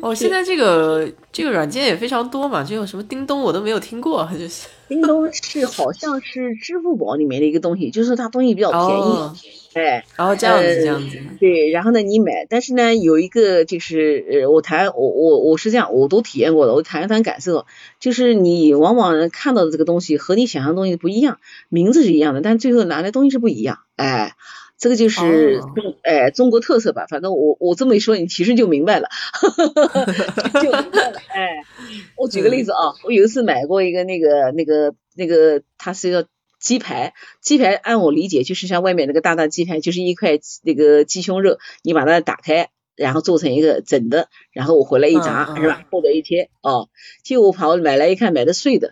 [0.00, 4.68] 哦，现在这个这个软件也非常多嘛，就有什么叮咚我都没有听过，就是。
[4.88, 17.66] 叮咚是好像是支付宝里面的一个东西，就是它东西比较便宜，哎，然后这样子这样子，对，然后呢你买，但是呢有一个就是呃我谈我我我是这样，我都体验过的，我谈一谈感受，
[17.98, 24.36] 就是你往往看到的这个东西和你想象东西不一样，名字是一样的，但最后拿来东西是不一样，哎。
[24.78, 29.08] 这个就是中哎中国特色吧，反正我我这么一说，你其实就明白了，
[30.60, 31.18] 就明白了。
[31.28, 31.62] 哎，
[32.16, 36.28] 我举个例子啊，我有一次买过一个那个那个那个，它是个
[36.60, 46.90] 鸡排，鸡排按我理解就是像外面那个大大鸡排，就是一块那个鸡胸肉，你把它打开，然后做成一个整的，然后我回来一炸是吧，或者一贴哦，
[47.24, 48.90] 结果我跑买来一看，买的碎的，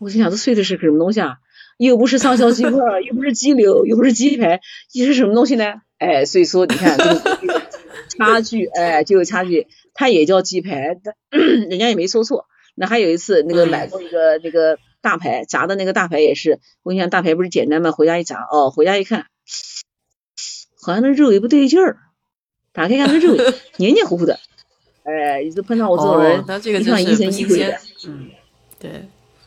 [0.00, 1.36] 我心想这碎的是个什么东西啊？
[1.76, 4.60] 又不是上校鸡块，又不是鸡柳，又不是鸡排，
[4.94, 5.74] 你是什么东西呢？
[5.98, 7.62] 哎，所以说你看这个
[8.16, 9.66] 差距，哎，就有差距。
[9.98, 11.14] 它也叫鸡排，但
[11.68, 12.46] 人家也没说错。
[12.74, 16.60] 那还有一次，那个买过一个那个大排，炸的那个大排也是。
[16.82, 17.92] 我跟你讲，大排不是简单吗？
[17.92, 19.26] 回家一炸，哦，回家一看，
[20.82, 21.96] 好像那肉也不对劲儿。
[22.74, 23.34] 打开看，那肉
[23.78, 24.38] 黏黏糊糊的。
[25.04, 26.40] 哎，一直碰到我这种人，
[26.82, 27.78] 一看疑神疑鬼的。
[28.06, 28.28] 嗯，
[28.78, 28.90] 对。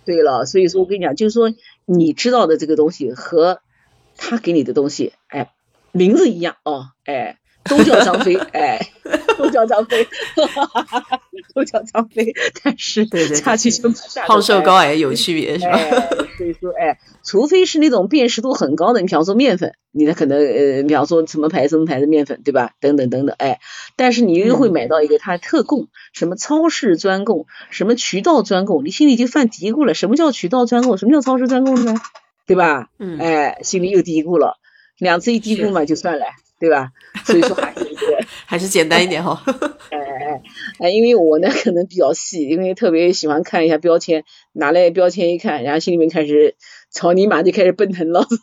[0.06, 1.54] 对了，所以说我跟你讲，就是说
[1.92, 3.62] 你知道的这个东西和
[4.16, 5.52] 他给你的东西，哎，
[5.92, 8.80] 名字一样哦，哎，都叫张飞，哎，
[9.40, 10.06] 都叫张飞，
[11.56, 13.08] 都叫张飞，但是
[13.38, 13.90] 差距就
[14.28, 15.80] 胖瘦高矮有区别是吧？
[16.38, 22.72] 所以说，哎，除非是那种辨识度很高的，你比方说面粉，你的可能呃，比方说什么牌子什么牌子面粉，对吧？
[22.82, 23.60] 等等等等，哎，
[23.96, 25.88] 但是你又会买到一个它特供。
[26.12, 29.94] 什么超市专供，什么渠道专供，你心里就犯嘀咕了。
[29.94, 30.98] 什么叫渠道专供？
[30.98, 31.96] 什么叫超市专供呢？
[32.46, 32.90] 对吧？
[33.00, 34.58] 嗯，哎，心里又嘀咕了。
[34.98, 36.26] 两次一嘀咕嘛，就算了，
[36.60, 36.90] 对吧？
[37.26, 37.89] 所以说还是
[38.50, 39.44] 还是简单一点哈。
[39.92, 40.42] 哎哎
[40.80, 44.24] 哎，因为我呢可能比较细，因为特别喜欢看一下标签，
[44.54, 46.56] 拿来标签一看，然后心里面开始
[46.90, 48.26] 草泥马就开始奔腾了。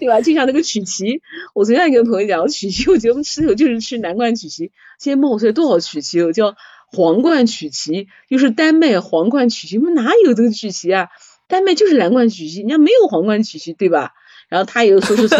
[0.00, 0.20] 对吧？
[0.20, 1.22] 就像那个曲奇，
[1.54, 4.72] 我昨天跟朋友讲，曲奇，我觉得我们吃的就是吃南冠曲奇。
[4.98, 6.32] 现在冒出来多少曲奇？
[6.32, 6.56] 叫
[6.90, 9.78] 皇冠曲奇，又是丹麦皇冠曲奇。
[9.78, 11.06] 我们哪有这个曲奇啊？
[11.46, 14.10] 丹麦就是蓝冠曲奇，人家没有皇冠曲奇，对吧？
[14.48, 15.38] 然后他又说是从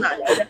[0.00, 0.46] 哪来的？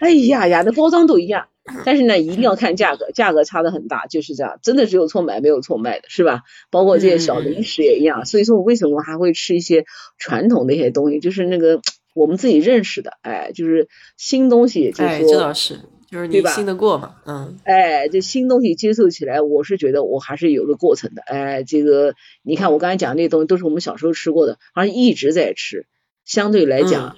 [0.00, 1.46] 哎呀呀，那包装都一样，
[1.84, 6.42] 但是呢，一定要看价格，价格差的很大，就是这样，真的只有错买没有错卖的，是吧？
[6.70, 8.26] 包括这些小零食也一样。
[8.26, 9.84] 所以说我为什么还会吃一些
[10.18, 11.20] 传统的一些东西？
[11.20, 11.80] 就是那个。
[12.12, 15.78] 我们自己认识的，哎，就是新东西，就是说，这倒是，
[16.10, 25.86] 就是你信得过嘛，嗯，哎，这新东西接受起来，我是觉得我还是有个过程的，哎，这个你看我刚才讲那些东西都是我们小时候吃过的，好像一直在吃，
[26.24, 27.14] 相对来讲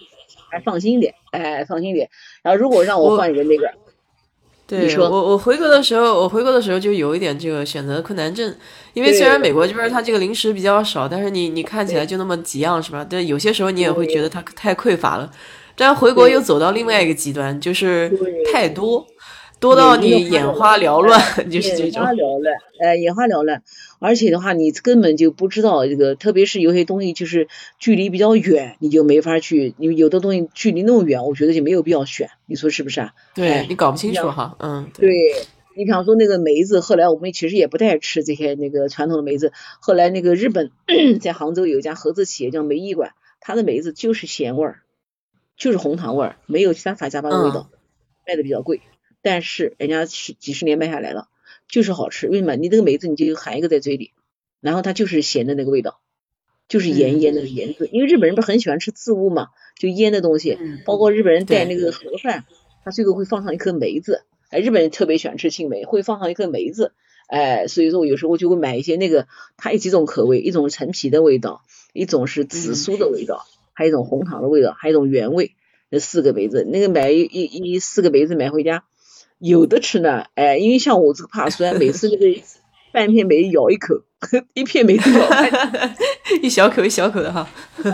[0.52, 2.08] 还放心一点，哎，放心一点。
[2.42, 3.68] 然后如果让我换一个那个。
[4.64, 8.54] 对我，我回国的时候，我回国的时候就有一点这个选择困难症，
[8.94, 13.06] 因为虽然美国这边它这个零食比较少，但是你你看起来就那么几样是吧？
[13.08, 15.30] 但，有些时候你也会觉得它太匮乏了。
[15.76, 18.10] 但回国又走到另外一个极端，就是
[18.52, 19.06] 太多。
[19.62, 22.02] 多到你眼花缭乱，就是这种。
[22.02, 23.62] 眼花缭乱，呃，眼花缭乱。
[24.00, 27.46] 而且的话，你根本就不知道这个，特别是有些东西就是
[27.78, 29.74] 距离比较远，你就没法去。
[29.76, 32.30] 你有的东西距离那么远，我觉得就没有必要选。
[32.46, 33.14] 你说是不是啊？
[33.36, 34.90] 对你搞不清楚哈，嗯。
[34.98, 35.12] 对，
[35.76, 39.52] 你比方说那个梅子，后来我们其实也不太吃这些那个传统的梅子。
[39.78, 40.72] 后来那个日本
[41.22, 44.80] 在杭州有一家合资企业叫梅艺馆，它的梅子就是咸味儿，
[45.56, 47.70] 就是红糖味儿，没有其他杂七杂八的味道，
[48.26, 48.80] 卖的比较贵。
[49.22, 51.28] 但是人家是几十年卖下来了，
[51.68, 52.28] 就是好吃。
[52.28, 52.56] 为什么？
[52.56, 54.10] 你这个梅子你就含一个在嘴里，
[54.60, 56.00] 然后它就是咸的那个味道，
[56.68, 57.88] 就是盐腌的盐渍。
[57.92, 62.44] 因为日本人不是很喜欢吃渍物嘛，就腌的东西，包括日本人带那个盒饭，
[62.84, 64.24] 他最后会放上一颗梅子。
[64.50, 66.92] 哎，日本人特别喜欢吃青梅，会放上一颗梅子。
[67.28, 69.26] 哎，所以说我有时候就会买一些那个，
[69.56, 71.62] 它有几种口味，一种陈皮的味道，
[71.94, 75.52] 一种是紫苏的味道，还有一种红糖的味道，还有一种原味。
[75.88, 78.84] 那四个梅子，那个买一一一四个梅子买回家。
[79.42, 82.40] 有的吃呢，哎，因为像我这个怕酸，每次那个
[82.94, 84.02] 半片梅咬一口，
[84.54, 85.28] 一片梅子咬
[86.42, 87.48] 一小口一小口的哈。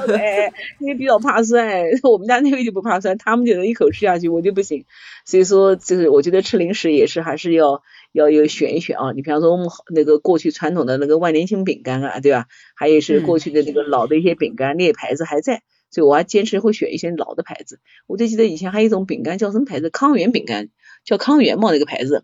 [0.09, 4.85] 哎，因为比较怕酸，我们家那位就不怕酸，他们就能一口吃下去，我就不行。
[5.25, 9.13] 所以说，就是我觉得吃零食也是还是要要有选一选啊。
[9.13, 12.45] 你比方说我们那个过去传统的那个万年青饼干啊，对吧？
[12.77, 17.81] 还有是过去的那个老的一些饼干，那些牌子还在，所以我还坚持会选一些老的牌子。
[18.07, 19.89] 我就记得以前还有一种饼干叫什么牌子？
[19.89, 20.69] 康源饼干。
[21.09, 22.23] 叫康源嘛，那个牌子，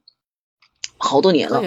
[0.99, 1.63] 好多年了，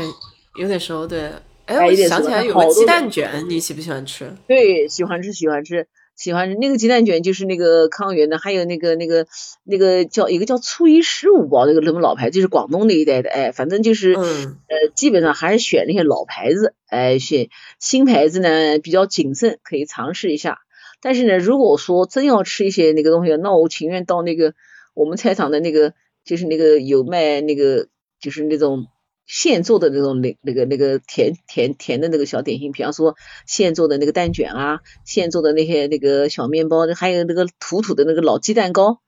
[0.56, 1.08] 有点熟。
[1.08, 1.32] 对，
[1.66, 4.36] 哎，我想起来有个鸡蛋卷，你喜不喜欢吃？
[4.48, 5.88] 对，喜欢吃，喜欢吃。
[6.16, 9.26] 喜欢吃那个鸡蛋卷就是那个康源的，还有那个那个
[9.64, 14.26] 那个叫一个叫初一十五包那个什么老牌，就是广东那一带的，哎，反正就是呃
[14.96, 17.50] 基本上还是选那些老牌子，哎，选
[17.80, 20.60] 新牌子呢比较谨慎，可以尝试一下。
[21.02, 24.54] 但是呢，如果说真要吃一些那个东西，那我情愿到那个
[24.96, 25.94] 我们菜场的那个，
[26.28, 27.88] 就是那个有卖那个，
[28.20, 28.86] 就是那种
[29.26, 33.16] 现做的那种，那那个那个甜甜甜的那个小点心，比方说
[33.48, 39.02] 现做的那个蛋卷啊，现做的那些那个小面包，还有那个土土的那个老鸡蛋糕。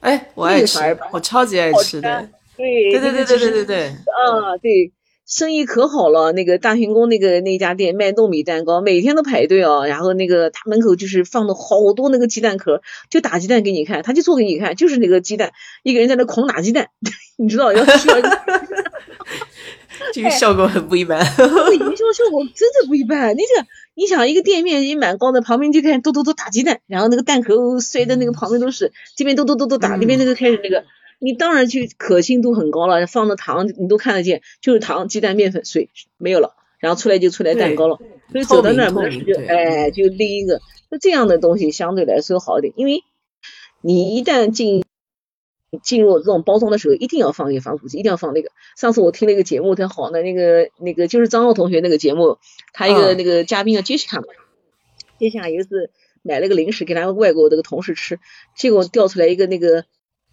[0.00, 0.78] 哎，我爱吃，
[1.12, 2.28] 我超级爱吃的。
[2.56, 4.92] 对对对对对对对，嗯，对。
[5.30, 6.32] 生意可好了。
[6.32, 9.86] 那个大行宫那个那家店卖糯米蛋糕，每天都排队哦。
[9.86, 15.52] 然后那个他门口就是放了好多那个鸡蛋壳，就打鸡蛋给你看，他就做给你看，就是那个鸡蛋，
[15.82, 16.88] 一个人在那狂打鸡蛋，
[17.38, 18.16] 你知道要需要。
[20.12, 21.24] 这个效果很不一般，营
[21.78, 23.36] 销效果真的不一般。
[23.36, 30.84] 你这，你想一个店面也蛮高的，旁边就开始嘟嘟嘟打鸡蛋，然后那个蛋壳摔的那个旁边都是，这边嘟嘟嘟嘟打，那边那个开始那个，
[31.20, 37.98] 你当然就可信度很高了，放的糖你都看得见，就是糖、鸡蛋、面粉、水没有了，然后出来就出来蛋糕了。
[38.32, 40.60] 所以走到那儿门就哎就拎一个，
[40.90, 43.04] 那这样的东西相对来说好一点，因为
[43.80, 44.82] 你一旦进。
[45.84, 48.50] 进入这种包装的时候，一定要放一个防腐剂，一定要放那个。
[48.76, 52.38] 上次我听了一个节目，特好的那个那个就是张浩同学那个节目，
[52.72, 54.26] 他一个那个嘉宾叫杰西卡嘛，
[55.20, 55.92] 杰西卡有一次
[56.22, 58.18] 买了个零食给他外国那个同事吃，
[58.56, 59.84] 结果掉出来一个那个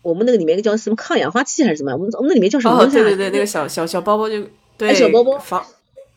[0.01, 1.93] 我们那个里面叫什么抗氧化剂还是什么？
[1.93, 2.81] 我们我们那里面叫什么？
[2.81, 4.35] 哦，对对对，那个小小小包包就
[4.77, 5.63] 对小包包防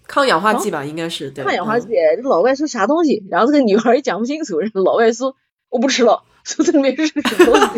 [0.06, 1.88] 抗氧化剂吧，应该是抗氧化剂。
[2.16, 3.24] 这老外说啥东西？
[3.30, 5.34] 然后这个女孩也讲不清楚，老外说
[5.68, 7.66] 我不吃了，说这里面是什么东西？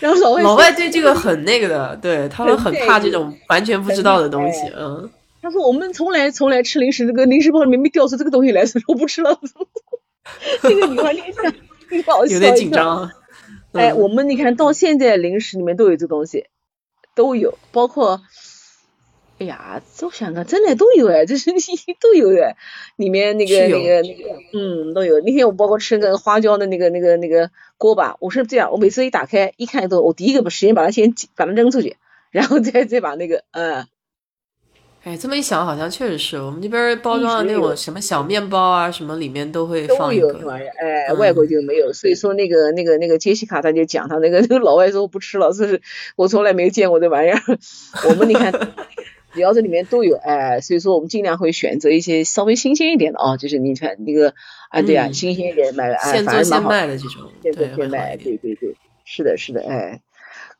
[0.00, 4.60] 然后老外老外对这个很那个的，对他们很怕这种完全不知道的东西。
[4.76, 5.08] 嗯，
[5.42, 9.38] 他说我们从来从来吃零食，那个零食包里面没掉出这个东西来，说我不吃了。
[10.62, 11.44] 这个女孩脸上
[12.28, 13.10] 有点紧张。
[13.76, 16.46] 哎，我们你看到现在零食里面都有这东西，
[17.14, 18.22] 都有，包括。
[19.38, 21.58] 哎呀，我想看，真的都有哎，这是你
[22.00, 22.56] 都有哎，
[22.96, 25.20] 里面那个那个那个，嗯，都有。
[25.20, 31.98] 那天我包括吃那个花椒的那个那个那个锅巴，我是这样，我每次一打开一看都，我第一个把时间把它先把它扔出去，
[32.30, 33.86] 然后再再把那个，嗯，
[35.06, 40.32] 哎，这么一想，好像确实是我们这边包装的那种什么小面包啊，什么里面都会放一个。
[40.32, 41.92] 都有玩意儿，哎，外国就没有。
[41.92, 45.80] 所以说那个那个那个杰西卡他就讲他那个 那个老外说不吃了，这是
[46.16, 47.40] 我从来没有见过这玩意儿。
[48.08, 48.52] 我们你看。
[49.34, 54.32] 只要这里面都有，哎，所以说我们尽量会选择一些稍微新鲜一点的啊，就是你看那个
[54.70, 56.72] 啊，对啊，新鲜一点买，哎，反正蛮好。
[56.72, 58.74] 现的这种，现做现卖，对对对，
[59.04, 60.00] 是的，是的，哎，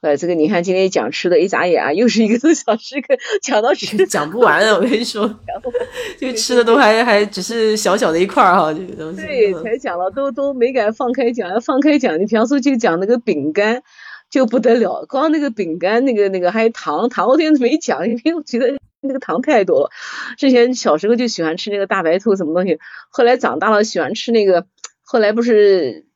[0.01, 2.97] 呃，这个你看今天讲吃的，一眨眼啊，又是一个多小时，
[3.43, 5.39] 讲到吃 讲不完，我跟你说，
[6.19, 9.23] 这个吃的都还还只是小小的一块儿哈，这个东西。
[9.23, 13.83] 对，才讲了，都都没敢放开讲，要放开讲，你比方说就讲那个饼干。
[14.29, 19.91] 就不得了，光那个饼干，那个那个还有糖，糖我今天没讲，因为我觉得那个糖太多了。
[20.37, 24.67] 之前小时候就喜欢吃那个大白兔什么东西，后来长大了喜欢吃那个，
[25.05, 26.07] 后来不是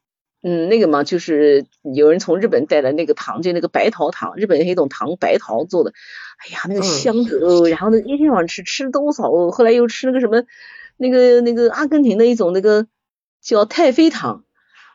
[0.43, 5.93] 嗯那个嘛，就是有人从日本带来那个糖，就那个白桃糖，日本有一种糖白桃做的，
[6.39, 10.43] 哎呀那个香的哦，然后呢一天晚上吃吃多少哦，后来又吃那个什么
[10.97, 12.87] 那个那个阿根廷的一种那个
[13.43, 14.45] 叫太妃糖，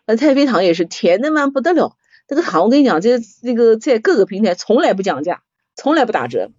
[0.07, 1.95] 那太妃糖也是甜的嘛不得了。
[2.27, 5.43] 那个糖我跟你讲，这那个在各个平台从来不讲价，
[5.75, 6.49] 从来不打折，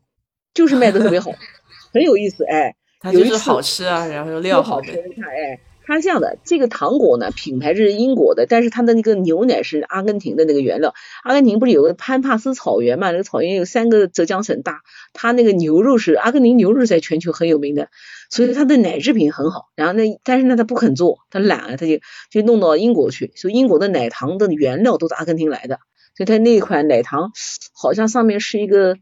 [0.55, 1.33] 就是卖的特别好，
[1.93, 2.77] 很有意思哎。
[3.01, 4.93] 它就是好吃啊，然后又料好吃。
[4.93, 10.95] 哎，它是这样的，这个糖果呢品牌是英国的，但是它的那个牛奶是阿根廷的那个原料。
[11.23, 13.13] 阿根廷不是有个潘帕斯草原嘛？
[13.13, 14.83] 那个草原有三个浙江省大，
[15.13, 17.89] 它那个牛肉是阿根廷牛肉在全球很有名的。
[18.29, 23.31] 所以它的奶制品很好，然后那，但是呢，他不肯做，他懒，他就就弄到英国去。
[23.37, 25.79] 所以英国的奶糖的原料都是阿根廷来的，
[26.17, 27.31] 所以它那款奶糖
[27.73, 28.97] 好像上面是一个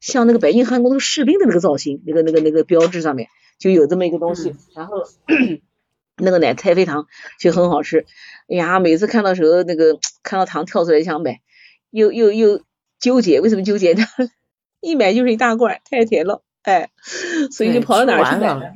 [0.00, 3.28] 像那个白金汉宫那个士兵的那个造型，那个那个那个标志上面
[3.58, 4.54] 就有这么一个东西。
[4.74, 4.96] 然后
[6.18, 7.06] 那个奶太妃糖
[7.40, 8.06] 就很好吃，
[8.48, 11.40] 哎呀，每次看到时候那个看到糖跳出来想买，
[11.90, 12.62] 又又又
[13.00, 14.04] 纠结，为什么纠结呢？
[14.80, 16.42] 一买就是一大罐，太甜了。
[16.62, 16.90] 哎，
[17.50, 18.74] 所以就跑到哪儿去买了？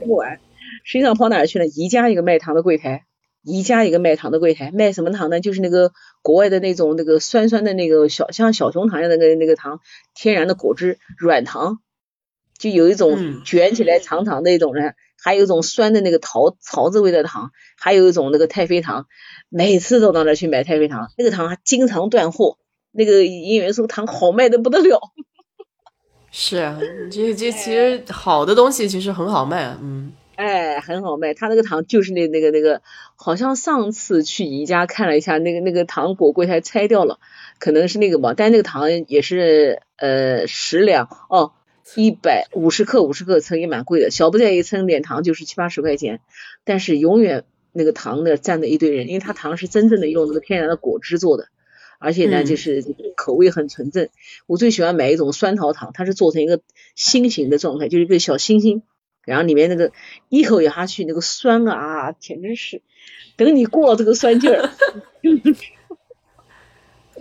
[0.00, 0.40] 不完，
[0.82, 1.66] 实际上跑哪儿去了？
[1.66, 3.04] 宜家一个卖糖的柜台，
[3.42, 5.40] 宜家一个卖糖的柜台，卖什么糖呢？
[5.40, 5.92] 就是那个
[6.22, 9.80] 国外的那种那个酸酸的那个小像小熊糖一样的那个那个糖，
[10.14, 11.80] 天然的果汁软糖，
[12.58, 14.92] 就有一种卷起来长长的一种呢，
[15.24, 19.06] 还有一种酸的那个桃桃子味的糖，还有一种那个太妃糖，
[19.48, 22.58] 每次都到那去买太妃糖，那个糖还经常断货，
[22.92, 25.00] 那个营业员说糖好卖的不得了。
[26.30, 26.78] 是啊，
[27.10, 30.12] 这这其实好的东西其实很好卖，嗯。
[30.36, 31.32] 哎，很好卖。
[31.32, 32.82] 他那个糖就是那那个那个，
[33.14, 37.20] 好像上次去宜家看了一下，那个那个糖果柜台拆掉了，
[37.60, 38.34] 可能是那个吧。
[38.36, 41.52] 但那个糖也是呃十两哦，
[41.96, 46.20] 一百五十克五十克称也蛮贵的，小不点一称点糖就是七八十块钱，
[46.64, 51.48] 但是永远那个糖呢站着一堆人，因为它糖是真正的用那个天然的果汁做的，
[51.98, 52.84] 而且呢就是
[53.16, 54.08] 口味很纯正。
[54.46, 56.60] 我最喜欢买一种酸桃糖，它是做成一个
[56.94, 58.82] 心形的状态，就是一个小星星。
[59.26, 59.90] 然后里面那个
[60.28, 62.82] 一口咬下去，那个酸啊，简直是，
[63.38, 64.70] 等你过了这个酸劲儿，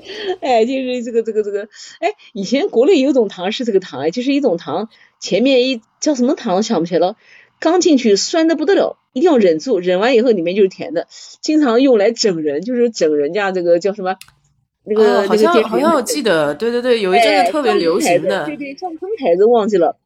[0.41, 1.67] 哎，就是这个这个这个，
[1.99, 4.89] 哎，以前国内有种糖是这个糖哎，就是一种糖，
[5.19, 7.15] 前面一叫什么糖想不起来了，
[7.59, 11.07] 刚进去酸的不得了，一定要忍住，忍完以后里面就是甜的，
[11.41, 14.15] 经常用来整人，就是整人家这个叫什么，
[14.85, 19.97] 那个好像好像我记得，对对对，有一阵子特别流行的，对对，叫什么牌子忘记了。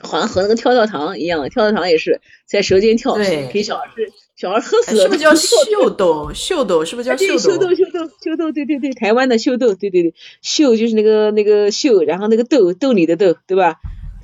[0.00, 3.14] 好像和那个跳跳糖一样，跳跳糖也是在舌尖跳，
[3.52, 4.10] 给小孩吃，
[4.42, 5.02] 小孩喝死了。
[5.02, 6.32] 是不是叫秀豆？
[6.34, 7.38] 秀豆是不是叫秀豆？
[7.38, 13.76] 秀豆，秀豆，秀豆，对对对，台湾的秀豆，对对对，秀就是那个那个秀，然后那个豆豆里的豆，对吧？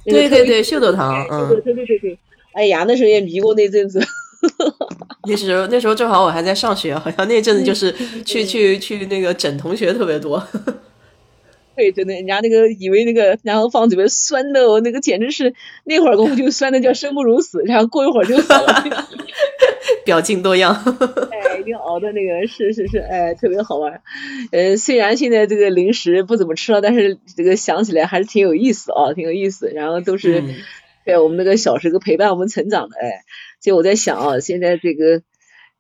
[0.05, 2.19] 对对对，秀豆糖，嗯，对对对对。
[2.53, 4.01] 哎呀，那时候也迷过那阵子。
[5.29, 10.45] 那时候那时候正好我还在上学，好像那阵子就是去去去那个整同学特别多。
[11.77, 15.55] 对，真的，人家那个以为那个，然后放嘴边酸的，那个简直是
[15.85, 18.85] 那会儿功夫就酸的叫生不如死，然后过一会儿就好了。
[20.09, 20.73] 表情多样。
[21.31, 24.01] 哎，一定熬的那个是是是，哎，特别好玩。
[24.53, 29.69] 呃，虽然现在这个零食不怎么吃了，但是这个想起来还是挺有意思啊，挺有意思。
[29.69, 30.43] 然后都是
[31.05, 33.21] 在我们那个小时候陪伴我们成长的，哎，
[33.61, 35.21] 所以我在想啊，现在这个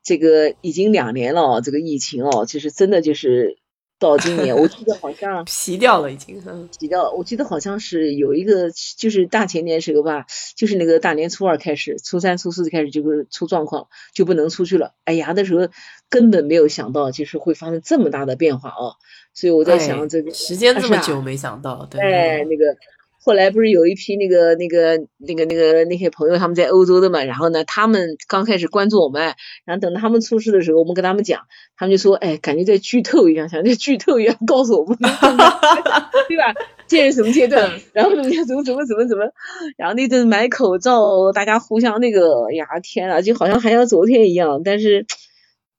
[0.04, 3.56] 这个已经两年了啊，这个疫情哦，其实真的就是。
[3.98, 6.40] 到今年，我记得好像 皮掉了，已经
[6.78, 7.10] 皮掉了。
[7.10, 10.26] 我记得好像是有一个，就是大前年时候吧，
[10.56, 14.94] 就是那个大年初二开始，初三、初四就开始就是出状况，就不能出去了。
[15.04, 15.68] 哎呀，那时候
[16.08, 18.94] 根本没有想到，就是会发生这么大的变化哦。
[19.34, 22.76] 所以我在想，这个时间这么久，没想到，对，哎，那个。
[23.20, 29.34] 后来不是有一批那个那个那个那个那些朋友他们在欧洲的嘛，然后呢，他们刚开始关注我们，
[29.64, 31.42] 然后等到他们出事的时候，我们跟他们讲，
[31.76, 34.96] 他们就说，哎，感觉在剧透一样，像在剧透一样告诉我们，
[36.28, 36.54] 对吧？
[36.86, 37.70] 进入什么阶段？
[37.92, 39.24] 然后怎么怎么怎么怎么怎么？
[39.76, 44.62] 然后那阵买口罩，大家互相那个，呀天啊，就好像还像昨天一样。
[44.64, 45.06] 但是，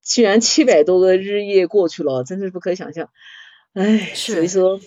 [0.05, 3.09] 居然七百多个日夜过去了，真是不可想象。
[3.73, 4.79] 哎，所以说。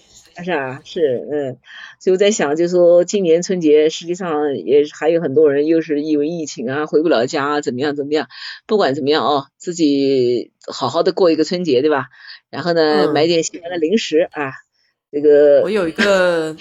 [0.45, 1.59] 是啊，是嗯，
[2.01, 8.29] 所以我在想，就说今年春节实际上也还有很多人又是因为疫情啊回不了家，怎么样怎么样？
[8.67, 12.07] 不管怎么样哦，自己好好的过一个春节，对吧？
[12.51, 14.53] 然后呢，买点喜欢的零食啊，
[15.11, 16.57] 这个我有一个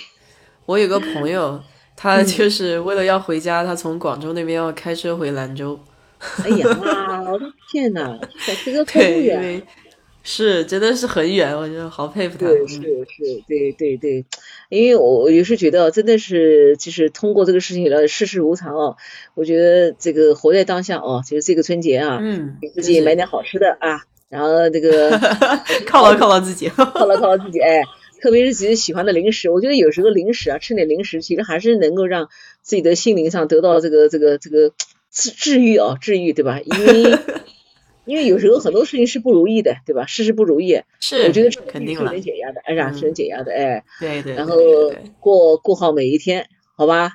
[0.65, 1.61] 我有个朋友，
[1.95, 5.79] 他就是为了要回家，他从广州那边要开车回兰州。
[6.43, 6.67] 哎呀，
[7.31, 8.19] 我的天哪，
[8.63, 9.61] 这个太远。
[10.23, 12.47] 是，真的是很远，我觉得好佩服他。
[12.47, 14.23] 对，是是，对对对，
[14.69, 18.97] 因为我我有时觉得，真的是就是通过这个事情了，世事无常哦。
[19.33, 25.11] 我觉得这个活在当下哦，就是这个春节啊，嗯，给自己买点好吃的啊，然后这个
[25.87, 27.81] 犒劳犒劳自己， 犒劳犒劳自己，哎，
[28.21, 32.29] 特别是自己喜欢的零食，我觉得有时候零食啊，吃点零食，其实还是能够让
[32.61, 34.71] 自己的心灵上得到这个这个这个
[35.11, 36.59] 治治愈哦，治愈，对吧？
[36.63, 37.17] 因为。
[38.11, 40.05] 因为有时候很多事情是不如意的，对吧？
[40.05, 44.57] 事事不如意，是我觉得肯定是能解压的，哎呀，是能解压的，哎，对对，然后
[45.21, 47.13] 过过好每一天，好吧？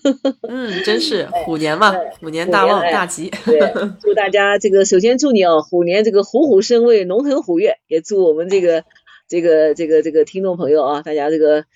[0.48, 3.30] 嗯，真是虎年嘛，虎年大旺大吉。
[3.44, 3.60] 对，
[4.00, 8.84] 祝大家这个，首先祝你哦，虎年这个虎虎生威，龙腾虎跃，也祝我们这个
[9.28, 11.66] 这个这个这个听众朋友啊，大家这个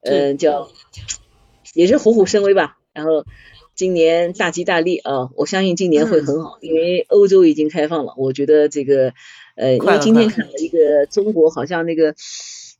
[0.00, 0.70] 嗯叫
[1.74, 3.26] 也是虎虎生威吧，然后。
[3.74, 5.30] 今年大吉大利啊！
[5.34, 8.14] 我相信今年会很好，因为欧洲已经开放了。
[8.16, 9.12] 我觉得这个，
[9.56, 12.14] 呃，因为今天看了一个中国，好像那个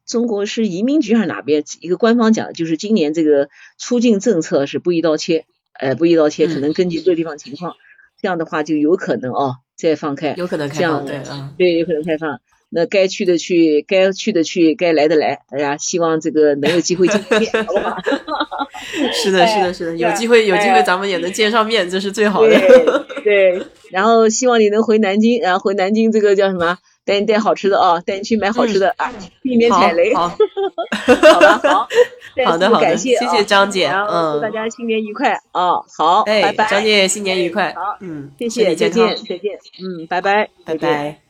[0.06, 5.46] 中国是移民局还是哪边一个官方讲，就是今年这个出境政策是不一刀切，
[5.80, 7.74] 呃，不一刀切，可能根据各地方情况，
[8.22, 12.40] 这样的话就有可能哦再放开，有可能开放，对啊，对，有可能开放。
[12.74, 17.96] 那该去的去，该去的去，该来的来，大家希望这个能有机会见面，好不好？
[19.14, 22.50] 是的，是的，是的，有机会，有机会，咱们也能见上面，这是最好的。
[23.22, 26.76] 对，然后希望你能回南京，然后回南京这个叫什么？
[27.06, 30.14] 带你带好吃的啊，带你去买好吃的啊，避免踩雷。
[30.14, 31.88] 好，好吧，好，
[32.46, 41.23] 好的，好的，谢谢张姐，嗯，祝大家新年愉快啊，好，拜拜，张姐新年愉快，好，嗯，谢谢，再见，再见，嗯，拜拜，拜拜。